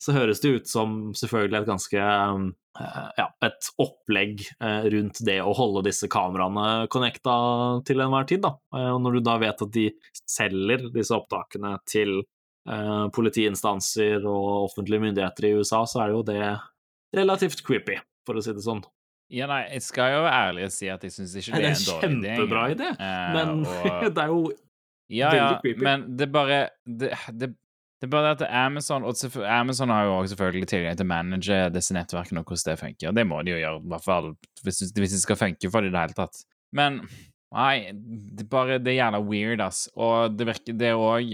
så 0.00 0.12
høres 0.16 0.40
det 0.40 0.48
ut 0.48 0.68
som 0.68 1.12
selvfølgelig 1.12 1.58
et 1.60 1.68
ganske 1.68 2.04
ja, 3.18 3.24
et 3.44 3.66
opplegg 3.82 4.46
rundt 4.94 5.18
det 5.26 5.34
å 5.44 5.50
holde 5.52 5.82
disse 5.90 6.08
kameraene 6.08 6.86
connecta 6.88 7.34
til 7.84 8.00
enhver 8.00 8.24
tid. 8.30 8.40
Da. 8.46 8.54
og 8.94 9.02
når 9.04 9.18
du 9.18 9.20
da 9.26 9.34
vet 9.42 9.60
at 9.60 9.74
de 9.74 9.90
selger 10.24 10.86
disse 10.94 11.12
opptakene 11.12 11.74
til 11.84 12.22
politiinstanser 13.12 14.24
og 14.24 14.70
offentlige 14.70 15.04
myndigheter 15.04 15.50
i 15.50 15.52
USA, 15.58 15.82
så 15.84 16.00
er 16.00 16.08
det 16.08 16.16
jo 16.16 16.24
det 16.30 16.48
relativt 17.16 17.62
creepy, 17.66 17.98
for 18.26 18.38
å 18.38 18.44
si 18.44 18.54
det 18.56 18.64
sånn. 18.64 18.82
Ja, 19.30 19.46
nei, 19.46 19.62
jeg 19.76 19.84
skal 19.86 20.10
jo 20.16 20.22
være 20.24 20.38
ærlig 20.48 20.66
og 20.66 20.72
si 20.74 20.88
at 20.90 21.04
jeg 21.06 21.14
syns 21.14 21.36
ikke 21.38 21.58
det 21.62 21.68
er 21.68 21.76
en 21.76 21.84
dårlig 21.86 22.10
idé. 22.10 22.20
Det 22.20 22.30
er 22.30 22.40
en 22.40 22.42
kjempebra 22.42 22.62
idé, 22.74 22.90
men 23.36 23.52
og... 23.62 24.06
det 24.16 24.24
er 24.24 24.32
jo 24.32 24.40
ja, 25.10 25.30
veldig 25.30 25.40
ja, 25.40 25.58
creepy. 25.62 25.84
Men 25.86 26.06
det 26.18 26.26
er 26.26 26.32
bare 26.34 26.58
det, 26.86 27.10
det, 27.30 27.50
det, 27.52 28.08
er 28.08 28.10
bare 28.10 28.32
det 28.32 28.46
at 28.48 28.56
Amazon 28.64 29.06
og 29.06 29.38
Amazon 29.46 29.94
har 29.94 30.08
jo 30.08 30.16
også 30.16 30.34
selvfølgelig 30.34 30.70
tilgang 30.72 30.98
til 30.98 31.06
å 31.06 31.12
manage 31.12 31.60
disse 31.76 31.94
nettverkene 31.94 32.42
og 32.42 32.50
hvordan 32.50 32.72
det 32.72 32.78
funker, 32.82 33.14
det 33.20 33.26
må 33.30 33.42
de 33.46 33.54
jo 33.54 33.60
gjøre, 33.62 33.82
i 33.82 33.92
hvert 33.94 34.06
fall 34.06 34.32
hvis, 34.64 34.82
hvis 34.98 35.14
det 35.14 35.22
skal 35.22 35.38
funke 35.38 35.70
for 35.70 35.86
dem 35.86 35.92
i 35.92 35.94
det 35.94 36.04
hele 36.08 36.18
tatt. 36.18 36.42
Men 36.74 36.98
nei, 37.54 37.90
det 37.94 38.46
er 38.46 38.50
bare 38.50 38.78
Det 38.82 38.92
er 38.92 39.00
jævla 39.00 39.22
weird, 39.26 39.62
ass. 39.62 39.86
Og 39.98 40.36
det 40.38 40.46
virker 40.46 40.76
Det 40.78 40.90
er 40.90 40.98
òg 40.98 41.32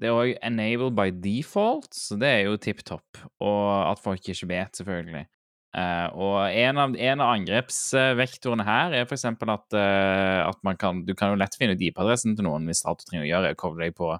det 0.00 0.10
er 0.10 0.16
òg 0.16 0.34
enabled 0.44 0.96
by 0.96 1.08
default, 1.24 1.88
så 1.96 2.18
det 2.20 2.28
er 2.28 2.42
jo 2.50 2.58
tipp 2.60 2.82
topp. 2.84 3.20
Og 3.40 3.64
at 3.92 4.02
folk 4.02 4.28
ikke 4.28 4.48
vet, 4.50 4.76
selvfølgelig. 4.76 5.24
Uh, 5.76 6.08
og 6.16 6.36
en 6.56 6.78
av, 6.80 6.94
en 6.96 7.20
av 7.20 7.34
angrepsvektorene 7.34 8.64
her 8.64 8.94
er 8.96 9.04
f.eks. 9.04 9.26
At, 9.28 9.74
uh, 9.76 10.40
at 10.46 10.60
man 10.64 10.78
kan, 10.80 11.02
du 11.04 11.12
kan 11.16 11.34
jo 11.34 11.40
lett 11.40 11.56
finne 11.60 11.76
ut 11.76 11.82
IP-adressen 11.84 12.36
til 12.36 12.46
noen 12.48 12.64
hvis 12.68 12.80
alt 12.88 13.02
du 13.02 13.10
trenger 13.10 13.26
å 13.26 13.28
gjøre, 13.28 13.50
er 13.50 13.58
å 13.58 13.60
koble 13.60 13.84
deg 13.84 13.96
på 13.98 14.14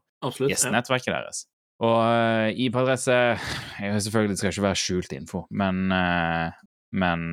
gjestenettverket 0.50 1.12
Ja. 1.12 1.20
deres. 1.22 1.46
Og 1.84 1.96
uh, 1.96 2.48
IP-adresse 2.56 3.16
jeg 3.16 4.04
Selvfølgelig 4.04 4.34
det 4.36 4.40
skal 4.40 4.52
ikke 4.52 4.66
være 4.66 4.80
skjult 4.80 5.16
info, 5.16 5.42
men, 5.52 5.90
men 6.96 7.24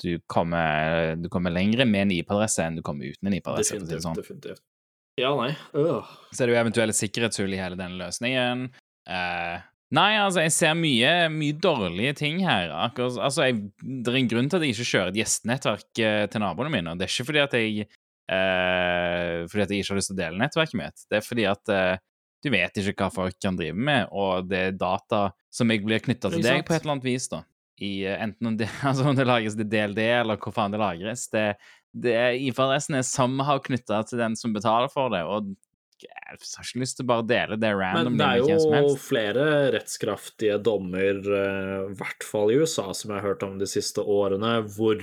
du, 0.00 0.14
kommer, 0.28 1.16
du 1.20 1.28
kommer 1.32 1.52
lengre 1.52 1.84
med 1.88 2.06
en 2.06 2.14
IP-adresse 2.18 2.64
enn 2.64 2.80
du 2.80 2.84
kommer 2.84 3.12
uten 3.12 3.28
en 3.28 3.36
IP-adresse. 3.36 3.76
Definitivt. 3.76 4.04
Sånn. 4.06 4.16
definitivt. 4.20 4.64
Ja, 5.20 5.30
nei. 5.38 5.52
Øh. 5.78 6.16
Så 6.32 6.42
er 6.42 6.50
det 6.50 6.56
jo 6.56 6.62
eventuelle 6.62 6.96
sikkerhetshull 6.96 7.54
i 7.54 7.60
hele 7.60 7.78
denne 7.78 8.00
løsningen. 8.00 8.66
Uh, 9.06 9.62
Nei, 9.94 10.14
altså, 10.18 10.42
jeg 10.42 10.54
ser 10.54 10.72
mye, 10.78 11.10
mye 11.30 11.54
dårlige 11.62 12.16
ting 12.18 12.40
her. 12.42 12.72
Akkurat, 12.86 13.18
altså, 13.28 13.44
jeg, 13.46 13.68
Det 13.78 14.10
er 14.10 14.16
en 14.18 14.30
grunn 14.32 14.48
til 14.50 14.58
at 14.58 14.64
jeg 14.66 14.74
ikke 14.74 14.88
kjører 14.88 15.12
et 15.12 15.18
gjestenettverk 15.20 16.00
eh, 16.02 16.24
til 16.32 16.42
naboene 16.42 16.72
mine. 16.72 16.96
Det 16.98 17.06
er 17.06 17.12
ikke 17.12 17.28
fordi 17.28 17.42
at 17.42 17.54
jeg 17.58 17.84
eh, 17.84 19.44
fordi 19.52 19.62
at 19.62 19.70
jeg 19.70 19.84
ikke 19.84 19.92
har 19.92 20.00
lyst 20.00 20.10
til 20.10 20.16
å 20.16 20.22
dele 20.22 20.40
nettverket 20.40 20.80
mitt. 20.80 21.06
Det 21.10 21.20
er 21.20 21.26
fordi 21.26 21.46
at 21.50 21.74
eh, 21.74 22.02
du 22.44 22.50
vet 22.52 22.80
ikke 22.80 23.06
hva 23.06 23.10
folk 23.12 23.38
kan 23.40 23.58
drive 23.60 23.76
med, 23.76 24.10
og 24.12 24.48
det 24.50 24.62
er 24.70 24.78
data 24.80 25.26
som 25.54 25.70
jeg 25.72 25.84
blir 25.84 26.02
knytta 26.04 26.32
til 26.32 26.44
deg 26.44 26.64
på 26.66 26.74
et 26.74 26.82
eller 26.82 26.96
annet 26.96 27.08
vis, 27.08 27.28
da. 27.32 27.44
I, 27.80 27.92
eh, 28.08 28.18
enten 28.24 28.50
om 28.50 28.58
det, 28.58 28.70
altså 28.88 29.06
om 29.10 29.16
det 29.16 29.28
lagres 29.28 29.56
til 29.60 29.68
DLD, 29.68 30.02
eller 30.24 30.40
hvor 30.40 30.56
faen 30.56 30.74
det 30.74 30.82
lagres. 30.82 31.28
Det, 31.32 31.46
det, 31.94 32.16
IP-adressen 32.48 32.98
er 32.98 33.06
somehow 33.06 33.60
knytta 33.62 34.02
til 34.08 34.20
den 34.22 34.34
som 34.38 34.54
betaler 34.56 34.90
for 34.92 35.12
det, 35.14 35.22
og 35.22 35.52
jeg 36.04 36.10
har 36.26 36.66
ikke 36.66 36.82
lyst 36.82 36.98
til 36.98 37.06
å 37.06 37.10
bare 37.12 37.26
dele 37.28 37.58
det 37.60 37.70
random. 37.78 38.16
Men 38.16 38.20
det 38.20 38.26
er 38.26 38.80
jo 38.82 38.96
flere 39.00 39.44
rettskraftige 39.74 40.58
dommer, 40.64 41.20
eh, 41.22 41.76
i 41.92 41.94
hvert 41.98 42.26
fall 42.26 42.52
i 42.52 42.58
USA, 42.60 42.90
som 42.92 43.12
jeg 43.12 43.20
har 43.20 43.28
hørt 43.30 43.46
om 43.46 43.56
de 43.60 43.68
siste 43.70 44.02
årene, 44.02 44.56
hvor 44.74 45.00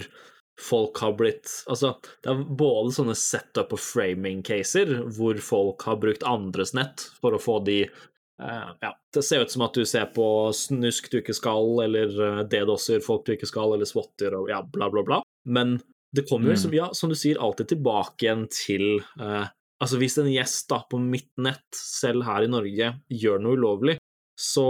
folk 0.61 0.99
har 1.01 1.15
blitt 1.17 1.49
Altså, 1.71 1.95
det 2.21 2.29
er 2.29 2.43
både 2.45 2.93
sånne 2.93 3.15
setup- 3.17 3.73
og 3.73 3.81
framing-caser, 3.81 4.93
hvor 5.15 5.39
folk 5.41 5.87
har 5.87 6.01
brukt 6.03 6.25
andres 6.27 6.75
nett 6.77 7.07
for 7.21 7.33
å 7.33 7.41
få 7.41 7.61
de 7.65 7.85
uh, 7.87 8.73
Ja, 8.83 8.91
det 9.15 9.23
ser 9.25 9.41
ut 9.41 9.53
som 9.53 9.65
at 9.65 9.73
du 9.73 9.87
ser 9.87 10.11
på 10.13 10.25
snusk 10.53 11.09
du 11.09 11.21
ikke 11.21 11.37
skal, 11.37 11.71
eller 11.87 12.13
uh, 12.19 12.43
DDoS-er 12.43 13.01
folk 13.01 13.25
du 13.25 13.33
ikke 13.37 13.49
skal, 13.49 13.73
eller 13.73 13.89
swotter 13.89 14.37
og 14.37 14.51
ja, 14.53 14.61
bla, 14.61 14.91
bla, 14.93 15.05
bla. 15.07 15.21
Men 15.49 15.79
det 16.15 16.27
kommer 16.29 16.53
mm. 16.53 16.59
som, 16.59 16.75
ja, 16.75 16.89
som 16.97 17.11
du 17.11 17.15
sier, 17.15 17.39
alltid 17.39 17.71
tilbake 17.75 18.25
igjen 18.25 18.47
til 18.51 18.87
eh, 19.19 19.49
Altså, 19.81 19.97
hvis 19.97 20.13
en 20.21 20.27
gjest 20.29 20.67
da 20.69 20.77
på 20.85 20.99
mitt 21.01 21.31
nett, 21.41 21.63
selv 21.73 22.21
her 22.27 22.43
i 22.45 22.49
Norge, 22.51 22.91
gjør 23.09 23.39
noe 23.41 23.57
ulovlig, 23.57 23.95
så 24.37 24.65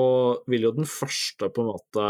vil 0.47 0.69
jo 0.69 0.71
den 0.75 0.87
første 0.87 1.49
på 1.51 1.65
en 1.65 1.67
måte 1.67 2.05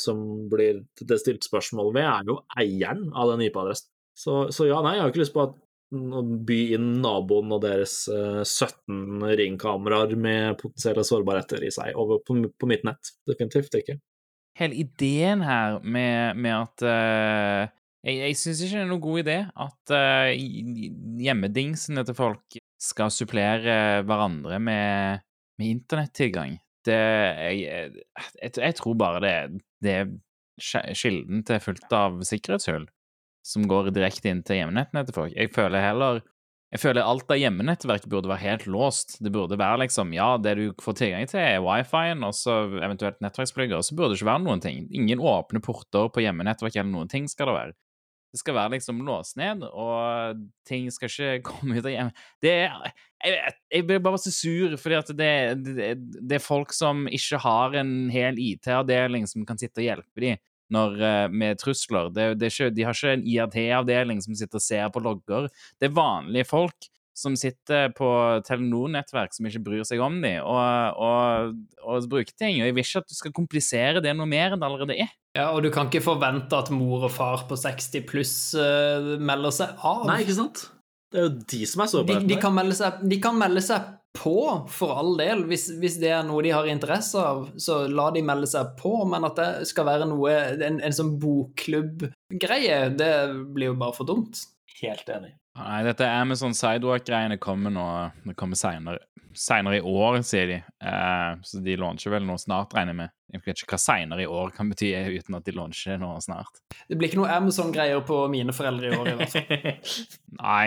som 0.00 0.22
blir 0.48 0.82
det 0.96 1.18
stilt 1.20 1.44
spørsmål 1.44 1.92
ved, 1.92 2.06
er 2.08 2.30
jo 2.32 2.38
eieren 2.56 3.10
av 3.12 3.34
den 3.34 3.44
IP-adressen. 3.50 3.90
Så, 4.16 4.46
så, 4.56 4.64
ja, 4.70 4.80
nei, 4.80 4.94
jeg 4.96 5.04
har 5.04 5.12
ikke 5.12 5.20
lyst 5.20 5.36
på 5.36 5.44
at 5.44 5.56
å 5.92 6.22
by 6.48 6.58
inn 6.74 6.88
naboen 7.02 7.52
og 7.54 7.60
deres 7.62 7.94
uh, 8.10 8.42
17 8.42 9.22
ringkameraer 9.38 10.16
med 10.18 10.56
potensielle 10.60 11.04
sårbarheter 11.06 11.62
i 11.62 11.70
seg 11.76 11.96
over 12.00 12.24
på, 12.24 12.40
på, 12.56 12.68
mitt 12.70 12.88
nett. 12.88 13.12
Definitivt 13.28 13.76
ikke. 13.78 14.00
Hele 14.56 14.80
ideen 14.80 15.44
her 15.44 15.78
med, 15.84 16.40
med 16.40 16.56
at 16.56 16.86
uh, 16.88 17.76
jeg, 18.06 18.18
jeg 18.22 18.38
syns 18.38 18.62
ikke 18.62 18.76
det 18.76 18.84
er 18.84 18.90
noen 18.90 19.04
god 19.04 19.22
idé 19.24 19.36
at 19.66 19.94
uh, 19.94 20.30
hjemmedingsene 21.26 22.04
til 22.06 22.16
folk 22.18 22.58
skal 22.82 23.10
supplere 23.10 24.04
hverandre 24.06 24.60
med, 24.62 25.24
med 25.58 25.72
internettilgang. 25.72 26.58
Det 26.86 26.96
jeg, 26.96 27.64
jeg, 27.66 28.52
jeg, 28.52 28.76
tror 28.78 28.94
bare 29.00 29.22
det, 29.24 29.34
det 29.82 29.96
er 29.96 30.92
kilden 30.94 31.42
til 31.46 31.62
fullt 31.64 31.96
av 31.96 32.20
sikkerhetshull 32.28 32.86
som 33.46 33.66
går 33.70 33.92
direkte 33.94 34.30
inn 34.30 34.42
til 34.46 34.60
hjemmenettene 34.60 35.04
til 35.06 35.16
folk. 35.16 35.34
Jeg 35.34 35.54
føler 35.54 35.82
heller 35.82 36.22
jeg 36.74 36.82
føler 36.82 37.06
alt 37.06 37.30
av 37.30 37.38
hjemmenettverket 37.38 38.10
burde 38.10 38.28
være 38.28 38.42
helt 38.42 38.64
låst. 38.68 39.16
Det 39.22 39.30
burde 39.32 39.58
være 39.58 39.84
liksom, 39.84 40.10
ja, 40.16 40.32
det 40.42 40.56
du 40.58 40.64
får 40.82 40.96
tilgang 40.98 41.28
til, 41.30 41.38
er 41.40 41.62
wifi-en 41.62 42.26
og 42.26 42.34
så 42.34 42.56
eventuelt 42.82 43.22
nettverksplugger. 43.22 43.84
Så 43.86 43.94
burde 43.96 44.12
det 44.12 44.18
ikke 44.18 44.32
være 44.32 44.42
noen 44.42 44.62
ting. 44.64 44.82
Ingen 44.90 45.22
åpne 45.22 45.62
porter 45.62 46.10
på 46.12 46.24
hjemmenettverk 46.26 46.74
eller 46.74 46.90
noen 46.90 47.12
ting 47.12 47.30
skal 47.30 47.52
det 47.52 47.56
være. 47.56 47.76
Det 48.36 48.42
skal 48.42 48.56
være 48.58 48.74
liksom 48.74 48.98
låst 49.06 49.38
ned, 49.40 49.62
og 49.64 50.42
ting 50.68 50.90
skal 50.92 51.08
ikke 51.08 51.44
komme 51.48 51.78
ut 51.78 51.86
av 51.86 51.94
hjemmet. 51.94 52.24
Det 52.44 52.56
er 52.66 52.90
Jeg, 53.24 53.54
jeg 53.72 53.84
blir 53.88 54.02
bare 54.04 54.18
så 54.20 54.30
sur, 54.30 54.74
fordi 54.76 54.96
at 54.98 55.10
det, 55.16 55.30
det, 55.64 55.86
det, 56.20 56.34
er 56.36 56.42
folk 56.44 56.74
som 56.76 57.06
ikke 57.08 57.40
har 57.40 57.72
en 57.80 58.10
hel 58.12 58.36
IT-avdeling 58.36 59.24
som 59.26 59.46
kan 59.48 59.56
sitte 59.56 59.80
og 59.80 59.86
hjelpe 59.86 60.20
dem 60.20 60.42
når, 60.76 60.98
eh, 61.00 61.28
med 61.32 61.56
trusler. 61.62 62.10
Det, 62.12 62.26
ikke, 62.44 62.68
de 62.76 62.84
har 62.84 62.98
ikke 62.98 63.14
en 63.16 63.24
IRT-avdeling 63.24 64.20
som 64.20 64.36
sitter 64.36 64.60
og 64.60 64.66
ser 64.66 64.92
på 64.92 65.00
logger. 65.00 65.48
Det 65.80 65.88
er 65.88 65.96
vanlige 65.96 66.48
folk 66.50 66.90
som 67.16 67.36
sitter 67.38 67.90
på 67.96 68.08
Telenor-nettverk 68.44 69.32
som 69.32 69.48
ikke 69.48 69.62
bryr 69.64 69.84
seg 69.88 70.02
om 70.04 70.18
dem, 70.20 70.42
og, 70.44 71.00
og, 71.00 71.56
og, 71.80 72.08
bruker 72.12 72.34
ting. 72.36 72.60
Og 72.60 72.68
jeg 72.68 72.76
vil 72.76 72.84
ikke 72.84 73.02
at 73.04 73.10
du 73.10 73.16
skal 73.16 73.34
komplisere 73.36 74.02
det 74.04 74.12
noe 74.18 74.28
mer 74.28 74.52
enn 74.52 74.60
det 74.60 74.68
allerede 74.68 74.98
er. 75.06 75.12
Ja, 75.36 75.50
og 75.50 75.64
du 75.64 75.70
kan 75.72 75.88
ikke 75.88 76.04
forvente 76.04 76.56
at 76.56 76.72
mor 76.72 77.08
og 77.08 77.12
far 77.12 77.46
på 77.48 77.58
60 77.60 78.04
pluss 78.08 78.34
uh, 78.56 79.16
melder 79.16 79.54
seg 79.54 79.80
av. 79.80 80.04
Nei, 80.08 80.22
ikke 80.24 80.36
sant? 80.36 80.66
Det 81.12 81.20
er 81.20 81.28
jo 81.28 81.36
de 81.54 81.62
som 81.68 81.84
er 81.84 81.92
sårbare. 81.92 82.24
De, 82.24 82.34
de, 82.34 82.40
kan 82.40 82.54
melde 82.56 82.76
seg, 82.76 83.00
de 83.08 83.20
kan 83.22 83.36
melde 83.40 83.62
seg 83.64 83.94
på, 84.16 84.36
for 84.72 84.96
all 84.96 85.14
del. 85.20 85.44
Hvis, 85.48 85.68
hvis, 85.80 85.98
det 86.02 86.12
er 86.16 86.26
noe 86.26 86.44
de 86.44 86.52
har 86.52 86.68
interesse 86.68 87.20
av, 87.20 87.46
så 87.60 87.84
la 87.88 88.10
de 88.12 88.24
melde 88.26 88.48
seg 88.50 88.74
på. 88.80 88.92
Men 89.08 89.28
at 89.28 89.40
det 89.40 89.70
skal 89.70 89.88
være 89.88 90.08
noe, 90.12 90.36
en, 90.56 90.82
en 90.84 90.96
sånn 91.00 91.16
bokklubb-greie, 91.22 92.80
det 92.96 93.12
blir 93.56 93.72
jo 93.72 93.80
bare 93.80 93.96
for 93.96 94.08
dumt. 94.08 94.44
Helt 94.82 95.08
enig. 95.12 95.32
Nei, 95.56 95.82
dette 95.86 96.06
Amazon 96.08 96.54
Sidewalk-greiene 96.54 97.38
kommer 97.40 97.72
nå 97.72 97.86
Det 98.26 98.34
kommer 98.36 98.58
seinere. 98.58 99.00
I 99.36 99.80
år, 99.84 100.22
sier 100.24 100.48
de. 100.48 100.56
Uh, 100.80 101.36
så 101.44 101.60
de 101.60 101.74
launcher 101.76 102.14
vel 102.14 102.24
nå 102.24 102.38
snart, 102.40 102.72
regner 102.72 102.94
jeg 102.94 103.00
med. 103.02 103.14
Jeg 103.34 103.42
vet 103.44 103.60
ikke 103.60 103.74
hva 103.74 103.82
seinere 103.82 104.24
i 104.24 104.30
år 104.30 104.52
kan 104.56 104.70
bety 104.72 104.94
uten 105.12 105.36
at 105.36 105.44
de 105.44 105.52
launcher 105.52 106.00
nå 106.00 106.14
snart. 106.24 106.62
Det 106.88 106.96
blir 106.96 107.10
ikke 107.10 107.20
noe 107.20 107.34
Amazon-greier 107.34 108.00
på 108.08 108.22
mine 108.32 108.54
foreldre 108.56 108.88
i 108.88 108.96
år, 108.96 109.10
i 109.10 109.16
hvert 109.18 109.34
fall. 109.36 110.00
Nei. 110.40 110.66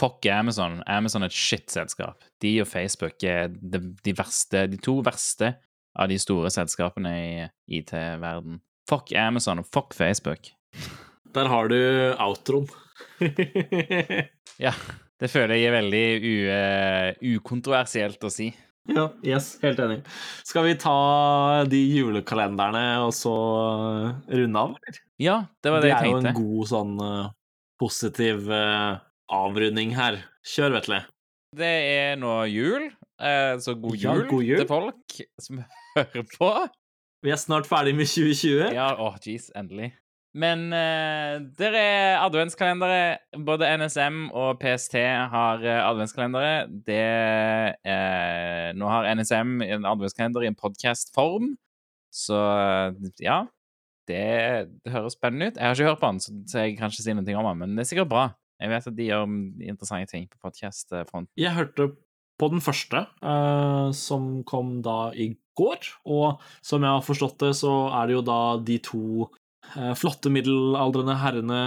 Fuck 0.00 0.26
Amazon. 0.28 0.82
Amazon 0.86 1.24
er 1.24 1.32
et 1.32 1.36
shit-selskap. 1.36 2.24
De 2.44 2.52
og 2.60 2.68
Facebook 2.68 3.22
er 3.24 3.48
de, 3.48 3.80
de, 4.04 4.12
verste, 4.16 4.66
de 4.68 4.80
to 4.84 4.98
verste 5.04 5.54
av 5.96 6.10
de 6.12 6.18
store 6.20 6.50
selskapene 6.52 7.12
i 7.16 7.78
IT-verden. 7.78 8.60
Fuck 8.88 9.14
Amazon 9.16 9.62
og 9.62 9.70
fuck 9.72 9.96
Facebook. 9.96 10.52
Der 11.36 11.48
har 11.48 11.72
du 11.72 11.78
outroen. 12.20 12.68
ja. 14.66 14.72
Det 15.16 15.30
føler 15.32 15.56
jeg 15.56 15.70
er 15.70 15.74
veldig 15.78 16.06
u, 16.20 16.32
uh, 16.52 17.36
ukontroversielt 17.38 18.24
å 18.26 18.30
si. 18.32 18.50
Ja, 18.86 19.08
yes, 19.24 19.54
helt 19.62 19.80
enig. 19.82 20.02
Skal 20.46 20.66
vi 20.68 20.74
ta 20.78 21.64
de 21.66 21.80
julekalenderne 21.80 22.84
og 23.02 23.14
så 23.16 23.32
runde 24.28 24.60
av, 24.60 24.76
eller? 24.76 25.00
Ja, 25.22 25.38
det 25.64 25.72
var 25.72 25.80
det, 25.80 25.88
det 25.88 25.94
jeg 25.94 26.04
tenkte. 26.04 26.20
Det 26.20 26.28
er 26.28 26.36
jo 26.36 26.36
en 26.36 26.38
god 26.42 26.70
sånn 26.70 26.94
uh, 27.00 27.32
positiv 27.80 28.52
uh, 28.52 29.00
avrunding 29.32 29.96
her. 29.96 30.20
Kjør, 30.46 30.76
Vetle. 30.76 31.00
Det 31.56 31.74
er 31.96 32.18
nå 32.20 32.36
jul, 32.52 32.90
så 33.16 33.72
god 33.80 33.94
jul, 33.96 34.02
ja, 34.20 34.28
god 34.28 34.42
jul, 34.44 34.58
til 34.60 34.68
folk 34.68 35.20
som 35.40 35.62
hører 35.96 36.26
på. 36.34 36.50
Vi 37.24 37.32
er 37.32 37.40
snart 37.40 37.68
ferdig 37.70 37.96
med 37.96 38.10
2020. 38.10 38.74
Ja, 38.76 38.90
åh, 38.92 39.14
oh, 39.14 39.16
jeez, 39.24 39.48
endelig. 39.56 39.94
Men 40.36 40.68
uh, 40.68 41.40
der 41.56 41.76
er 41.80 42.20
adventskalendere. 42.20 43.18
Både 43.46 43.68
NSM 43.80 44.26
og 44.36 44.58
PST 44.60 44.98
har 45.32 45.62
uh, 45.64 45.88
adventskalendere. 45.88 46.66
Det 46.86 47.04
uh, 47.80 48.68
Nå 48.76 48.90
har 48.92 49.08
NSM 49.16 49.62
en 49.64 49.88
adventskalender 49.88 50.44
i 50.44 50.50
en 50.52 50.58
podkast-form, 50.58 51.54
så 52.12 52.40
ja. 53.22 53.44
Det, 54.06 54.18
det, 54.84 54.92
høres 54.92 55.16
spennende 55.16 55.48
ut. 55.48 55.56
Jeg 55.56 55.66
har 55.66 55.74
ikke 55.74 55.88
hørt 55.88 56.02
på 56.02 56.10
den, 56.12 56.20
så, 56.22 56.58
jeg 56.60 56.76
kan 56.78 56.92
ikke 56.92 57.02
si 57.02 57.14
noe 57.16 57.40
om 57.40 57.48
den, 57.48 57.62
men 57.62 57.72
det 57.74 57.82
er 57.82 57.88
sikkert 57.88 58.12
bra. 58.12 58.26
Jeg 58.62 58.70
vet 58.70 58.86
at 58.86 58.96
de 58.96 59.08
gjør 59.08 59.24
interessante 59.66 60.12
ting 60.12 60.28
på 60.30 60.38
podkast-fronten. 60.46 61.32
Jeg 61.40 61.56
hørte 61.56 61.88
på 62.38 62.50
den 62.52 62.62
første, 62.62 63.02
som 63.96 64.28
kom 64.46 64.76
da 64.84 65.10
i 65.16 65.32
går, 65.58 65.90
og 66.06 66.44
som 66.62 66.86
jeg 66.86 66.92
har 66.92 67.02
forstått 67.02 67.40
det, 67.42 67.50
så 67.58 67.72
er 67.98 68.06
det 68.06 68.18
jo 68.18 68.22
da 68.28 68.40
de 68.62 68.78
to 68.84 69.02
Eh, 69.26 69.45
flotte 69.98 70.30
middelaldrende 70.32 71.16
herrene 71.20 71.60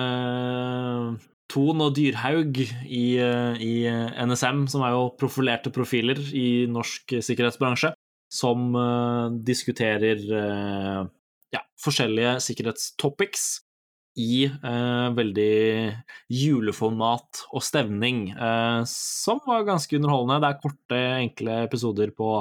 Ton 1.49 1.81
og 1.81 1.95
Dyrhaug 1.97 2.59
i, 2.61 3.05
eh, 3.17 3.55
i, 3.57 3.73
NSM, 3.89 4.67
som 4.69 4.83
er 4.85 4.93
jo 4.93 5.07
profilerte 5.17 5.71
profiler 5.73 6.19
i 6.37 6.67
norsk 6.69 7.17
sikkerhetsbransje, 7.25 7.95
som 8.29 8.75
diskuterer 9.41 10.19
ja, 11.49 11.61
forskjellige 11.81 12.35
sikkerhetstopics 12.45 13.47
i 14.21 14.43
uh, 14.45 15.09
veldig 15.17 15.55
juleformat 16.29 17.41
og 17.49 17.65
stevning, 17.65 18.27
som 18.85 19.41
var 19.47 19.65
ganske 19.65 19.97
underholdende. 19.97 20.37
Det 20.43 20.51
er 20.51 20.61
korte, 20.61 21.01
enkle 21.23 21.57
episoder 21.63 22.13
på 22.13 22.35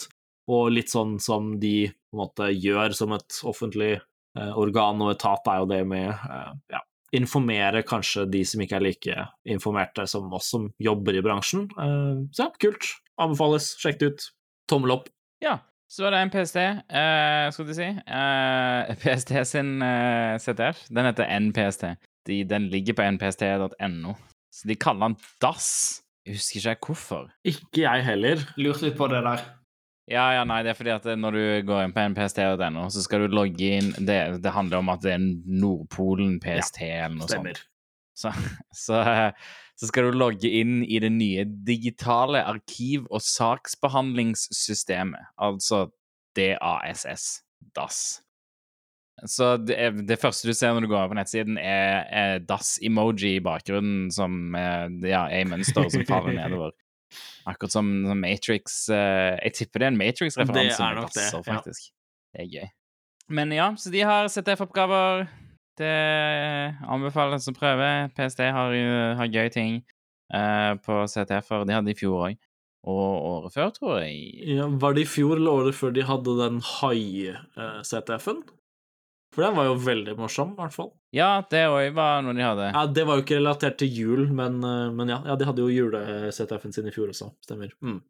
og 0.50 0.72
litt 0.74 0.90
sånn 0.92 1.18
som 1.22 1.60
de 1.60 1.88
på 1.88 2.16
en 2.16 2.20
måte 2.26 2.44
gjør 2.52 2.90
som 2.96 3.12
et 3.16 3.32
offentlig 3.48 3.94
organ 4.34 5.00
og 5.00 5.10
etat, 5.14 5.46
er 5.46 5.58
jo 5.62 5.66
det 5.70 5.84
med 5.86 6.10
ja, 6.10 6.80
informere 7.14 7.84
kanskje 7.86 8.26
de 8.30 8.42
som 8.48 8.62
ikke 8.64 8.78
er 8.78 8.84
like 8.84 9.26
informerte 9.54 10.06
som 10.10 10.32
oss 10.34 10.50
som 10.54 10.68
jobber 10.82 11.18
i 11.18 11.22
bransjen. 11.24 11.68
Uh, 11.78 12.26
så 12.34 12.48
ja, 12.48 12.50
kult. 12.62 12.90
Anbefales. 13.20 13.72
Sjekk 13.80 14.00
det 14.00 14.10
ut. 14.10 14.26
Tommel 14.70 14.96
opp. 14.96 15.08
Ja. 15.44 15.60
Så 15.90 16.02
var 16.02 16.14
det 16.14 16.22
en 16.24 16.30
PST, 16.32 16.56
uh, 16.90 17.50
skulle 17.54 17.70
du 17.70 17.76
si. 17.76 17.90
Uh, 18.18 18.94
PST 18.98 19.34
sin 19.46 19.76
uh, 19.84 20.34
CTF. 20.42 20.86
Den 20.90 21.06
heter 21.06 21.28
NPST. 21.38 21.84
De, 22.26 22.40
den 22.48 22.70
ligger 22.72 22.96
på 22.98 23.04
npst.no. 23.14 24.14
Så 24.54 24.68
de 24.68 24.78
kaller 24.80 25.12
den 25.12 25.18
DAS. 25.42 25.68
Jeg 26.24 26.38
husker 26.38 26.72
ikke 26.72 26.94
hvorfor. 26.94 27.28
Ikke 27.44 27.84
jeg 27.84 28.04
heller. 28.06 28.42
Lurt 28.56 28.82
litt 28.82 28.96
på 28.96 29.10
det 29.12 29.20
der. 29.26 29.44
Ja, 30.10 30.24
ja, 30.36 30.42
nei, 30.44 30.58
det 30.64 30.74
er 30.74 30.76
fordi 30.76 30.92
at 30.92 31.06
når 31.16 31.36
du 31.36 31.44
går 31.70 31.86
inn 31.86 31.94
på 31.96 32.02
npst.no, 32.10 32.88
så 32.92 33.04
skal 33.04 33.24
du 33.24 33.32
logge 33.32 33.70
inn 33.78 33.92
det, 33.96 34.18
det, 34.44 34.52
handler 34.52 34.82
om 34.82 34.90
at 34.92 35.04
det 35.04 35.14
er 35.16 35.22
Nordpolen 35.24 36.36
PST 36.42 36.82
ja, 36.82 37.06
eller 37.06 37.22
noe 37.22 37.30
stemmer. 37.30 37.56
sånt. 37.56 37.70
Så, 38.14 38.30
så, 38.84 39.00
så, 39.74 39.88
skal 39.88 40.10
du 40.10 40.18
logge 40.20 40.50
inn 40.60 40.82
i 40.84 41.00
det 41.02 41.12
nye 41.14 41.46
digitale 41.66 42.44
arkiv- 42.44 43.08
og 43.08 43.24
saksbehandlingssystemet, 43.24 45.32
altså 45.40 45.86
DASS. 46.36 47.40
DAS. 47.74 48.20
Så 49.30 49.54
det, 49.56 50.04
det, 50.04 50.20
første 50.20 50.50
du 50.50 50.52
ser 50.52 50.74
når 50.74 50.84
du 50.84 50.92
går 50.92 51.08
på 51.08 51.16
nettsiden, 51.16 51.56
er, 51.56 52.04
er 52.12 52.44
DAS-emoji 52.44 53.38
i 53.38 53.44
bakgrunnen 53.44 54.10
som 54.12 54.54
ja, 54.54 55.30
er 55.30 55.40
i 55.40 55.48
mønster 55.48 55.88
som 55.88 56.04
faller 56.08 56.36
nedover. 56.42 56.76
Akkurat 57.50 57.74
som, 57.74 57.90
som 58.08 58.20
Matrix 58.20 58.78
uh, 58.92 59.34
Jeg 59.40 59.54
tipper 59.58 59.82
det 59.82 59.88
er 59.88 59.92
en 59.92 60.00
Matrix-referanse. 60.00 60.78
Det 60.78 60.86
er 60.86 61.00
nok 61.00 61.14
det, 61.14 61.26
faktisk. 61.48 61.88
Ja. 61.88 61.94
Det 62.34 62.44
er 62.44 62.50
gøy. 62.52 62.70
Men 63.34 63.52
ja, 63.56 63.70
så 63.80 63.92
de 63.94 64.04
har 64.04 64.30
CTF-oppgaver. 64.32 65.26
Det 65.78 65.92
anbefales 66.86 67.48
å 67.50 67.54
prøve. 67.56 67.90
PST 68.14 68.42
har, 68.54 68.74
har 69.18 69.30
gøy 69.30 69.52
ting 69.54 69.78
uh, 70.34 70.74
på 70.84 71.04
CTF-er. 71.10 71.64
De 71.68 71.78
hadde 71.78 71.94
i 71.94 71.98
fjor 71.98 72.28
òg. 72.28 72.42
Og 72.84 73.28
året 73.30 73.54
før, 73.54 73.70
tror 73.72 73.94
jeg. 74.02 74.18
Ja, 74.58 74.66
Var 74.68 74.96
det 74.96 75.06
i 75.06 75.08
fjor 75.08 75.38
eller 75.38 75.62
året 75.62 75.76
før 75.78 75.94
de 75.96 76.04
hadde 76.04 76.36
den 76.42 76.60
hai-CTF-en? 76.60 78.42
For 79.34 79.42
den 79.42 79.56
var 79.58 79.66
jo 79.66 79.74
veldig 79.82 80.14
morsom, 80.18 80.54
i 80.54 80.62
hvert 80.62 80.74
fall. 80.76 80.92
Ja, 81.14 81.28
det 81.50 81.64
òg 81.66 81.92
var 81.96 82.22
noe 82.22 82.34
de 82.38 82.46
hadde. 82.46 82.70
Ja, 82.70 82.86
Det 82.86 83.04
var 83.06 83.18
jo 83.18 83.26
ikke 83.26 83.40
relatert 83.40 83.78
til 83.82 83.90
jul, 83.90 84.28
men, 84.30 84.60
eh, 84.62 84.90
men 84.94 85.10
ja, 85.10 85.20
ja, 85.26 85.34
de 85.38 85.48
hadde 85.48 85.64
jo 85.64 85.72
jule-ZF-en 85.74 86.74
sin 86.74 86.86
i 86.86 86.94
fjor 86.94 87.10
også. 87.10 87.32
Stemmer. 87.42 87.74
Mm. 87.82 88.00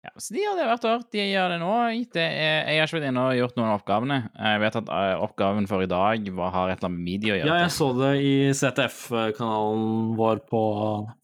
Ja, 0.00 0.10
Så 0.16 0.32
de 0.32 0.40
gjør 0.40 0.54
det 0.56 0.64
hvert 0.64 0.84
år. 0.88 1.02
De 1.12 1.24
gjør 1.28 1.50
det 1.52 1.56
nå. 1.60 1.72
Det 2.14 2.22
er, 2.24 2.70
jeg 2.72 2.78
har 2.80 2.88
ikke 2.88 2.96
vært 2.96 3.08
inne 3.10 3.24
og 3.26 3.34
gjort 3.36 3.58
noen 3.58 3.68
av 3.68 3.80
oppgavene. 3.82 4.16
Jeg 4.32 4.60
vet 4.62 4.78
at 4.80 4.92
eh, 4.96 5.24
oppgaven 5.26 5.68
for 5.68 5.84
i 5.84 5.90
dag 5.90 6.30
var, 6.38 6.54
har 6.54 6.70
et 6.70 6.78
eller 6.78 6.88
annet 6.88 6.96
med 6.96 7.08
media 7.10 7.34
å 7.34 7.36
gjøre. 7.36 7.50
Ja, 7.50 7.58
jeg 7.66 7.74
så 7.74 7.90
det 7.98 8.12
i 8.24 8.32
CTF-kanalen 8.56 10.14
vår 10.16 10.40
på, 10.48 10.62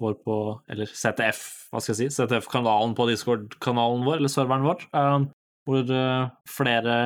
vår 0.03 0.19
på 0.27 0.37
Eller 0.69 0.93
CTF, 0.93 1.41
hva 1.73 1.81
skal 1.81 1.95
jeg 1.95 2.11
si? 2.11 2.19
CTF-kanalen 2.21 2.93
på 2.99 3.09
Discord-kanalen 3.09 4.05
vår, 4.05 4.21
eller 4.21 4.33
serveren 4.35 4.69
vår. 4.69 4.85
Um, 4.93 5.29
hvor 5.67 5.91
eh, 5.91 6.29
flere 6.49 6.97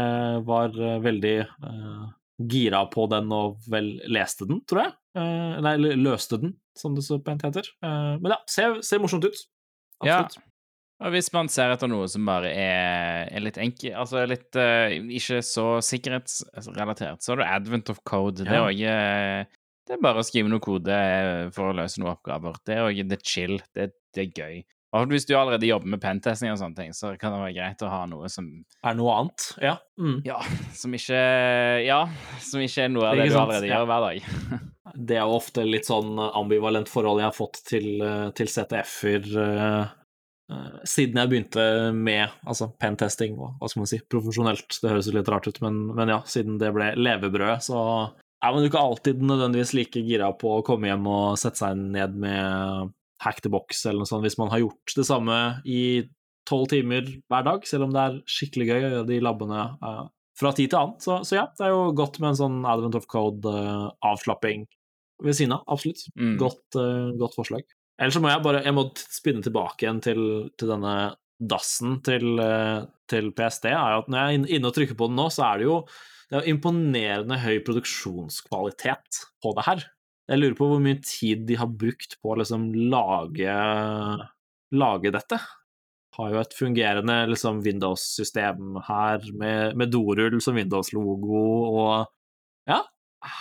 var 0.46 0.74
eh, 0.76 0.98
veldig 1.00 1.36
uh, 1.64 2.08
gira 2.50 2.84
på 2.92 3.06
den 3.12 3.32
og 3.32 3.58
vel 3.72 3.94
leste 4.12 4.46
den, 4.48 4.61
tror 4.68 4.84
jeg. 4.84 4.96
Nei, 5.64 5.72
løste 5.98 6.38
den, 6.40 6.54
som 6.78 6.94
det 6.94 7.02
så 7.02 7.18
pent 7.24 7.42
heter. 7.42 7.66
Men 7.82 8.30
ja, 8.30 8.38
ser, 8.48 8.78
ser, 8.86 9.00
morsomt 9.02 9.26
ut. 9.26 9.42
Absolutt. 10.00 10.38
Ja. 10.38 10.46
Og 11.04 11.14
hvis 11.16 11.30
man 11.34 11.48
ser 11.52 11.72
etter 11.72 11.88
noe 11.90 12.06
som 12.12 12.28
bare 12.28 12.52
er, 12.52 13.26
er 13.32 13.42
litt 13.42 13.58
enkelt, 13.61 13.96
altså 13.96 14.22
litt 14.28 14.56
uh, 14.61 14.92
ikke 14.92 15.40
så 15.44 15.66
sikkerhetsrelatert, 15.84 17.24
så 17.24 17.34
er 17.34 17.42
det 17.42 17.48
Advent 17.56 17.92
of 17.92 18.00
Code. 18.08 18.44
Ja. 18.44 18.50
Det 18.52 18.58
er 18.61 18.68
òg 18.68 18.82
Det 19.88 19.96
er 19.96 20.04
bare 20.04 20.22
å 20.22 20.28
skrive 20.28 20.52
noe 20.52 20.64
kode 20.64 21.00
for 21.56 21.72
å 21.72 21.76
løse 21.76 22.00
noen 22.00 22.14
oppgaver. 22.14 22.61
Det 22.64 22.76
er 22.76 22.86
òg 22.86 23.02
det 23.11 23.20
chill. 23.26 23.58
Det, 23.74 23.90
det 24.14 24.28
er 24.28 24.44
gøy. 24.44 24.62
Og 24.97 25.12
hvis 25.12 25.26
du 25.28 25.36
allerede 25.38 25.68
jobber 25.68 25.93
med 25.93 26.01
pentesting 26.03 26.51
og 26.51 26.59
sånne 26.59 26.78
ting, 26.78 26.95
så 26.97 27.12
kan 27.18 27.34
det 27.34 27.45
være 27.45 27.55
greit 27.55 27.84
å 27.86 27.93
ha 27.93 28.01
noe 28.11 28.30
som 28.32 28.49
Er 28.82 28.97
noe 28.99 29.14
annet? 29.20 29.47
Ja. 29.62 29.76
Mm. 30.01 30.18
Ja, 30.26 30.41
som 30.74 30.97
ikke 30.97 31.20
Ja, 31.86 32.01
som 32.43 32.64
ikke 32.64 32.88
er 32.88 32.93
noe 32.93 33.07
av 33.12 33.20
det, 33.20 33.28
det 33.28 33.36
du 33.36 33.38
allerede 33.38 33.70
ja. 33.70 33.78
gjør 33.78 33.91
hver 33.93 34.07
dag. 34.09 34.59
det 35.11 35.16
er 35.20 35.22
jo 35.22 35.38
ofte 35.38 35.64
litt 35.66 35.86
sånn 35.86 36.18
ambivalent 36.18 36.91
forhold 36.91 37.22
jeg 37.22 37.28
har 37.28 37.36
fått 37.36 37.62
til, 37.68 37.88
til 38.34 38.51
CTF-er 38.51 39.30
uh, 39.38 39.93
uh, 40.51 40.80
siden 40.82 41.22
jeg 41.22 41.30
begynte 41.30 41.66
med 41.95 42.26
altså 42.43 42.72
pentesting 42.80 43.38
og 43.38 43.61
hva 43.61 43.70
skal 43.70 43.84
man 43.84 43.93
si, 43.93 44.01
profesjonelt. 44.11 44.80
Det 44.82 44.91
høres 44.91 45.11
jo 45.11 45.14
litt 45.20 45.30
rart 45.30 45.47
ut, 45.47 45.62
men, 45.62 45.84
men 45.95 46.16
ja, 46.16 46.18
siden 46.26 46.59
det 46.59 46.74
ble 46.74 46.97
levebrød, 46.99 47.62
så 47.70 47.80
er 48.41 48.55
man 48.57 48.64
jo 48.64 48.72
ikke 48.72 48.82
alltid 48.82 49.22
nødvendigvis 49.22 49.76
like 49.76 50.03
gira 50.03 50.32
på 50.34 50.57
å 50.57 50.64
komme 50.66 50.91
hjem 50.91 51.07
og 51.12 51.38
sette 51.38 51.62
seg 51.62 51.78
ned 51.78 52.18
med 52.18 52.91
hack 53.24 53.42
the 53.44 53.52
box 53.52 53.84
eller 53.84 54.02
noe 54.02 54.08
sånt, 54.08 54.24
hvis 54.24 54.38
man 54.40 54.50
har 54.52 54.62
gjort 54.62 54.96
det 54.96 55.06
samme 55.08 55.36
i 55.68 55.82
tolv 56.48 56.70
timer 56.72 57.06
hver 57.30 57.46
dag, 57.46 57.66
selv 57.68 57.86
om 57.86 57.94
det 57.94 58.02
er 58.02 58.18
skikkelig 58.30 58.68
gøy 58.70 58.78
å 58.78 58.92
gjøre 58.94 59.08
de 59.10 59.20
labbene 59.22 59.64
uh, 59.84 60.04
fra 60.40 60.52
tid 60.56 60.72
til 60.72 60.80
annen. 60.80 60.98
Så, 61.04 61.20
så, 61.26 61.36
ja, 61.36 61.46
det 61.56 61.66
er 61.66 61.74
jo 61.74 61.90
godt 61.96 62.20
med 62.22 62.32
en 62.32 62.40
sånn 62.40 62.60
Advent 62.68 62.96
of 62.98 63.08
Code-avslapping 63.12 64.64
uh, 64.66 64.78
ved 65.26 65.36
siden 65.36 65.56
av. 65.58 65.66
Absolutt. 65.70 66.06
Mm. 66.16 66.36
Godt, 66.40 66.64
uh, 66.80 67.12
godt, 67.20 67.36
forslag. 67.38 67.66
Ellers 68.00 68.16
så 68.16 68.22
må 68.24 68.32
jeg 68.32 68.44
bare 68.46 68.62
jeg 68.64 68.76
må 68.76 68.86
spinne 68.96 69.44
tilbake 69.44 69.84
igjen 69.84 70.00
til, 70.04 70.22
til 70.58 70.72
denne 70.72 70.94
dassen 71.40 71.98
til, 72.04 72.40
til, 73.08 73.28
PST. 73.36 73.68
er 73.68 73.98
at 73.98 74.08
Når 74.12 74.18
jeg 74.18 74.40
er 74.40 74.56
inne 74.56 74.68
og 74.68 74.74
trykker 74.76 74.96
på 74.96 75.08
den 75.08 75.16
nå, 75.20 75.28
så 75.32 75.46
er 75.46 75.60
det 75.60 75.68
jo 75.68 75.76
det 76.30 76.38
er 76.38 76.48
imponerende 76.52 77.40
høy 77.42 77.58
produksjonskvalitet 77.66 79.20
på 79.42 79.52
det 79.56 79.64
her. 79.66 79.84
Jeg 80.31 80.39
lurer 80.39 80.55
på 80.55 80.68
hvor 80.70 80.83
mye 80.83 81.01
tid 81.03 81.43
de 81.49 81.57
har 81.59 81.70
brukt 81.74 82.14
på 82.22 82.31
å 82.31 82.37
liksom 82.39 82.68
lage, 82.93 83.55
lage 84.78 85.11
dette. 85.16 85.39
Har 86.14 86.31
jo 86.31 86.39
et 86.39 86.55
fungerende 86.55 87.16
liksom, 87.33 87.59
Windows-system 87.64 88.78
her, 88.87 89.26
med, 89.35 89.74
med 89.78 89.91
dorull 89.91 90.39
som 90.43 90.59
Windows-logo, 90.59 91.43
og 91.81 92.70
ja, 92.70 92.78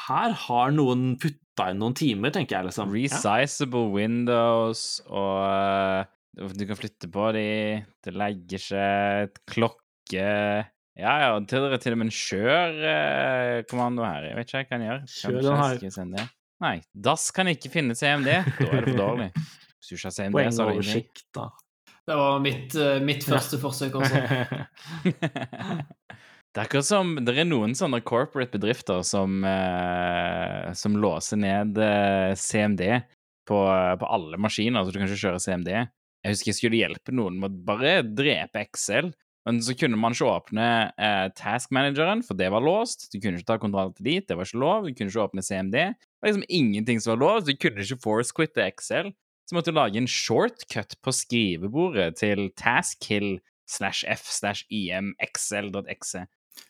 her 0.07 0.33
har 0.47 0.73
noen 0.73 1.11
putta 1.21 1.69
inn 1.69 1.81
noen 1.83 1.97
timer, 1.97 2.33
tenker 2.33 2.57
jeg, 2.57 2.69
liksom. 2.71 2.95
Resizable 2.95 3.85
ja. 3.85 3.93
Windows, 3.99 4.83
og 5.11 5.45
uh, 5.45 6.49
du 6.57 6.65
kan 6.65 6.79
flytte 6.79 7.11
på 7.13 7.29
de, 7.37 7.45
det 8.05 8.15
legger 8.17 8.65
seg 8.65 9.27
et 9.27 9.39
klokke 9.49 10.25
ja, 10.99 11.13
ja, 11.21 11.29
til, 11.47 11.69
og 11.69 12.01
med 12.01 12.09
en 12.09 12.17
skjør-kommando 12.17 14.03
uh, 14.03 14.09
her. 14.09 14.31
Jeg 14.31 14.41
vet 14.41 14.49
ikke 14.49 14.57
hva 14.57 14.65
jeg 14.65 14.73
kan 14.73 14.89
gjøre. 14.89 15.07
Kjør 15.19 15.41
den 15.45 16.17
her. 16.17 16.35
Nei, 16.63 16.79
dass 16.93 17.29
kan 17.35 17.47
ikke 17.51 17.71
finne 17.71 17.95
CMD. 17.95 18.29
Da 18.59 18.67
er 18.67 18.83
det 18.83 18.91
for 18.91 18.99
dårlig. 18.99 19.29
Hvis 19.79 19.89
du 19.89 19.95
ikke 19.95 20.09
har 20.09 20.15
CMD, 20.17 20.39
så 20.51 20.65
er 20.65 20.71
det 20.71 20.85
ingenting. 20.85 21.27
da. 21.37 21.45
Det 22.09 22.17
var 22.17 22.41
mitt, 22.41 22.75
uh, 22.75 22.97
mitt 23.05 23.23
første 23.27 23.59
ja. 23.59 23.61
forsøk 23.61 23.99
også. 23.99 24.23
det 26.49 26.57
er 26.57 26.63
akkurat 26.63 26.87
som 26.87 27.13
Det 27.21 27.35
er 27.37 27.47
noen 27.47 27.77
sånne 27.77 28.01
corporate 28.01 28.51
bedrifter 28.57 29.05
som, 29.05 29.43
uh, 29.45 30.73
som 30.75 30.97
låser 30.99 31.39
ned 31.39 31.77
uh, 31.77 32.33
CMD 32.33 32.83
på, 33.49 33.61
på, 34.01 34.09
alle 34.09 34.41
maskiner, 34.41 34.83
så 34.83 34.91
du 34.91 34.99
kan 34.99 35.07
ikke 35.07 35.23
kjøre 35.23 35.43
CMD. 35.45 35.71
Jeg 36.25 36.35
husker 36.35 36.51
jeg 36.51 36.59
skulle 36.59 36.81
hjelpe 36.81 37.15
noen 37.15 37.39
med 37.39 37.53
å 37.53 37.65
bare 37.69 37.99
drepe 38.03 38.65
Excel 38.65 39.13
men 39.47 39.61
så 39.63 39.73
kunne 39.77 39.97
man 39.97 40.13
ikke 40.13 40.27
åpne 40.29 40.65
eh, 40.99 41.27
task-manageren, 41.37 42.21
for 42.25 42.37
det 42.37 42.51
var 42.53 42.61
låst. 42.61 43.07
Du 43.09 43.17
kunne 43.17 43.39
ikke 43.39 43.47
ta 43.53 43.59
kontroll 43.61 43.93
til 43.97 44.05
dit, 44.05 44.27
det 44.27 44.35
var 44.37 44.45
ikke 44.45 44.61
lov. 44.61 44.85
Du 44.85 44.93
kunne 44.93 45.09
ikke 45.09 45.23
åpne 45.23 45.45
CMD. 45.45 45.77
Det 46.19 46.27
var 46.27 46.33
liksom 46.33 46.47
ingenting 46.49 47.01
som 47.01 47.13
var 47.13 47.21
lov. 47.23 47.45
Du 47.47 47.53
kunne 47.55 47.83
ikke 47.83 48.01
force-quitte 48.03 48.65
Excel. 48.67 49.13
Så 49.47 49.55
måtte 49.55 49.71
du 49.71 49.79
lage 49.79 49.97
en 49.97 50.07
shortcut 50.07 50.97
på 51.01 51.13
skrivebordet 51.15 52.19
til 52.19 52.49
taskkill 52.59 53.39
slash 53.69 54.03
f 54.05 54.27
slash 54.27 54.67
im 54.69 55.13
excel.exe. 55.23 56.25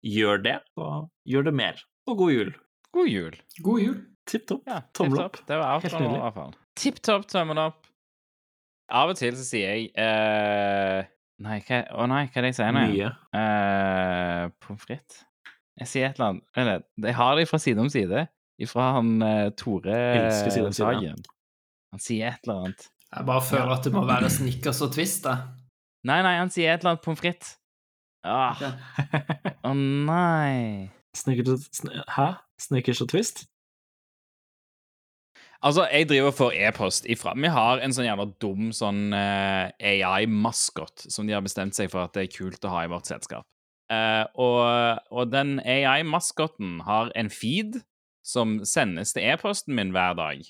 gjør 0.07 0.43
det. 0.43 0.57
Og 0.81 1.09
gjør 1.29 1.49
det 1.51 1.55
mer. 1.55 1.83
Og 2.09 2.19
god 2.23 2.33
jul. 2.33 2.55
God 2.97 3.11
jul. 3.11 3.37
God 3.63 3.83
jul. 3.83 3.99
Tipp 4.27 4.47
topp. 4.51 4.63
Ja, 4.67 4.81
Tommel 4.97 5.21
opp. 5.23 5.39
Det 5.47 5.59
var 5.61 5.77
Helt 5.81 5.93
outroen 5.93 6.03
nå, 6.03 6.09
nydelig. 6.09 6.19
i 6.19 6.25
hvert 6.25 6.39
fall. 6.41 6.57
Tipp 6.83 6.99
topp, 7.07 7.29
tommel 7.31 7.61
opp. 7.63 7.86
Av 8.87 9.11
og 9.11 9.19
til 9.19 9.35
så 9.35 9.45
sier 9.47 9.73
jeg 9.75 9.87
uh, 9.99 11.03
Nei, 11.43 11.59
hva, 11.67 11.83
å 11.99 12.07
nei, 12.09 12.23
hva 12.31 12.39
er 12.39 12.47
det 12.47 12.53
jeg 12.53 12.59
sier 12.61 12.73
nå? 12.73 12.85
Mye. 12.93 13.09
Uh, 13.35 14.47
Pommes 14.63 14.85
frites. 14.87 15.25
Jeg 15.77 15.91
sier 15.91 16.07
et 16.09 16.17
eller 16.17 16.31
annet 16.31 16.61
Eller, 16.63 16.85
jeg 17.05 17.17
har 17.19 17.37
det 17.37 17.49
fra 17.51 17.61
side 17.61 17.83
om 17.83 17.91
side. 17.93 18.27
Fra 18.71 18.87
han 18.97 19.11
uh, 19.21 19.49
Tore 19.59 19.97
Elsker 19.97 20.55
Side 20.55 20.71
Side. 20.73 20.79
Sagen. 20.79 21.27
Han 21.93 22.03
sier 22.03 22.31
et 22.31 22.47
eller 22.47 22.63
annet. 22.63 22.87
Jeg 23.13 23.29
bare 23.29 23.45
føler 23.45 23.75
at 23.75 23.85
det 23.87 23.93
må 23.95 24.03
være 24.09 24.31
Snickers 24.33 24.81
og 24.85 24.95
Twist, 24.97 25.27
da. 25.27 25.37
Nei, 26.07 26.21
nei, 26.25 26.37
han 26.39 26.51
sier 26.53 26.73
et 26.73 26.83
eller 26.83 26.95
annet 26.95 27.05
pommes 27.05 27.21
frites. 27.21 27.57
Ah, 28.27 28.59
Å 28.59 29.71
oh, 29.71 29.77
nei. 29.77 30.89
Snickers 31.17 31.53
og 31.53 31.63
sn 31.79 31.93
Hæ? 32.17 32.27
Snickers 32.61 33.03
og 33.05 33.11
Twist? 33.13 33.45
Altså, 35.65 35.87
jeg 35.89 36.09
driver 36.11 36.35
får 36.37 36.57
e-post 36.69 37.07
ifra 37.09 37.33
Vi 37.39 37.49
har 37.49 37.81
en 37.81 37.95
sånn 37.95 38.09
jævla 38.09 38.27
dum 38.43 38.73
sånn 38.77 39.15
uh, 39.17 39.73
AI-maskot 39.81 41.07
som 41.09 41.29
de 41.29 41.37
har 41.37 41.45
bestemt 41.45 41.77
seg 41.79 41.91
for 41.93 42.05
at 42.05 42.17
det 42.17 42.27
er 42.27 42.35
kult 42.35 42.65
å 42.67 42.73
ha 42.75 42.85
i 42.85 42.91
vårt 42.93 43.09
selskap. 43.09 43.47
Uh, 43.93 44.27
og, 44.35 44.61
og 45.15 45.31
den 45.33 45.57
AI-maskoten 45.63 46.81
har 46.87 47.13
en 47.17 47.31
feed 47.33 47.81
som 48.27 48.59
sendes 48.67 49.15
til 49.15 49.29
e-posten 49.31 49.77
min 49.79 49.95
hver 49.95 50.19
dag. 50.19 50.43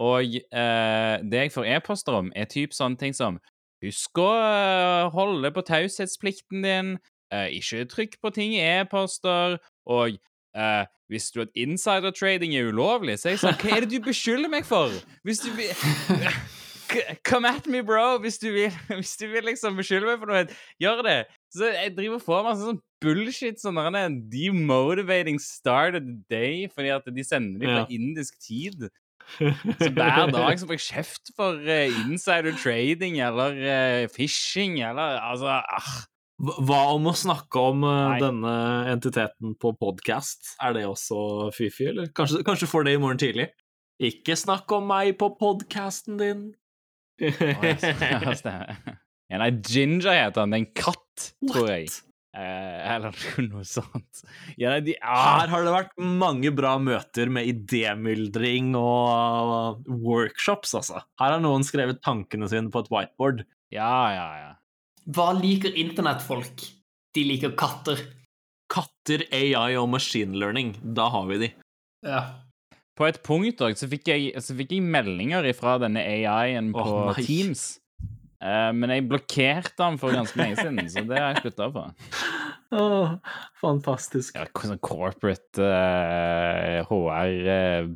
Og 0.00 0.36
uh, 0.50 1.16
det 1.22 1.46
jeg 1.46 1.54
får 1.54 1.70
e-poster 1.76 2.18
om, 2.18 2.32
er 2.36 2.50
typ 2.50 2.74
sånne 2.76 3.00
ting 3.00 3.16
som 3.16 3.40
Husk 3.80 4.20
å 4.20 4.28
eh, 4.36 5.06
holde 5.14 5.50
på 5.56 5.62
taushetsplikten 5.64 6.64
din, 6.66 6.90
eh, 7.32 7.48
ikke 7.56 7.86
trykk 7.88 8.18
på 8.20 8.32
ting 8.36 8.52
i 8.58 8.60
e-poster, 8.60 9.56
og 9.88 10.18
eh, 10.56 10.86
hvis 11.10 11.30
du 11.34 11.40
at 11.42 11.50
insider-trading 11.58 12.54
er 12.56 12.70
ulovlig, 12.70 13.18
så 13.18 13.28
er 13.30 13.36
jeg 13.36 13.42
sånn 13.44 13.58
Hva 13.60 13.76
er 13.76 13.86
det 13.86 13.90
du 13.96 14.04
beskylder 14.04 14.50
meg 14.52 14.66
for? 14.68 14.94
Hvis 15.26 15.42
du 15.44 15.50
vil 15.56 15.70
Come 17.28 17.46
at 17.46 17.66
me, 17.70 17.82
bro! 17.86 18.18
Hvis 18.18 18.38
du 18.42 18.48
vil, 18.50 18.72
hvis 18.98 19.16
du 19.20 19.28
vil 19.30 19.44
liksom 19.46 19.76
beskylde 19.78 20.08
meg 20.08 20.18
for 20.18 20.30
noe, 20.30 20.46
gjør 20.82 21.04
det. 21.06 21.18
Så 21.54 21.68
jeg 21.70 21.92
driver 21.94 22.22
får 22.22 22.46
masse 22.46 22.66
sånn 22.66 22.80
bullshit, 23.02 23.60
sånn 23.62 23.78
der 23.78 23.94
en 24.04 24.16
demotivating 24.30 25.38
start 25.42 25.94
of 25.98 26.02
the 26.06 26.16
day, 26.30 26.66
fordi 26.74 26.90
at 26.94 27.06
de 27.06 27.24
sender 27.26 27.62
dem 27.62 27.70
fra 27.70 27.84
Ja. 27.84 27.86
indisk 27.94 28.38
tid. 28.42 28.88
Så 29.38 29.90
hver 29.94 30.32
dag 30.34 30.58
så 30.58 30.66
får 30.66 30.74
jeg 30.74 30.86
kjeft 30.88 31.30
for 31.36 31.58
uh, 31.62 32.00
insider 32.10 32.56
trading 32.58 33.20
eller 33.22 33.54
uh, 33.54 34.08
phishing 34.10 34.80
eller 34.82 35.20
altså 35.22 35.60
ah. 35.62 35.92
Hva 36.40 36.78
om 36.94 37.10
å 37.10 37.12
snakke 37.16 37.62
om 37.68 37.82
eh, 37.84 37.98
Nei. 38.14 38.20
denne 38.22 38.54
entiteten 38.94 39.52
på 39.60 39.74
podkast? 39.76 40.54
Er 40.64 40.72
det 40.76 40.86
også 40.88 41.50
fy-fy, 41.52 41.90
eller? 41.90 42.08
Kanskje, 42.16 42.40
kanskje 42.46 42.68
får 42.70 42.86
det 42.86 42.94
i 42.96 43.00
morgen 43.02 43.20
tidlig? 43.20 43.50
Ikke 44.00 44.36
snakk 44.40 44.70
om 44.72 44.86
meg 44.88 45.18
på 45.20 45.28
podkasten 45.36 46.16
din. 46.20 46.46
oh, 47.20 47.42
ja, 47.44 47.82
ja, 48.24 48.36
stemmer. 48.38 48.78
Ja, 49.28 49.42
nei, 49.42 49.50
Ginger 49.60 50.16
heter 50.16 50.46
han. 50.46 50.54
Det 50.54 50.62
er 50.62 50.64
en 50.64 50.70
katt, 50.80 51.26
tror 51.50 51.68
jeg. 51.74 51.90
Eh, 52.30 52.78
eller 52.94 53.20
noe 53.50 53.66
sånt. 53.68 54.22
Ja, 54.54 54.72
nei, 54.72 54.80
de, 54.86 54.96
ah, 55.04 55.42
Her 55.42 55.52
har 55.52 55.66
det 55.66 55.74
vært 55.76 55.92
mange 56.00 56.54
bra 56.56 56.78
møter 56.80 57.28
med 57.28 57.52
idémyldring 57.52 58.72
og 58.80 59.84
workshops, 59.92 60.72
altså. 60.78 61.04
Her 61.20 61.36
har 61.36 61.44
noen 61.44 61.68
skrevet 61.68 62.00
tankene 62.06 62.48
sine 62.48 62.72
på 62.72 62.80
et 62.86 62.90
whiteboard. 62.94 63.44
ja, 63.76 63.92
ja, 64.16 64.26
ja. 64.40 64.50
Hva 65.08 65.30
liker 65.38 65.72
internettfolk? 65.78 66.66
De 67.14 67.24
liker 67.26 67.56
katter. 67.58 68.02
Katter, 68.70 69.24
AI 69.34 69.74
og 69.80 69.88
machine 69.90 70.36
learning. 70.38 70.74
Da 70.94 71.08
har 71.10 71.26
vi 71.30 71.38
de. 71.46 71.50
Ja. 72.06 72.22
På 72.98 73.08
et 73.08 73.22
punkt 73.24 73.62
òg 73.64 73.78
så, 73.80 73.88
fikk 73.88 74.10
jeg- 74.12 74.42
så 74.44 74.54
fikk 74.54 74.72
jeg 74.76 74.82
meldinger 74.84 75.46
fra 75.56 75.78
denne 75.78 76.02
AI-en 76.04 76.72
på 76.72 76.84
oh. 76.84 77.14
Teams. 77.14 77.80
Eh, 78.40 78.72
men 78.72 78.88
jeg 78.90 79.08
blokkerte 79.08 79.76
den 79.76 79.98
for 80.00 80.12
ganske 80.16 80.36
lenge 80.36 80.56
siden, 80.56 80.88
så 80.88 81.02
det 81.08 81.18
har 81.18 81.34
jeg 81.34 81.42
slutta 81.44 81.70
på. 81.74 81.82
Oh, 82.72 83.16
fantastisk. 83.60 84.36
Ja, 84.38 84.46
sånn 84.62 84.78
corporate 84.80 85.58
uh, 85.60 86.80
HR 86.88 87.34
uh, 87.50 87.90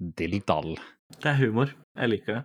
dilldall. 0.00 0.76
Det 1.20 1.30
er 1.30 1.38
humor. 1.38 1.70
Jeg 1.98 2.10
liker 2.14 2.38
det. 2.38 2.44